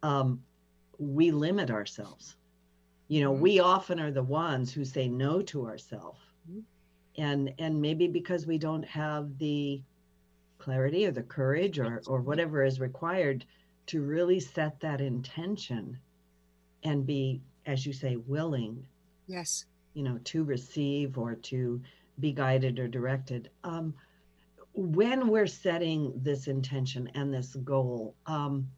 Um, 0.02 0.40
we 0.99 1.30
limit 1.30 1.70
ourselves. 1.70 2.36
You 3.09 3.20
know, 3.22 3.32
mm-hmm. 3.32 3.42
we 3.42 3.61
often 3.61 4.01
are 4.01 4.11
the 4.11 4.22
ones 4.22 4.72
who 4.72 4.84
say 4.84 5.09
no 5.09 5.42
to 5.42 5.66
ourselves, 5.66 6.20
mm-hmm. 6.51 6.61
and 7.20 7.53
and 7.59 7.80
maybe 7.80 8.09
because 8.09 8.47
we 8.47 8.59
don't 8.59 8.84
have 8.84 9.38
the 9.38 9.82
clarity 10.59 11.07
or 11.07 11.12
the 11.12 11.22
courage 11.22 11.78
or 11.78 12.03
or 12.07 12.20
whatever 12.20 12.64
is 12.64 12.80
required 12.80 13.45
to 13.86 14.01
really 14.03 14.40
set 14.40 14.80
that 14.80 15.01
intention 15.01 15.99
and 16.84 17.07
be, 17.07 17.40
as 17.66 17.84
you 17.84 17.92
say, 17.92 18.16
willing. 18.16 18.86
Yes. 19.26 19.66
You 19.95 20.03
know, 20.03 20.18
to 20.24 20.45
receive 20.45 21.18
or 21.18 21.34
to 21.34 21.80
be 22.20 22.32
guided 22.32 22.78
or 22.78 22.88
directed. 22.88 23.51
Um, 23.62 23.95
when 24.74 25.28
we're 25.28 25.47
setting 25.47 26.12
this 26.16 26.49
intention 26.49 27.09
and 27.14 27.32
this 27.32 27.55
goal, 27.57 28.14
um, 28.26 28.68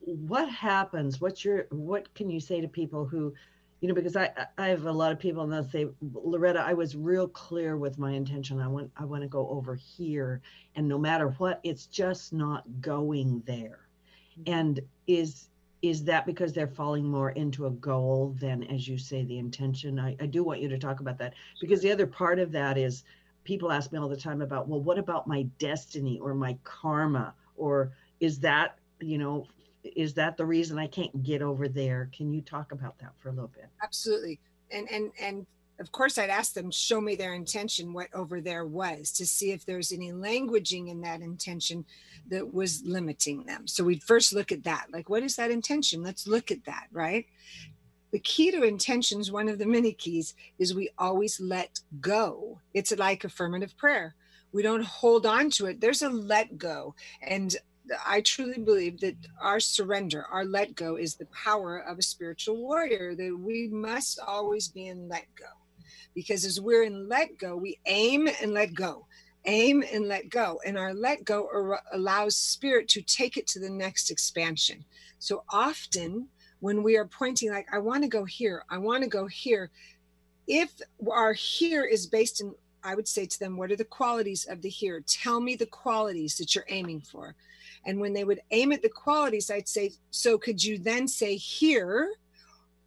what 0.00 0.48
happens? 0.48 1.20
What's 1.20 1.44
your 1.44 1.66
what 1.70 2.12
can 2.14 2.30
you 2.30 2.40
say 2.40 2.60
to 2.60 2.68
people 2.68 3.04
who, 3.04 3.34
you 3.80 3.88
know, 3.88 3.94
because 3.94 4.16
I 4.16 4.30
I 4.56 4.68
have 4.68 4.86
a 4.86 4.92
lot 4.92 5.12
of 5.12 5.18
people 5.18 5.42
and 5.42 5.52
they'll 5.52 5.68
say, 5.68 5.86
Loretta, 6.12 6.60
I 6.60 6.72
was 6.72 6.96
real 6.96 7.28
clear 7.28 7.76
with 7.76 7.98
my 7.98 8.12
intention. 8.12 8.60
I 8.60 8.68
want 8.68 8.90
I 8.96 9.04
want 9.04 9.22
to 9.22 9.28
go 9.28 9.48
over 9.48 9.74
here, 9.74 10.40
and 10.74 10.88
no 10.88 10.98
matter 10.98 11.28
what, 11.38 11.60
it's 11.62 11.86
just 11.86 12.32
not 12.32 12.64
going 12.80 13.42
there. 13.46 13.80
Mm-hmm. 14.40 14.52
And 14.52 14.80
is 15.06 15.48
is 15.80 16.02
that 16.04 16.26
because 16.26 16.52
they're 16.52 16.66
falling 16.66 17.04
more 17.04 17.30
into 17.30 17.66
a 17.66 17.70
goal 17.70 18.34
than 18.40 18.64
as 18.64 18.88
you 18.88 18.98
say 18.98 19.22
the 19.24 19.38
intention 19.38 19.98
I, 19.98 20.16
I 20.20 20.26
do 20.26 20.42
want 20.42 20.60
you 20.60 20.68
to 20.68 20.78
talk 20.78 20.98
about 21.00 21.18
that 21.18 21.34
because 21.60 21.80
the 21.80 21.92
other 21.92 22.06
part 22.06 22.40
of 22.40 22.50
that 22.52 22.76
is 22.76 23.04
people 23.44 23.70
ask 23.70 23.92
me 23.92 23.98
all 23.98 24.08
the 24.08 24.16
time 24.16 24.42
about 24.42 24.66
well 24.66 24.80
what 24.80 24.98
about 24.98 25.28
my 25.28 25.42
destiny 25.58 26.18
or 26.18 26.34
my 26.34 26.58
karma 26.64 27.32
or 27.56 27.92
is 28.18 28.40
that 28.40 28.76
you 29.00 29.18
know 29.18 29.46
is 29.84 30.14
that 30.14 30.36
the 30.36 30.44
reason 30.44 30.78
i 30.78 30.86
can't 30.86 31.22
get 31.22 31.42
over 31.42 31.68
there 31.68 32.10
can 32.16 32.32
you 32.32 32.40
talk 32.40 32.72
about 32.72 32.98
that 32.98 33.12
for 33.18 33.28
a 33.28 33.32
little 33.32 33.50
bit 33.54 33.66
absolutely 33.82 34.38
and 34.70 34.90
and 34.90 35.10
and 35.20 35.46
of 35.78 35.92
course 35.92 36.18
i'd 36.18 36.30
ask 36.30 36.52
them 36.54 36.70
show 36.70 37.00
me 37.00 37.14
their 37.14 37.34
intention 37.34 37.92
what 37.92 38.08
over 38.14 38.40
there 38.40 38.66
was 38.66 39.12
to 39.12 39.26
see 39.26 39.52
if 39.52 39.64
there's 39.64 39.92
any 39.92 40.12
languaging 40.12 40.88
in 40.88 41.00
that 41.00 41.20
intention 41.20 41.84
that 42.30 42.52
was 42.52 42.82
limiting 42.84 43.44
them. 43.44 43.66
So 43.66 43.84
we'd 43.84 44.02
first 44.02 44.32
look 44.32 44.52
at 44.52 44.64
that. 44.64 44.86
Like, 44.92 45.08
what 45.08 45.22
is 45.22 45.36
that 45.36 45.50
intention? 45.50 46.02
Let's 46.02 46.26
look 46.26 46.50
at 46.50 46.64
that, 46.64 46.86
right? 46.92 47.26
The 48.10 48.18
key 48.18 48.50
to 48.50 48.62
intentions, 48.62 49.30
one 49.30 49.48
of 49.48 49.58
the 49.58 49.66
many 49.66 49.92
keys, 49.92 50.34
is 50.58 50.74
we 50.74 50.90
always 50.98 51.40
let 51.40 51.80
go. 52.00 52.58
It's 52.74 52.96
like 52.96 53.24
affirmative 53.24 53.76
prayer. 53.76 54.14
We 54.52 54.62
don't 54.62 54.84
hold 54.84 55.26
on 55.26 55.50
to 55.52 55.66
it. 55.66 55.80
There's 55.80 56.02
a 56.02 56.08
let 56.08 56.56
go. 56.56 56.94
And 57.22 57.54
I 58.06 58.20
truly 58.20 58.58
believe 58.58 59.00
that 59.00 59.16
our 59.40 59.60
surrender, 59.60 60.24
our 60.30 60.44
let 60.44 60.74
go, 60.74 60.96
is 60.96 61.14
the 61.14 61.26
power 61.26 61.78
of 61.78 61.98
a 61.98 62.02
spiritual 62.02 62.56
warrior, 62.56 63.14
that 63.14 63.38
we 63.38 63.68
must 63.68 64.18
always 64.26 64.68
be 64.68 64.86
in 64.86 65.08
let 65.08 65.26
go. 65.34 65.46
Because 66.14 66.44
as 66.44 66.60
we're 66.60 66.84
in 66.84 67.08
let 67.08 67.38
go, 67.38 67.56
we 67.56 67.78
aim 67.86 68.28
and 68.42 68.52
let 68.52 68.74
go 68.74 69.06
aim 69.48 69.82
and 69.92 70.06
let 70.06 70.28
go. 70.28 70.60
And 70.64 70.78
our 70.78 70.94
let 70.94 71.24
go 71.24 71.78
allows 71.92 72.36
spirit 72.36 72.88
to 72.88 73.02
take 73.02 73.36
it 73.36 73.46
to 73.48 73.60
the 73.60 73.70
next 73.70 74.10
expansion. 74.10 74.84
So 75.18 75.42
often 75.48 76.28
when 76.60 76.82
we 76.82 76.96
are 76.96 77.06
pointing, 77.06 77.50
like, 77.50 77.66
I 77.72 77.78
want 77.78 78.02
to 78.02 78.08
go 78.08 78.24
here, 78.24 78.64
I 78.68 78.78
want 78.78 79.02
to 79.02 79.08
go 79.08 79.26
here, 79.26 79.70
if 80.46 80.70
our 81.10 81.32
here 81.32 81.84
is 81.84 82.06
based 82.06 82.40
in, 82.40 82.54
I 82.82 82.94
would 82.94 83.08
say 83.08 83.26
to 83.26 83.38
them, 83.38 83.56
what 83.56 83.70
are 83.70 83.76
the 83.76 83.84
qualities 83.84 84.46
of 84.46 84.62
the 84.62 84.68
here? 84.68 85.02
Tell 85.06 85.40
me 85.40 85.56
the 85.56 85.66
qualities 85.66 86.36
that 86.36 86.54
you're 86.54 86.64
aiming 86.68 87.00
for. 87.00 87.34
And 87.88 87.98
when 87.98 88.12
they 88.12 88.22
would 88.22 88.42
aim 88.50 88.70
at 88.70 88.82
the 88.82 88.88
qualities, 88.88 89.50
I'd 89.50 89.66
say, 89.66 89.92
so 90.10 90.38
could 90.38 90.62
you 90.62 90.78
then 90.78 91.08
say 91.08 91.34
here? 91.36 92.12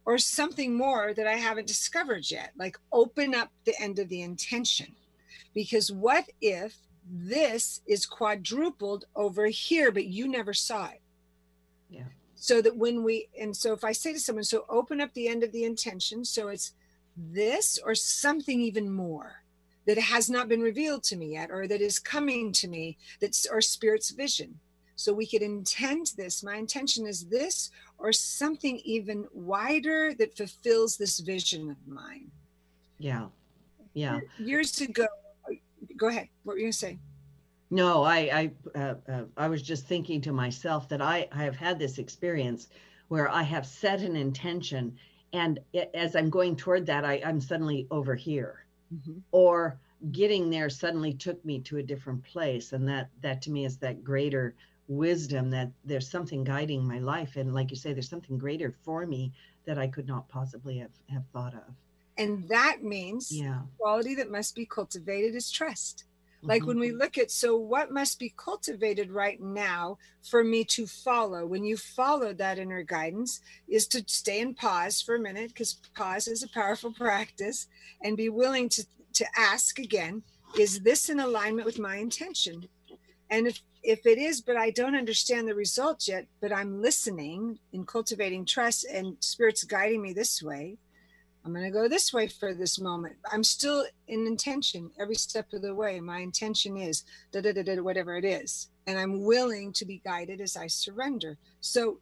Or 0.04 0.18
something 0.18 0.74
more 0.74 1.12
that 1.14 1.26
I 1.28 1.34
haven't 1.34 1.68
discovered 1.68 2.28
yet, 2.28 2.52
like 2.56 2.76
open 2.92 3.34
up 3.34 3.50
the 3.64 3.74
end 3.80 4.00
of 4.00 4.08
the 4.08 4.22
intention 4.22 4.96
because 5.54 5.92
what 5.92 6.24
if 6.40 6.76
this 7.08 7.80
is 7.86 8.06
quadrupled 8.06 9.04
over 9.14 9.46
here, 9.46 9.92
but 9.92 10.06
you 10.06 10.26
never 10.28 10.54
saw 10.54 10.86
it? 10.86 11.00
Yeah. 11.88 12.08
So 12.34 12.60
that 12.62 12.76
when 12.76 13.04
we, 13.04 13.28
and 13.40 13.56
so 13.56 13.72
if 13.72 13.84
I 13.84 13.92
say 13.92 14.12
to 14.12 14.18
someone, 14.18 14.44
so 14.44 14.64
open 14.68 15.00
up 15.00 15.14
the 15.14 15.28
end 15.28 15.44
of 15.44 15.52
the 15.52 15.64
intention, 15.64 16.24
so 16.24 16.48
it's 16.48 16.72
this 17.16 17.78
or 17.84 17.94
something 17.94 18.60
even 18.60 18.90
more 18.90 19.44
that 19.86 19.98
has 19.98 20.30
not 20.30 20.48
been 20.48 20.62
revealed 20.62 21.04
to 21.04 21.16
me 21.16 21.34
yet, 21.34 21.50
or 21.50 21.68
that 21.68 21.80
is 21.80 21.98
coming 21.98 22.52
to 22.52 22.68
me, 22.68 22.98
that's 23.20 23.46
our 23.46 23.60
spirit's 23.60 24.10
vision. 24.10 24.58
So 24.96 25.12
we 25.12 25.26
could 25.26 25.42
intend 25.42 26.12
this. 26.16 26.42
My 26.42 26.56
intention 26.56 27.06
is 27.06 27.24
this, 27.24 27.70
or 27.98 28.12
something 28.12 28.80
even 28.84 29.26
wider 29.32 30.14
that 30.14 30.36
fulfills 30.36 30.96
this 30.96 31.20
vision 31.20 31.70
of 31.70 31.76
mine. 31.86 32.30
Yeah. 32.98 33.26
Yeah. 33.94 34.20
Years 34.38 34.80
ago, 34.80 35.06
go 35.96 36.08
ahead. 36.08 36.28
What 36.44 36.54
were 36.54 36.58
you 36.58 36.64
going 36.64 36.72
to 36.72 36.78
say? 36.78 36.98
No, 37.70 38.02
I 38.02 38.18
I 38.74 38.78
uh, 38.78 38.94
uh, 39.10 39.24
I 39.36 39.48
was 39.48 39.62
just 39.62 39.86
thinking 39.86 40.20
to 40.22 40.32
myself 40.32 40.88
that 40.90 41.00
I, 41.00 41.26
I 41.32 41.42
have 41.42 41.56
had 41.56 41.78
this 41.78 41.96
experience 41.96 42.68
where 43.08 43.30
I 43.30 43.42
have 43.42 43.66
set 43.66 44.00
an 44.02 44.14
intention, 44.14 44.94
and 45.32 45.58
it, 45.72 45.90
as 45.94 46.14
I'm 46.14 46.28
going 46.28 46.54
toward 46.54 46.84
that, 46.86 47.06
I, 47.06 47.22
I'm 47.24 47.40
suddenly 47.40 47.86
over 47.90 48.14
here, 48.14 48.66
mm-hmm. 48.94 49.20
or 49.32 49.78
getting 50.10 50.50
there 50.50 50.68
suddenly 50.68 51.14
took 51.14 51.42
me 51.46 51.60
to 51.60 51.78
a 51.78 51.82
different 51.82 52.22
place, 52.24 52.74
and 52.74 52.86
that 52.88 53.08
that 53.22 53.40
to 53.42 53.50
me 53.50 53.64
is 53.64 53.78
that 53.78 54.04
greater 54.04 54.54
wisdom 54.96 55.50
that 55.50 55.70
there's 55.84 56.08
something 56.08 56.44
guiding 56.44 56.86
my 56.86 56.98
life, 56.98 57.36
and 57.36 57.54
like 57.54 57.70
you 57.70 57.76
say, 57.76 57.92
there's 57.92 58.08
something 58.08 58.38
greater 58.38 58.74
for 58.84 59.06
me 59.06 59.32
that 59.64 59.78
I 59.78 59.88
could 59.88 60.06
not 60.06 60.28
possibly 60.28 60.78
have 60.78 60.90
have 61.10 61.24
thought 61.32 61.54
of. 61.54 61.74
And 62.18 62.48
that 62.48 62.82
means 62.82 63.32
yeah. 63.32 63.60
quality 63.78 64.14
that 64.16 64.30
must 64.30 64.54
be 64.54 64.66
cultivated 64.66 65.34
is 65.34 65.50
trust. 65.50 66.04
Like 66.44 66.62
mm-hmm. 66.62 66.68
when 66.68 66.78
we 66.80 66.90
look 66.90 67.18
at, 67.18 67.30
so 67.30 67.56
what 67.56 67.92
must 67.92 68.18
be 68.18 68.34
cultivated 68.36 69.12
right 69.12 69.40
now 69.40 69.98
for 70.22 70.42
me 70.42 70.64
to 70.64 70.86
follow? 70.86 71.46
When 71.46 71.64
you 71.64 71.76
follow 71.76 72.32
that 72.34 72.58
inner 72.58 72.82
guidance, 72.82 73.40
is 73.68 73.86
to 73.88 74.02
stay 74.06 74.40
and 74.40 74.56
pause 74.56 75.00
for 75.00 75.14
a 75.14 75.20
minute, 75.20 75.48
because 75.48 75.74
pause 75.94 76.26
is 76.26 76.42
a 76.42 76.48
powerful 76.48 76.92
practice, 76.96 77.68
and 78.02 78.16
be 78.16 78.28
willing 78.28 78.68
to, 78.70 78.84
to 79.14 79.24
ask 79.36 79.78
again, 79.78 80.22
is 80.58 80.80
this 80.80 81.08
in 81.08 81.20
alignment 81.20 81.64
with 81.64 81.78
my 81.78 81.96
intention? 81.96 82.68
And 83.30 83.46
if 83.46 83.60
if 83.82 84.06
it 84.06 84.18
is, 84.18 84.40
but 84.40 84.56
I 84.56 84.70
don't 84.70 84.94
understand 84.94 85.48
the 85.48 85.54
results 85.54 86.08
yet, 86.08 86.26
but 86.40 86.52
I'm 86.52 86.80
listening 86.80 87.58
and 87.72 87.86
cultivating 87.86 88.44
trust 88.44 88.84
and 88.84 89.16
spirits 89.20 89.64
guiding 89.64 90.02
me 90.02 90.12
this 90.12 90.42
way, 90.42 90.76
I'm 91.44 91.52
going 91.52 91.64
to 91.64 91.70
go 91.70 91.88
this 91.88 92.12
way 92.12 92.28
for 92.28 92.54
this 92.54 92.78
moment. 92.78 93.16
I'm 93.32 93.42
still 93.42 93.84
in 94.06 94.26
intention 94.26 94.92
every 95.00 95.16
step 95.16 95.52
of 95.52 95.62
the 95.62 95.74
way. 95.74 95.98
My 95.98 96.18
intention 96.18 96.76
is 96.76 97.02
da 97.32 97.40
da 97.40 97.52
da 97.52 97.62
da 97.62 97.82
whatever 97.82 98.16
it 98.16 98.24
is, 98.24 98.68
and 98.86 98.96
I'm 98.96 99.24
willing 99.24 99.72
to 99.74 99.84
be 99.84 100.00
guided 100.04 100.40
as 100.40 100.56
I 100.56 100.68
surrender. 100.68 101.36
So 101.60 101.98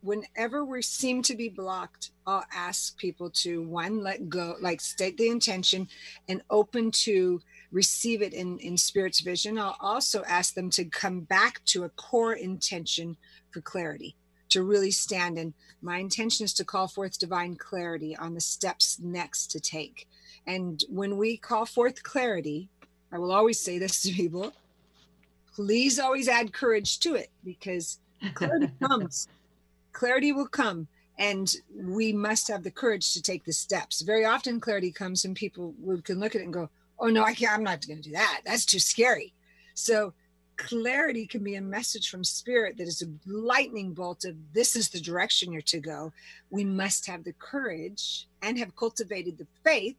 whenever 0.00 0.64
we 0.64 0.82
seem 0.82 1.22
to 1.22 1.36
be 1.36 1.48
blocked, 1.48 2.10
I'll 2.26 2.44
ask 2.52 2.96
people 2.98 3.30
to 3.30 3.62
one, 3.62 4.02
let 4.02 4.28
go, 4.28 4.56
like 4.60 4.80
state 4.80 5.16
the 5.16 5.28
intention 5.28 5.86
and 6.28 6.42
open 6.50 6.90
to 6.90 7.40
receive 7.72 8.22
it 8.22 8.32
in, 8.32 8.58
in 8.58 8.76
spirit's 8.76 9.20
vision. 9.20 9.58
I'll 9.58 9.76
also 9.80 10.22
ask 10.24 10.54
them 10.54 10.70
to 10.70 10.84
come 10.84 11.20
back 11.20 11.64
to 11.66 11.84
a 11.84 11.88
core 11.90 12.34
intention 12.34 13.16
for 13.50 13.60
clarity, 13.60 14.14
to 14.50 14.62
really 14.62 14.90
stand 14.90 15.38
in. 15.38 15.54
My 15.80 15.98
intention 15.98 16.44
is 16.44 16.52
to 16.54 16.64
call 16.64 16.86
forth 16.86 17.18
divine 17.18 17.56
clarity 17.56 18.16
on 18.16 18.34
the 18.34 18.40
steps 18.40 18.98
next 19.02 19.50
to 19.52 19.60
take. 19.60 20.06
And 20.46 20.84
when 20.88 21.16
we 21.16 21.36
call 21.36 21.66
forth 21.66 22.02
clarity, 22.02 22.68
I 23.10 23.18
will 23.18 23.32
always 23.32 23.58
say 23.58 23.78
this 23.78 24.02
to 24.02 24.12
people 24.12 24.52
please 25.54 25.98
always 25.98 26.28
add 26.28 26.52
courage 26.52 26.98
to 27.00 27.14
it 27.14 27.30
because 27.44 27.98
clarity 28.34 28.70
comes 28.82 29.28
clarity 29.92 30.32
will 30.32 30.46
come 30.46 30.86
and 31.18 31.56
we 31.76 32.12
must 32.12 32.48
have 32.48 32.62
the 32.62 32.70
courage 32.70 33.12
to 33.12 33.22
take 33.22 33.44
the 33.44 33.52
steps 33.52 34.00
very 34.00 34.24
often 34.24 34.60
clarity 34.60 34.90
comes 34.90 35.24
and 35.24 35.36
people 35.36 35.74
can 36.04 36.18
look 36.18 36.34
at 36.34 36.40
it 36.40 36.44
and 36.44 36.52
go 36.52 36.68
oh 37.02 37.08
no 37.08 37.22
i 37.22 37.34
can't 37.34 37.52
i'm 37.52 37.64
not 37.64 37.86
going 37.86 38.00
to 38.00 38.08
do 38.08 38.14
that 38.14 38.40
that's 38.44 38.64
too 38.64 38.78
scary 38.78 39.34
so 39.74 40.12
clarity 40.56 41.26
can 41.26 41.42
be 41.42 41.56
a 41.56 41.60
message 41.60 42.08
from 42.08 42.24
spirit 42.24 42.76
that 42.76 42.86
is 42.86 43.02
a 43.02 43.28
lightning 43.30 43.92
bolt 43.92 44.24
of 44.24 44.34
this 44.54 44.76
is 44.76 44.88
the 44.88 45.00
direction 45.00 45.52
you're 45.52 45.60
to 45.62 45.80
go 45.80 46.12
we 46.50 46.64
must 46.64 47.06
have 47.06 47.24
the 47.24 47.34
courage 47.34 48.26
and 48.42 48.58
have 48.58 48.74
cultivated 48.76 49.36
the 49.36 49.46
faith 49.64 49.96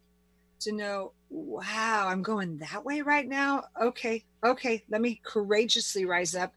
to 0.59 0.71
know 0.71 1.11
wow 1.29 2.07
i'm 2.07 2.23
going 2.23 2.57
that 2.57 2.83
way 2.85 3.01
right 3.01 3.27
now 3.27 3.63
okay 3.81 4.23
okay 4.43 4.83
let 4.89 5.01
me 5.01 5.19
courageously 5.23 6.05
rise 6.05 6.35
up 6.35 6.53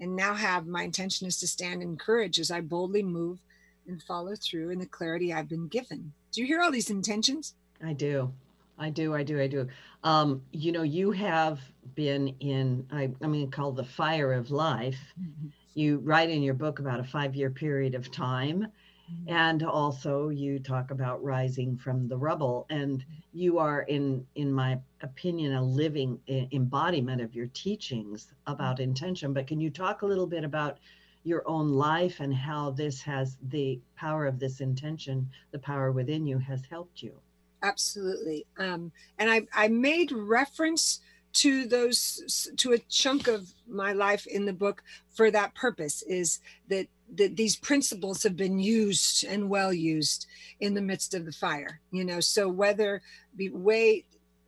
and 0.00 0.14
now 0.14 0.34
have 0.34 0.66
my 0.66 0.82
intention 0.82 1.26
is 1.26 1.38
to 1.40 1.48
stand 1.48 1.82
in 1.82 1.96
courage 1.96 2.38
as 2.38 2.50
I 2.50 2.60
boldly 2.60 3.02
move 3.02 3.38
and 3.86 4.02
follow 4.02 4.34
through 4.36 4.70
in 4.70 4.78
the 4.78 4.86
clarity 4.86 5.32
I've 5.32 5.48
been 5.48 5.68
given. 5.68 6.12
Do 6.32 6.40
you 6.40 6.46
hear 6.46 6.60
all 6.60 6.70
these 6.70 6.90
intentions? 6.90 7.54
I 7.84 7.94
do. 7.94 8.32
I 8.78 8.90
do. 8.90 9.14
I 9.14 9.22
do. 9.22 9.40
I 9.40 9.46
do. 9.46 9.68
Um, 10.04 10.42
you 10.52 10.72
know, 10.72 10.82
you 10.82 11.10
have 11.12 11.60
been 11.94 12.28
in, 12.40 12.86
I, 12.92 13.10
I 13.22 13.26
mean, 13.26 13.50
called 13.50 13.76
the 13.76 13.84
fire 13.84 14.32
of 14.32 14.50
life. 14.50 14.98
Mm-hmm. 15.20 15.48
You 15.74 15.98
write 15.98 16.30
in 16.30 16.42
your 16.42 16.54
book 16.54 16.78
about 16.78 17.00
a 17.00 17.04
five 17.04 17.34
year 17.34 17.50
period 17.50 17.94
of 17.94 18.10
time 18.10 18.68
Mm-hmm. 19.10 19.34
and 19.34 19.62
also 19.62 20.28
you 20.28 20.58
talk 20.58 20.90
about 20.90 21.22
rising 21.24 21.78
from 21.78 22.08
the 22.08 22.16
rubble 22.18 22.66
and 22.68 23.02
you 23.32 23.58
are 23.58 23.82
in 23.82 24.26
in 24.34 24.52
my 24.52 24.78
opinion 25.00 25.54
a 25.54 25.62
living 25.62 26.20
embodiment 26.28 27.22
of 27.22 27.34
your 27.34 27.46
teachings 27.46 28.34
about 28.46 28.74
mm-hmm. 28.74 28.90
intention 28.90 29.32
but 29.32 29.46
can 29.46 29.60
you 29.60 29.70
talk 29.70 30.02
a 30.02 30.06
little 30.06 30.26
bit 30.26 30.44
about 30.44 30.78
your 31.24 31.42
own 31.48 31.70
life 31.70 32.20
and 32.20 32.34
how 32.34 32.70
this 32.70 33.00
has 33.00 33.38
the 33.48 33.80
power 33.96 34.26
of 34.26 34.38
this 34.38 34.60
intention 34.60 35.30
the 35.52 35.58
power 35.58 35.90
within 35.90 36.26
you 36.26 36.36
has 36.36 36.66
helped 36.66 37.00
you 37.00 37.18
absolutely. 37.62 38.46
Um, 38.58 38.92
and 39.18 39.30
i 39.30 39.42
i 39.54 39.68
made 39.68 40.12
reference 40.12 41.00
to 41.34 41.66
those 41.66 42.48
to 42.56 42.72
a 42.72 42.78
chunk 42.78 43.28
of 43.28 43.52
my 43.68 43.92
life 43.92 44.26
in 44.26 44.46
the 44.46 44.52
book 44.52 44.82
for 45.14 45.30
that 45.30 45.54
purpose 45.54 46.02
is 46.02 46.40
that 46.68 46.86
that 47.14 47.36
these 47.36 47.56
principles 47.56 48.22
have 48.22 48.36
been 48.36 48.58
used 48.58 49.24
and 49.24 49.48
well 49.48 49.72
used 49.72 50.26
in 50.60 50.74
the 50.74 50.80
midst 50.80 51.14
of 51.14 51.24
the 51.24 51.32
fire 51.32 51.80
you 51.90 52.04
know? 52.04 52.20
So 52.20 52.48
whether 52.48 53.02
be 53.36 53.50
way 53.50 54.04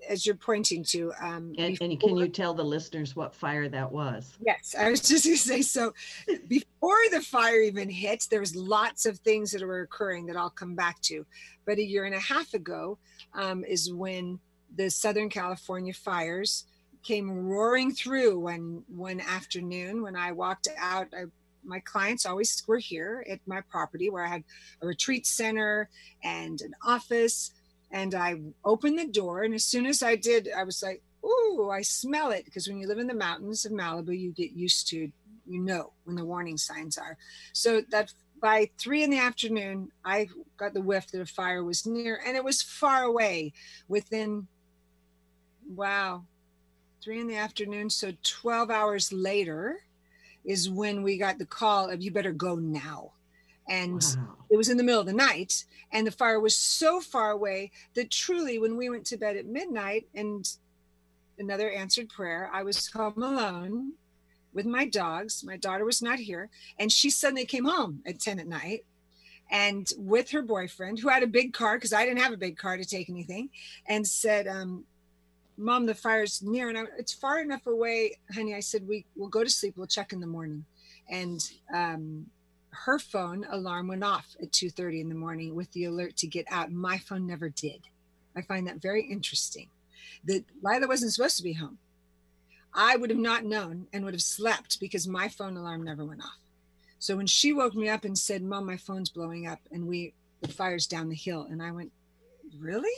as 0.09 0.25
you're 0.27 0.35
pointing 0.35 0.83
to 0.85 1.13
um 1.21 1.53
and, 1.59 1.73
before, 1.73 1.87
and 1.87 2.01
can 2.01 2.17
you 2.17 2.29
tell 2.29 2.55
the 2.55 2.65
listeners 2.65 3.15
what 3.15 3.35
fire 3.35 3.69
that 3.69 3.91
was? 3.91 4.37
Yes 4.45 4.75
i 4.79 4.91
was 4.91 5.01
just 5.09 5.25
going 5.25 5.37
to 5.37 5.43
say 5.43 5.63
so 5.63 5.93
before 6.49 6.99
the 7.11 7.21
fire 7.21 7.61
even 7.61 7.89
hit 7.89 8.27
there 8.31 8.41
was 8.41 8.55
lots 8.57 9.07
of 9.07 9.19
things 9.19 9.51
that 9.53 9.63
were 9.63 9.83
occurring 9.83 10.27
that 10.27 10.37
i'll 10.37 10.51
come 10.51 10.75
back 10.75 11.01
to. 11.03 11.27
But 11.67 11.79
a 11.79 11.85
year 11.85 12.05
and 12.05 12.15
a 12.15 12.21
half 12.21 12.55
ago 12.55 12.99
um, 13.35 13.65
is 13.65 13.93
when 13.93 14.39
the 14.77 14.91
southern 14.91 15.29
california 15.29 15.93
fires 15.93 16.67
came 17.03 17.31
roaring 17.47 17.93
through 17.93 18.39
one 18.39 18.83
one 18.89 19.21
afternoon 19.21 20.03
when 20.03 20.17
i 20.17 20.33
walked 20.33 20.69
out. 20.79 21.09
I 21.15 21.25
my 21.65 21.81
clients 21.81 22.27
always 22.27 22.63
were 22.67 22.79
here 22.79 23.25
at 23.29 23.41
my 23.47 23.61
property 23.63 24.11
where 24.11 24.25
I 24.25 24.29
had 24.29 24.45
a 24.83 24.87
retreat 24.87 25.27
center 25.27 25.89
and 26.23 26.61
an 26.61 26.75
office. 26.87 27.53
And 27.91 28.15
I 28.15 28.37
opened 28.65 28.99
the 28.99 29.07
door, 29.07 29.43
and 29.43 29.55
as 29.55 29.65
soon 29.65 29.87
as 29.87 30.03
I 30.03 30.17
did, 30.17 30.49
I 30.57 30.65
was 30.65 30.83
like, 30.83 31.03
"Ooh, 31.25 31.71
I 31.71 31.83
smell 31.83 32.31
it!" 32.31 32.45
Because 32.45 32.69
when 32.69 32.79
you 32.79 32.87
live 32.87 32.99
in 32.99 33.09
the 33.09 33.15
mountains 33.15 33.65
of 33.65 33.73
Malibu, 33.73 34.19
you 34.19 34.31
get 34.33 34.53
used 34.53 34.89
to, 34.89 35.11
you 35.47 35.61
know, 35.61 35.93
when 36.05 36.17
the 36.17 36.25
warning 36.25 36.57
signs 36.57 36.97
are. 36.97 37.17
So 37.53 37.83
that 37.91 38.15
by 38.41 38.71
three 38.79 39.03
in 39.03 39.11
the 39.11 39.19
afternoon, 39.19 39.91
I 40.05 40.29
got 40.57 40.73
the 40.73 40.81
whiff 40.81 41.11
that 41.11 41.21
a 41.21 41.27
fire 41.27 41.65
was 41.65 41.85
near, 41.85 42.21
and 42.25 42.37
it 42.37 42.45
was 42.45 42.63
far 42.63 43.03
away, 43.03 43.53
within, 43.89 44.47
wow, 45.75 46.25
three 47.03 47.21
in 47.21 47.27
the 47.27 47.37
afternoon. 47.37 47.91
So 47.91 48.13
12 48.23 48.71
hours 48.71 49.13
later, 49.13 49.83
is 50.45 50.71
when 50.71 51.03
we 51.03 51.19
got 51.19 51.39
the 51.39 51.47
call 51.47 51.91
of 51.91 52.03
you 52.03 52.11
better 52.11 52.33
go 52.33 52.57
now 52.57 53.13
and 53.71 54.03
wow. 54.17 54.37
it 54.51 54.57
was 54.59 54.69
in 54.69 54.77
the 54.77 54.83
middle 54.83 55.01
of 55.01 55.07
the 55.07 55.13
night 55.13 55.65
and 55.93 56.07
the 56.07 56.11
fire 56.11 56.41
was 56.41 56.57
so 56.57 57.01
far 57.01 57.31
away 57.31 57.71
that 57.95 58.11
truly 58.11 58.59
when 58.59 58.77
we 58.77 58.91
went 58.91 59.07
to 59.07 59.17
bed 59.17 59.37
at 59.37 59.47
midnight 59.47 60.07
and 60.15 60.57
another 61.39 61.71
answered 61.71 62.09
prayer 62.11 62.51
i 62.53 62.63
was 62.63 62.89
home 62.89 63.23
alone 63.23 63.93
with 64.53 64.67
my 64.67 64.85
dogs. 64.85 65.45
My 65.45 65.57
daughter 65.57 65.85
was 65.85 66.03
not 66.03 66.19
here 66.19 66.51
and 66.79 66.91
she 66.91 67.09
suddenly 67.09 67.45
came 67.45 67.65
home 67.65 68.03
at 68.05 68.19
10 68.19 68.41
at 68.41 68.49
night 68.49 68.85
and 69.49 69.93
with 69.97 70.31
her 70.31 70.43
boyfriend 70.43 70.99
who 70.99 71.09
had 71.09 71.23
a 71.23 71.29
big 71.29 71.53
car 71.53 71.77
because 71.77 71.93
i 71.93 72.05
didn't 72.05 72.21
have 72.21 72.33
a 72.33 72.37
big 72.37 72.57
car 72.57 72.77
to 72.77 72.85
take 72.85 73.09
anything 73.09 73.49
and 73.87 74.07
said 74.07 74.47
um, 74.49 74.85
mom 75.61 75.87
the 75.87 75.95
fire's 75.95 76.43
near 76.43 76.69
and 76.69 76.79
I, 76.79 76.85
it's 76.99 77.13
far 77.13 77.41
enough 77.41 77.67
away 77.67 78.19
honey. 78.35 78.55
I 78.55 78.61
said 78.61 78.89
we 78.89 79.05
will 79.17 79.29
go 79.29 79.45
to 79.45 79.51
sleep. 79.51 79.75
We'll 79.77 79.87
check 79.87 80.13
in 80.13 80.21
the 80.21 80.27
morning. 80.27 80.65
And 81.09 81.41
um, 81.75 82.27
her 82.71 82.99
phone 82.99 83.47
alarm 83.51 83.89
went 83.89 84.05
off 84.05 84.37
at 84.41 84.53
2.30 84.53 85.01
in 85.01 85.09
the 85.09 85.15
morning 85.15 85.55
with 85.55 85.71
the 85.73 85.85
alert 85.85 86.17
to 86.19 86.27
get 86.27 86.47
out. 86.51 86.71
My 86.71 86.99
phone 86.99 87.27
never 87.27 87.49
did. 87.49 87.83
I 88.37 88.43
find 88.43 88.67
that 88.67 88.81
very 88.81 89.03
interesting. 89.03 89.69
That 90.25 90.45
lila 90.63 90.87
wasn't 90.87 91.13
supposed 91.13 91.37
to 91.39 91.43
be 91.43 91.55
home. 91.55 91.79
I 92.73 92.97
would 92.97 93.11
have 93.11 93.19
not 93.19 93.45
known 93.45 93.89
and 93.93 94.05
would 94.05 94.15
have 94.15 94.23
slept 94.23 94.79
because 94.79 95.09
my 95.09 95.29
phone 95.29 95.57
alarm 95.57 95.83
never 95.83 96.05
went 96.05 96.23
off. 96.23 96.39
So 96.99 97.17
when 97.17 97.27
she 97.27 97.53
woke 97.53 97.75
me 97.75 97.89
up 97.89 98.05
and 98.05 98.17
said 98.17 98.43
mom 98.43 98.67
my 98.67 98.77
phone's 98.77 99.11
blowing 99.11 99.47
up 99.47 99.61
and 99.73 99.87
we 99.87 100.15
the 100.43 100.49
fire's 100.49 100.87
down 100.87 101.09
the 101.09 101.15
hill 101.15 101.47
and 101.51 101.63
i 101.63 101.71
went 101.71 101.93
really? 102.59 102.89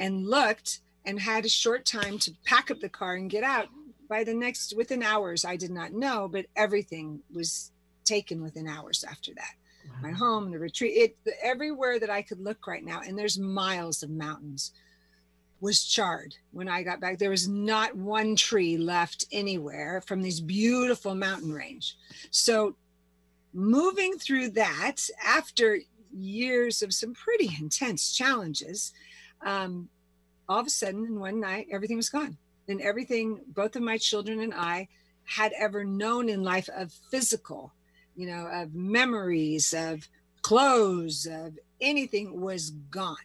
and 0.00 0.26
looked 0.26 0.80
and 1.04 1.20
had 1.20 1.44
a 1.44 1.48
short 1.48 1.84
time 1.84 2.18
to 2.18 2.32
pack 2.44 2.70
up 2.70 2.80
the 2.80 2.88
car 2.88 3.14
and 3.14 3.30
get 3.30 3.44
out. 3.44 3.68
By 4.08 4.24
the 4.24 4.34
next, 4.34 4.76
within 4.76 5.02
hours, 5.02 5.44
I 5.44 5.56
did 5.56 5.70
not 5.70 5.92
know, 5.92 6.26
but 6.26 6.46
everything 6.56 7.20
was 7.32 7.70
taken 8.10 8.42
within 8.42 8.66
hours 8.66 9.04
after 9.08 9.32
that. 9.34 9.54
Wow. 9.86 10.10
My 10.10 10.10
home, 10.10 10.50
the 10.50 10.58
retreat, 10.58 11.16
it 11.24 11.36
everywhere 11.42 11.98
that 12.00 12.10
I 12.10 12.22
could 12.22 12.40
look 12.40 12.66
right 12.66 12.84
now, 12.84 13.00
and 13.06 13.18
there's 13.18 13.38
miles 13.38 14.02
of 14.02 14.10
mountains, 14.10 14.72
was 15.60 15.84
charred. 15.84 16.34
When 16.52 16.68
I 16.68 16.82
got 16.82 17.00
back, 17.00 17.18
there 17.18 17.30
was 17.30 17.48
not 17.48 17.96
one 17.96 18.34
tree 18.34 18.76
left 18.76 19.26
anywhere 19.30 20.02
from 20.06 20.22
these 20.22 20.40
beautiful 20.40 21.14
mountain 21.14 21.52
range. 21.52 21.96
So, 22.30 22.76
moving 23.52 24.14
through 24.18 24.50
that 24.50 25.08
after 25.24 25.78
years 26.12 26.82
of 26.82 26.94
some 26.94 27.14
pretty 27.14 27.50
intense 27.60 28.12
challenges, 28.12 28.92
um, 29.44 29.88
all 30.50 30.58
of 30.58 30.66
a 30.66 30.70
sudden 30.70 31.04
in 31.06 31.20
one 31.20 31.38
night 31.38 31.68
everything 31.70 31.96
was 31.96 32.08
gone 32.08 32.36
and 32.68 32.80
everything 32.80 33.40
both 33.46 33.76
of 33.76 33.82
my 33.82 33.96
children 33.96 34.40
and 34.40 34.52
i 34.52 34.86
had 35.24 35.52
ever 35.56 35.84
known 35.84 36.28
in 36.28 36.42
life 36.42 36.68
of 36.76 36.92
physical 37.10 37.72
you 38.16 38.26
know 38.26 38.46
of 38.46 38.74
memories 38.74 39.72
of 39.72 40.08
clothes 40.42 41.26
of 41.26 41.58
anything 41.80 42.40
was 42.40 42.70
gone 42.90 43.16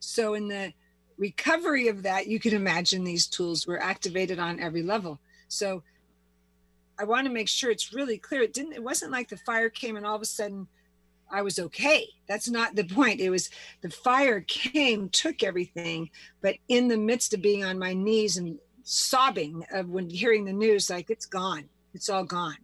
so 0.00 0.34
in 0.34 0.48
the 0.48 0.72
recovery 1.16 1.88
of 1.88 2.02
that 2.02 2.26
you 2.26 2.38
can 2.38 2.54
imagine 2.54 3.04
these 3.04 3.26
tools 3.26 3.66
were 3.66 3.80
activated 3.80 4.38
on 4.38 4.60
every 4.60 4.82
level 4.82 5.18
so 5.48 5.82
i 6.98 7.04
want 7.04 7.26
to 7.26 7.32
make 7.32 7.48
sure 7.48 7.70
it's 7.70 7.92
really 7.92 8.18
clear 8.18 8.42
it 8.42 8.52
didn't 8.52 8.72
it 8.72 8.82
wasn't 8.82 9.10
like 9.10 9.28
the 9.28 9.36
fire 9.38 9.70
came 9.70 9.96
and 9.96 10.04
all 10.04 10.16
of 10.16 10.22
a 10.22 10.26
sudden 10.26 10.66
I 11.30 11.42
was 11.42 11.58
okay. 11.58 12.08
That's 12.28 12.48
not 12.48 12.76
the 12.76 12.84
point. 12.84 13.20
It 13.20 13.30
was 13.30 13.50
the 13.80 13.90
fire 13.90 14.40
came, 14.42 15.08
took 15.08 15.42
everything, 15.42 16.10
but 16.40 16.56
in 16.68 16.88
the 16.88 16.96
midst 16.96 17.34
of 17.34 17.42
being 17.42 17.64
on 17.64 17.78
my 17.78 17.92
knees 17.92 18.36
and 18.36 18.58
sobbing 18.84 19.64
of 19.72 19.88
when 19.88 20.08
hearing 20.08 20.44
the 20.44 20.52
news, 20.52 20.90
like 20.90 21.10
it's 21.10 21.26
gone, 21.26 21.64
it's 21.92 22.08
all 22.08 22.24
gone. 22.24 22.56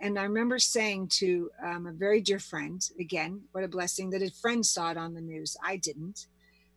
And 0.00 0.18
I 0.18 0.24
remember 0.24 0.58
saying 0.58 1.08
to 1.20 1.50
um, 1.64 1.86
a 1.86 1.92
very 1.92 2.20
dear 2.20 2.38
friend, 2.38 2.82
again, 3.00 3.42
what 3.52 3.64
a 3.64 3.68
blessing 3.68 4.10
that 4.10 4.22
a 4.22 4.30
friend 4.30 4.64
saw 4.64 4.90
it 4.92 4.96
on 4.96 5.14
the 5.14 5.20
news. 5.20 5.56
I 5.64 5.76
didn't. 5.76 6.26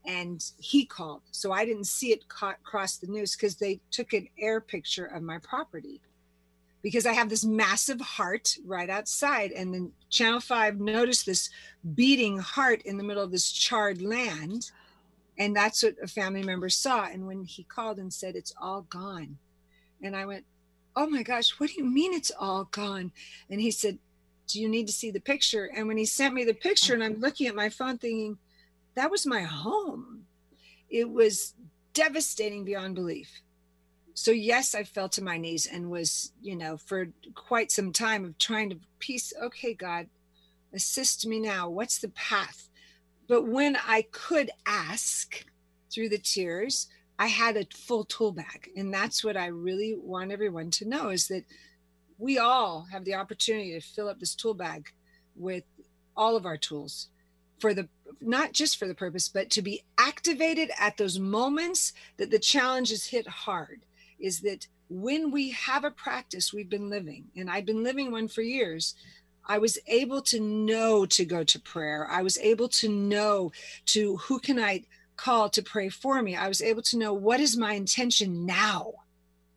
And 0.05 0.43
he 0.57 0.86
called. 0.86 1.22
So 1.32 1.51
I 1.51 1.65
didn't 1.65 1.86
see 1.88 2.11
it 2.11 2.28
ca- 2.30 2.55
cross 2.63 2.97
the 2.97 3.07
news 3.07 3.36
because 3.36 3.55
they 3.57 3.82
took 3.91 4.13
an 4.13 4.28
air 4.39 4.61
picture 4.61 5.05
of 5.05 5.24
my 5.24 5.38
property. 5.39 6.01
because 6.84 7.05
I 7.05 7.13
have 7.13 7.30
this 7.30 7.45
massive 7.45 8.01
heart 8.01 8.57
right 8.65 8.89
outside. 8.89 9.51
And 9.51 9.74
then 9.74 9.91
Channel 10.09 10.39
5 10.41 10.80
noticed 10.80 11.26
this 11.26 11.49
beating 11.95 12.39
heart 12.39 12.82
in 12.84 12.97
the 12.97 13.03
middle 13.03 13.24
of 13.24 13.32
this 13.32 13.51
charred 13.51 14.01
land. 14.01 14.72
And 15.38 15.55
that's 15.55 15.84
what 15.84 15.95
a 16.03 16.07
family 16.07 16.43
member 16.43 16.69
saw. 16.69 17.05
And 17.05 17.28
when 17.28 17.43
he 17.45 17.63
called 17.63 17.99
and 17.99 18.13
said, 18.13 18.36
It's 18.36 18.53
all 18.61 18.84
gone. 18.84 19.38
And 20.03 20.15
I 20.15 20.26
went, 20.26 20.45
Oh 20.95 21.07
my 21.07 21.23
gosh, 21.23 21.51
what 21.59 21.69
do 21.69 21.75
you 21.77 21.85
mean 21.85 22.13
it's 22.13 22.31
all 22.37 22.65
gone? 22.65 23.11
And 23.49 23.61
he 23.61 23.71
said, 23.71 23.97
Do 24.47 24.59
you 24.59 24.67
need 24.67 24.87
to 24.87 24.93
see 24.93 25.11
the 25.11 25.19
picture? 25.19 25.71
And 25.75 25.87
when 25.87 25.97
he 25.97 26.05
sent 26.05 26.33
me 26.33 26.43
the 26.43 26.53
picture, 26.53 26.93
and 26.93 27.03
I'm 27.03 27.19
looking 27.19 27.47
at 27.47 27.55
my 27.55 27.69
phone 27.69 27.97
thinking, 27.97 28.37
That 28.95 29.11
was 29.11 29.25
my 29.25 29.41
home. 29.41 30.25
It 30.89 31.09
was 31.09 31.55
devastating 31.93 32.65
beyond 32.65 32.95
belief 32.95 33.41
so 34.13 34.31
yes 34.31 34.75
i 34.75 34.83
fell 34.83 35.09
to 35.09 35.23
my 35.23 35.37
knees 35.37 35.65
and 35.65 35.89
was 35.89 36.31
you 36.41 36.55
know 36.55 36.77
for 36.77 37.07
quite 37.35 37.71
some 37.71 37.91
time 37.91 38.25
of 38.25 38.37
trying 38.37 38.69
to 38.69 38.77
piece 38.99 39.33
okay 39.41 39.73
god 39.73 40.07
assist 40.73 41.25
me 41.25 41.39
now 41.39 41.69
what's 41.69 41.99
the 41.99 42.09
path 42.09 42.69
but 43.27 43.47
when 43.47 43.77
i 43.87 44.05
could 44.11 44.49
ask 44.65 45.45
through 45.91 46.09
the 46.09 46.17
tears 46.17 46.87
i 47.22 47.28
had 47.28 47.55
a 47.55 47.65
full 47.74 48.03
tool 48.03 48.32
bag 48.32 48.69
and 48.76 48.93
that's 48.93 49.24
what 49.24 49.38
i 49.38 49.47
really 49.47 49.95
want 49.97 50.32
everyone 50.32 50.69
to 50.69 50.88
know 50.88 51.09
is 51.09 51.28
that 51.28 51.45
we 52.17 52.38
all 52.38 52.88
have 52.91 53.05
the 53.05 53.15
opportunity 53.15 53.72
to 53.72 53.82
fill 53.82 54.09
up 54.09 54.19
this 54.19 54.36
tool 54.36 54.53
bag 54.53 54.91
with 55.36 55.63
all 56.15 56.36
of 56.36 56.45
our 56.45 56.57
tools 56.57 57.09
for 57.59 57.74
the 57.74 57.88
not 58.19 58.53
just 58.53 58.78
for 58.78 58.88
the 58.88 58.95
purpose 58.95 59.28
but 59.30 59.49
to 59.49 59.61
be 59.61 59.84
activated 59.97 60.69
at 60.80 60.97
those 60.97 61.17
moments 61.19 61.93
that 62.17 62.32
the 62.32 62.39
challenges 62.39 63.07
hit 63.07 63.28
hard 63.28 63.82
is 64.19 64.41
that 64.41 64.67
when 64.91 65.32
we 65.32 65.51
have 65.51 65.86
a 65.86 65.91
practice 65.91 66.53
we've 66.53 66.69
been 66.69 66.89
living, 66.89 67.26
and 67.36 67.49
I've 67.49 67.65
been 67.65 67.84
living 67.84 68.11
one 68.11 68.28
for 68.28 68.41
years, 68.41 68.93
I 69.47 69.57
was 69.57 69.80
able 69.88 70.22
to 70.24 70.39
know 70.39 71.05
to 71.05 71.26
go 71.26 71.43
to 71.43 71.59
prayer. 71.59 72.07
I 72.11 72.22
was 72.22 72.38
able 72.39 72.67
to 72.69 72.89
know 72.89 73.53
to 73.88 74.17
who 74.17 74.39
can 74.39 74.59
I 74.59 74.84
call 75.22 75.49
to 75.49 75.61
pray 75.61 75.89
for 75.89 76.22
me. 76.22 76.36
I 76.36 76.47
was 76.47 76.61
able 76.61 76.82
to 76.84 76.97
know 76.97 77.13
what 77.13 77.39
is 77.39 77.55
my 77.55 77.74
intention 77.74 78.45
now? 78.45 78.93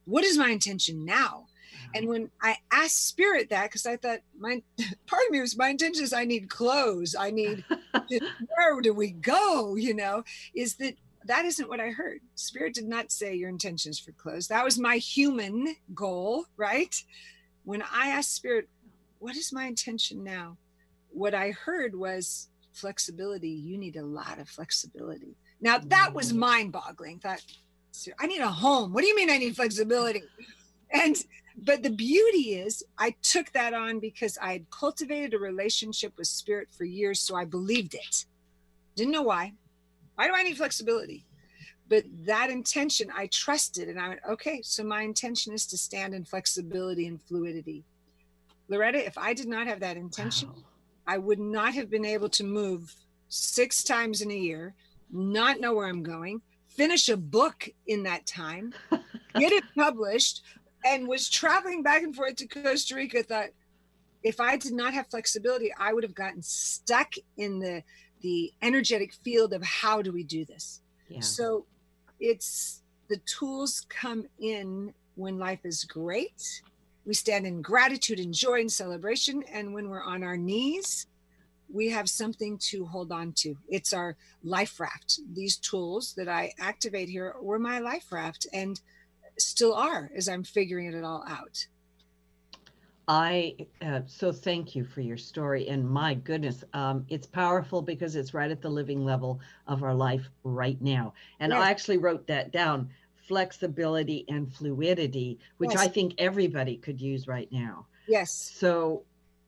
What 0.05 0.25
is 0.25 0.37
my 0.37 0.51
intention 0.51 1.05
now? 1.05 1.47
Mm-hmm. 1.47 1.91
And 1.95 2.09
when 2.09 2.31
I 2.43 2.57
asked 2.71 3.09
spirit 3.09 3.49
that, 3.51 3.65
because 3.65 3.87
I 3.87 3.97
thought 3.97 4.21
my 4.39 4.63
part 5.07 5.23
of 5.27 5.33
me 5.33 5.41
was 5.41 5.57
my 5.57 5.69
intention 5.69 6.05
is 6.05 6.13
I 6.13 6.25
need 6.25 6.51
clothes. 6.51 7.17
I 7.19 7.31
need 7.31 7.65
where 8.09 8.81
do 8.83 8.93
we 8.93 9.13
go? 9.13 9.77
You 9.77 9.95
know, 9.95 10.25
is 10.55 10.77
that 10.77 10.95
that 11.27 11.47
isn't 11.47 11.71
what 11.71 11.81
I 11.81 11.89
heard. 11.89 12.21
Spirit 12.35 12.75
did 12.75 12.87
not 12.87 13.11
say 13.11 13.35
your 13.35 13.49
intentions 13.49 13.99
for 13.99 14.13
clothes. 14.13 14.49
That 14.49 14.65
was 14.65 14.79
my 14.79 14.97
human 14.97 15.75
goal, 15.95 16.45
right? 16.59 16.95
When 17.65 17.83
I 17.83 18.09
asked 18.09 18.35
Spirit, 18.35 18.69
what 19.21 19.35
is 19.35 19.51
my 19.51 19.65
intention 19.65 20.23
now? 20.23 20.59
What 21.09 21.33
I 21.33 21.53
heard 21.53 21.95
was 21.95 22.49
flexibility. 22.75 23.49
You 23.49 23.79
need 23.79 23.97
a 23.97 24.05
lot 24.05 24.39
of 24.39 24.51
flexibility. 24.51 25.37
Now 25.61 25.79
that 25.79 26.15
was 26.15 26.33
mind 26.33 26.73
boggling. 26.73 27.21
That 27.23 27.43
I 28.19 28.27
need 28.27 28.41
a 28.41 28.49
home. 28.49 28.93
What 28.93 29.03
do 29.03 29.09
you 29.09 29.17
mean 29.17 29.31
I 29.31 29.39
need 29.39 29.57
flexibility? 29.57 30.23
And 30.91 31.17
but 31.57 31.83
the 31.83 31.91
beauty 31.91 32.57
is 32.57 32.85
I 32.99 33.15
took 33.23 33.53
that 33.53 33.75
on 33.75 34.01
because 34.01 34.37
I 34.43 34.53
had 34.53 34.71
cultivated 34.71 35.35
a 35.35 35.39
relationship 35.39 36.13
with 36.17 36.27
spirit 36.27 36.69
for 36.77 36.85
years. 36.85 37.21
So 37.21 37.37
I 37.37 37.45
believed 37.45 37.95
it. 37.95 38.27
Didn't 38.97 39.13
know 39.13 39.23
why. 39.23 39.53
Why 40.17 40.27
do 40.27 40.35
I 40.35 40.43
need 40.43 40.57
flexibility? 40.57 41.25
But 41.89 42.05
that 42.25 42.51
intention, 42.51 43.09
I 43.15 43.27
trusted 43.27 43.89
and 43.89 44.01
I 44.01 44.09
went, 44.09 44.21
okay, 44.29 44.63
so 44.63 44.83
my 44.83 45.03
intention 45.03 45.53
is 45.53 45.67
to 45.67 45.77
stand 45.77 46.15
in 46.15 46.25
flexibility 46.25 47.07
and 47.07 47.21
fluidity. 47.21 47.85
Loretta, 48.69 49.05
if 49.05 49.19
I 49.19 49.35
did 49.35 49.49
not 49.49 49.67
have 49.67 49.81
that 49.81 49.97
intention, 49.97 50.49
wow. 50.49 50.63
I 51.07 51.19
would 51.19 51.39
not 51.39 51.75
have 51.75 51.91
been 51.91 52.07
able 52.07 52.31
to 52.31 52.45
move 52.45 52.95
six 53.29 53.85
times 53.85 54.23
in 54.23 54.31
a 54.31 54.37
year, 54.37 54.75
not 55.11 55.61
know 55.61 55.75
where 55.75 55.87
I'm 55.87 56.03
going, 56.03 56.41
finish 56.69 57.09
a 57.09 57.17
book 57.17 57.69
in 57.87 58.03
that 58.05 58.27
time, 58.27 58.75
get 58.91 59.53
it 59.53 59.65
published, 59.77 60.43
and 60.85 61.09
was 61.09 61.29
traveling 61.29 61.83
back 61.83 62.03
and 62.03 62.15
forth 62.15 62.37
to 62.37 62.47
Costa 62.47 62.95
Rica. 62.95 63.23
Thought 63.23 63.51
if 64.23 64.41
I 64.41 64.57
did 64.57 64.73
not 64.73 64.95
have 64.95 65.07
flexibility, 65.09 65.73
I 65.79 65.93
would 65.93 66.03
have 66.03 66.15
gotten 66.15 66.43
stuck 66.43 67.15
in 67.37 67.59
the 67.59 67.83
the 68.23 68.53
energetic 68.63 69.13
field 69.23 69.53
of 69.53 69.63
how 69.63 70.01
do 70.01 70.11
we 70.11 70.25
do 70.25 70.47
this. 70.47 70.81
Yeah. 71.09 71.21
So 71.21 71.67
it's 72.19 72.83
the 73.09 73.19
tools 73.27 73.87
come 73.91 74.25
in 74.41 74.95
when 75.15 75.39
life 75.39 75.61
is 75.65 75.85
great. 75.85 76.63
We 77.05 77.13
stand 77.13 77.47
in 77.47 77.61
gratitude 77.61 78.19
and 78.19 78.33
joy 78.33 78.61
and 78.61 78.73
celebration. 78.73 79.43
And 79.53 79.75
when 79.75 79.91
we're 79.91 80.03
on 80.03 80.23
our 80.23 80.39
knees, 80.39 81.07
we 81.73 81.91
have 81.91 82.09
something 82.09 82.59
to 82.59 82.87
hold 82.87 83.13
on 83.13 83.33
to. 83.33 83.57
It's 83.69 83.93
our 83.93 84.17
life 84.43 84.79
raft. 84.79 85.21
These 85.33 85.57
tools 85.59 86.15
that 86.17 86.29
I 86.29 86.53
activate 86.59 87.09
here 87.09 87.35
were 87.41 87.59
my 87.59 87.79
life 87.79 88.13
raft 88.13 88.47
and 88.53 88.81
still 89.39 89.75
are 89.75 90.11
as 90.17 90.29
I'm 90.29 90.45
figuring 90.45 90.93
it 90.93 91.05
all 91.05 91.25
out. 91.29 91.67
I 93.07 93.57
uh, 93.83 94.01
so 94.07 94.33
thank 94.33 94.75
you 94.75 94.85
for 94.85 95.03
your 95.03 95.19
story. 95.19 95.69
And 95.69 95.89
my 95.89 96.15
goodness, 96.15 96.65
um, 96.73 97.05
it's 97.11 97.27
powerful 97.27 97.83
because 97.83 98.17
it's 98.17 98.33
right 98.33 98.51
at 98.51 98.63
the 98.63 98.71
living 98.71 99.05
level 99.05 99.41
of 99.67 99.83
our 99.83 99.95
life 99.95 100.31
right 100.43 100.81
now. 100.81 101.13
And 101.41 101.53
yes. 101.53 101.61
I 101.61 101.71
actually 101.71 101.99
wrote 101.99 102.27
that 102.29 102.51
down 102.51 102.89
flexibility 103.29 104.25
and 104.29 104.53
fluidity, 104.53 105.39
which 105.59 105.73
yes. 105.73 105.81
I 105.81 105.89
think 105.89 106.15
everybody 106.19 106.77
could 106.77 107.01
use 107.01 107.27
right 107.27 107.51
now. 107.51 107.87
Yes. 108.07 108.53
So, 108.55 109.03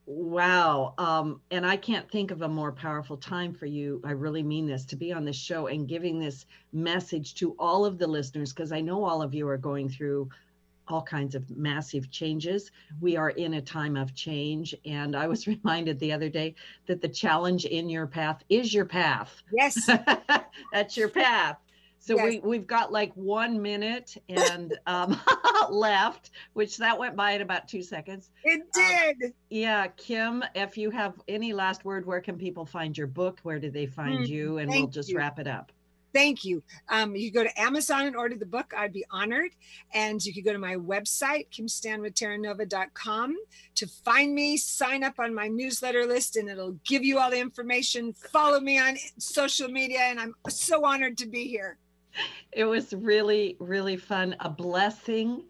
wow. 0.07 0.95
Um, 0.99 1.41
and 1.51 1.67
I 1.67 1.77
can't 1.77 2.11
think 2.11 2.31
of 2.31 2.43
a 2.43 2.49
more 2.49 2.73
powerful 2.73 3.17
time 3.17 3.53
for 3.53 3.67
you. 3.67 4.01
I 4.05 4.13
really 4.13 4.43
mean 4.43 4.67
this 4.67 4.85
to 4.87 4.97
be 4.97 5.13
on 5.13 5.25
this 5.25 5.37
show 5.37 5.67
and 5.67 5.89
giving 5.89 6.19
this 6.19 6.47
message 6.73 7.35
to 7.37 7.55
all 7.59 7.85
of 7.85 7.99
the 7.99 8.07
listeners, 8.07 8.53
because 8.53 8.73
I 8.73 8.81
know 8.81 9.05
all 9.05 9.21
of 9.21 9.35
you 9.35 9.49
are 9.49 9.59
going 9.59 9.89
through 9.89 10.29
all 10.89 11.03
kinds 11.03 11.35
of 11.35 11.51
massive 11.51 12.11
changes. 12.11 12.71
We 13.01 13.17
are 13.17 13.31
in 13.31 13.55
a 13.55 13.61
time 13.61 13.97
of 13.97 14.15
change. 14.15 14.75
And 14.85 15.17
I 15.17 15.27
was 15.27 15.47
reminded 15.47 15.99
the 15.99 16.13
other 16.13 16.29
day 16.29 16.55
that 16.87 17.01
the 17.01 17.09
challenge 17.09 17.65
in 17.65 17.89
your 17.89 18.07
path 18.07 18.43
is 18.49 18.73
your 18.73 18.85
path. 18.85 19.43
Yes. 19.53 19.91
That's 20.73 20.97
your 20.97 21.09
path. 21.09 21.59
So 22.07 22.15
yes. 22.15 22.25
we, 22.25 22.39
we've 22.39 22.67
got 22.67 22.93
like 22.93 23.13
one 23.15 23.61
minute 23.61 24.17
and 24.29 24.79
um, 24.87 25.21
left, 25.71 26.31
which 26.53 26.77
that 26.77 26.97
went 26.97 27.17
by 27.17 27.33
in 27.33 27.43
about 27.43 27.67
two 27.67 27.83
seconds. 27.83 28.31
It 28.45 28.61
um, 28.61 29.17
did. 29.21 29.33
yeah. 29.51 29.89
Kim, 29.89 30.45
if 30.55 30.79
you 30.79 30.91
have 30.91 31.15
any 31.27 31.53
last 31.53 31.85
word, 31.85 32.07
where 32.07 32.21
can 32.21 32.39
people 32.39 32.65
find 32.65 32.97
your 32.97 33.09
book? 33.09 33.41
Where 33.43 33.59
do 33.59 33.71
they 33.71 33.87
find 33.87 34.21
mm, 34.21 34.29
you? 34.29 34.59
And 34.59 34.71
we'll 34.71 34.87
just 34.87 35.11
you. 35.11 35.19
wrap 35.19 35.41
it 35.41 35.49
up 35.49 35.73
thank 36.17 36.47
you. 36.47 36.63
Um, 36.89 37.15
you 37.15 37.31
go 37.31 37.43
to 37.43 37.61
Amazon 37.61 38.07
and 38.07 38.17
order 38.17 38.37
the 38.37 38.47
book. 38.47 38.73
I'd 38.75 38.93
be 38.95 39.05
honored. 39.11 39.51
And 39.93 40.25
you 40.25 40.33
could 40.33 40.45
go 40.45 40.53
to 40.55 40.59
my 40.59 40.77
website, 40.77 41.51
kimstanwoodterranova.com 41.51 43.37
to 43.75 43.87
find 43.87 44.35
me, 44.35 44.57
sign 44.57 45.05
up 45.05 45.19
on 45.19 45.35
my 45.35 45.47
newsletter 45.49 46.07
list, 46.07 46.37
and 46.37 46.49
it'll 46.49 46.79
give 46.87 47.05
you 47.05 47.19
all 47.19 47.31
the 47.31 47.39
information. 47.39 48.15
Follow 48.15 48.61
me 48.61 48.79
on 48.79 48.97
social 49.19 49.69
media. 49.69 50.01
And 50.01 50.19
I'm 50.19 50.35
so 50.49 50.87
honored 50.87 51.19
to 51.19 51.27
be 51.27 51.49
here. 51.49 51.77
It 52.53 52.65
was 52.65 52.95
really, 52.95 53.57
really 53.61 53.99
fun. 53.99 54.35
A 54.41 54.49
blessing. 54.49 55.43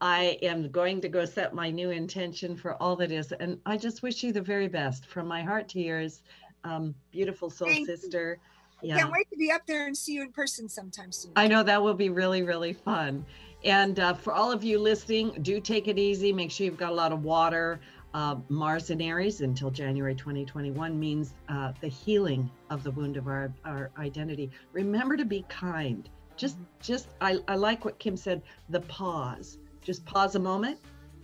I 0.00 0.38
am 0.42 0.70
going 0.70 1.00
to 1.00 1.08
go 1.08 1.24
set 1.24 1.54
my 1.54 1.70
new 1.70 1.90
intention 1.90 2.54
for 2.54 2.80
all 2.80 2.94
that 2.96 3.10
is. 3.10 3.32
And 3.32 3.58
I 3.66 3.76
just 3.76 4.02
wish 4.02 4.22
you 4.22 4.32
the 4.32 4.42
very 4.42 4.68
best 4.68 5.06
from 5.06 5.26
my 5.26 5.42
heart 5.42 5.68
to 5.70 5.80
yours, 5.80 6.22
um, 6.62 6.94
beautiful 7.10 7.50
soul 7.50 7.66
Thank 7.66 7.86
sister. 7.86 8.38
You 8.82 8.90
yeah. 8.90 8.98
Can't 8.98 9.10
wait 9.10 9.28
to 9.30 9.36
be 9.36 9.50
up 9.50 9.66
there 9.66 9.86
and 9.86 9.96
see 9.96 10.14
you 10.14 10.22
in 10.22 10.32
person 10.32 10.68
sometime 10.68 11.10
soon. 11.10 11.32
I 11.34 11.48
know 11.48 11.62
that 11.62 11.82
will 11.82 11.94
be 11.94 12.10
really, 12.10 12.42
really 12.42 12.74
fun. 12.74 13.24
And 13.64 13.98
uh, 13.98 14.14
for 14.14 14.32
all 14.32 14.52
of 14.52 14.62
you 14.62 14.78
listening, 14.78 15.38
do 15.42 15.60
take 15.60 15.88
it 15.88 15.98
easy. 15.98 16.32
Make 16.32 16.50
sure 16.50 16.66
you've 16.66 16.76
got 16.76 16.92
a 16.92 16.94
lot 16.94 17.10
of 17.10 17.24
water. 17.24 17.80
Uh, 18.16 18.36
Mars 18.48 18.88
and 18.88 19.02
Aries 19.02 19.42
until 19.42 19.70
January 19.70 20.14
2021 20.14 20.98
means 20.98 21.34
uh, 21.50 21.74
the 21.82 21.88
healing 21.88 22.50
of 22.70 22.82
the 22.82 22.90
wound 22.90 23.18
of 23.18 23.28
our, 23.28 23.52
our 23.66 23.90
identity. 23.98 24.50
Remember 24.72 25.18
to 25.18 25.26
be 25.26 25.44
kind. 25.50 26.08
Just, 26.34 26.56
just 26.80 27.08
I, 27.20 27.40
I 27.46 27.56
like 27.56 27.84
what 27.84 27.98
Kim 27.98 28.16
said. 28.16 28.40
The 28.70 28.80
pause. 28.80 29.58
Just 29.82 30.06
pause 30.06 30.34
a 30.34 30.38
moment, 30.38 30.78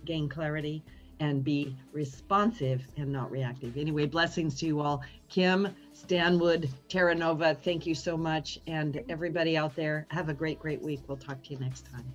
gain 0.05 0.29
clarity, 0.29 0.83
and 1.19 1.43
be 1.43 1.75
responsive 1.93 2.87
and 2.95 3.11
not 3.11 3.31
reactive. 3.31 3.75
Anyway, 3.75 4.05
blessings 4.05 4.59
to 4.59 4.67
you 4.67 4.79
all. 4.79 5.01
Kim, 5.29 5.69
Stanwood, 5.93 6.69
Terranova, 6.89 7.57
thank 7.57 7.87
you 7.87 7.95
so 7.95 8.15
much. 8.15 8.59
And 8.67 9.03
everybody 9.09 9.57
out 9.57 9.75
there, 9.75 10.05
have 10.11 10.29
a 10.29 10.33
great, 10.33 10.59
great 10.59 10.83
week. 10.83 11.01
We'll 11.07 11.17
talk 11.17 11.41
to 11.41 11.53
you 11.53 11.59
next 11.59 11.87
time. 11.91 12.13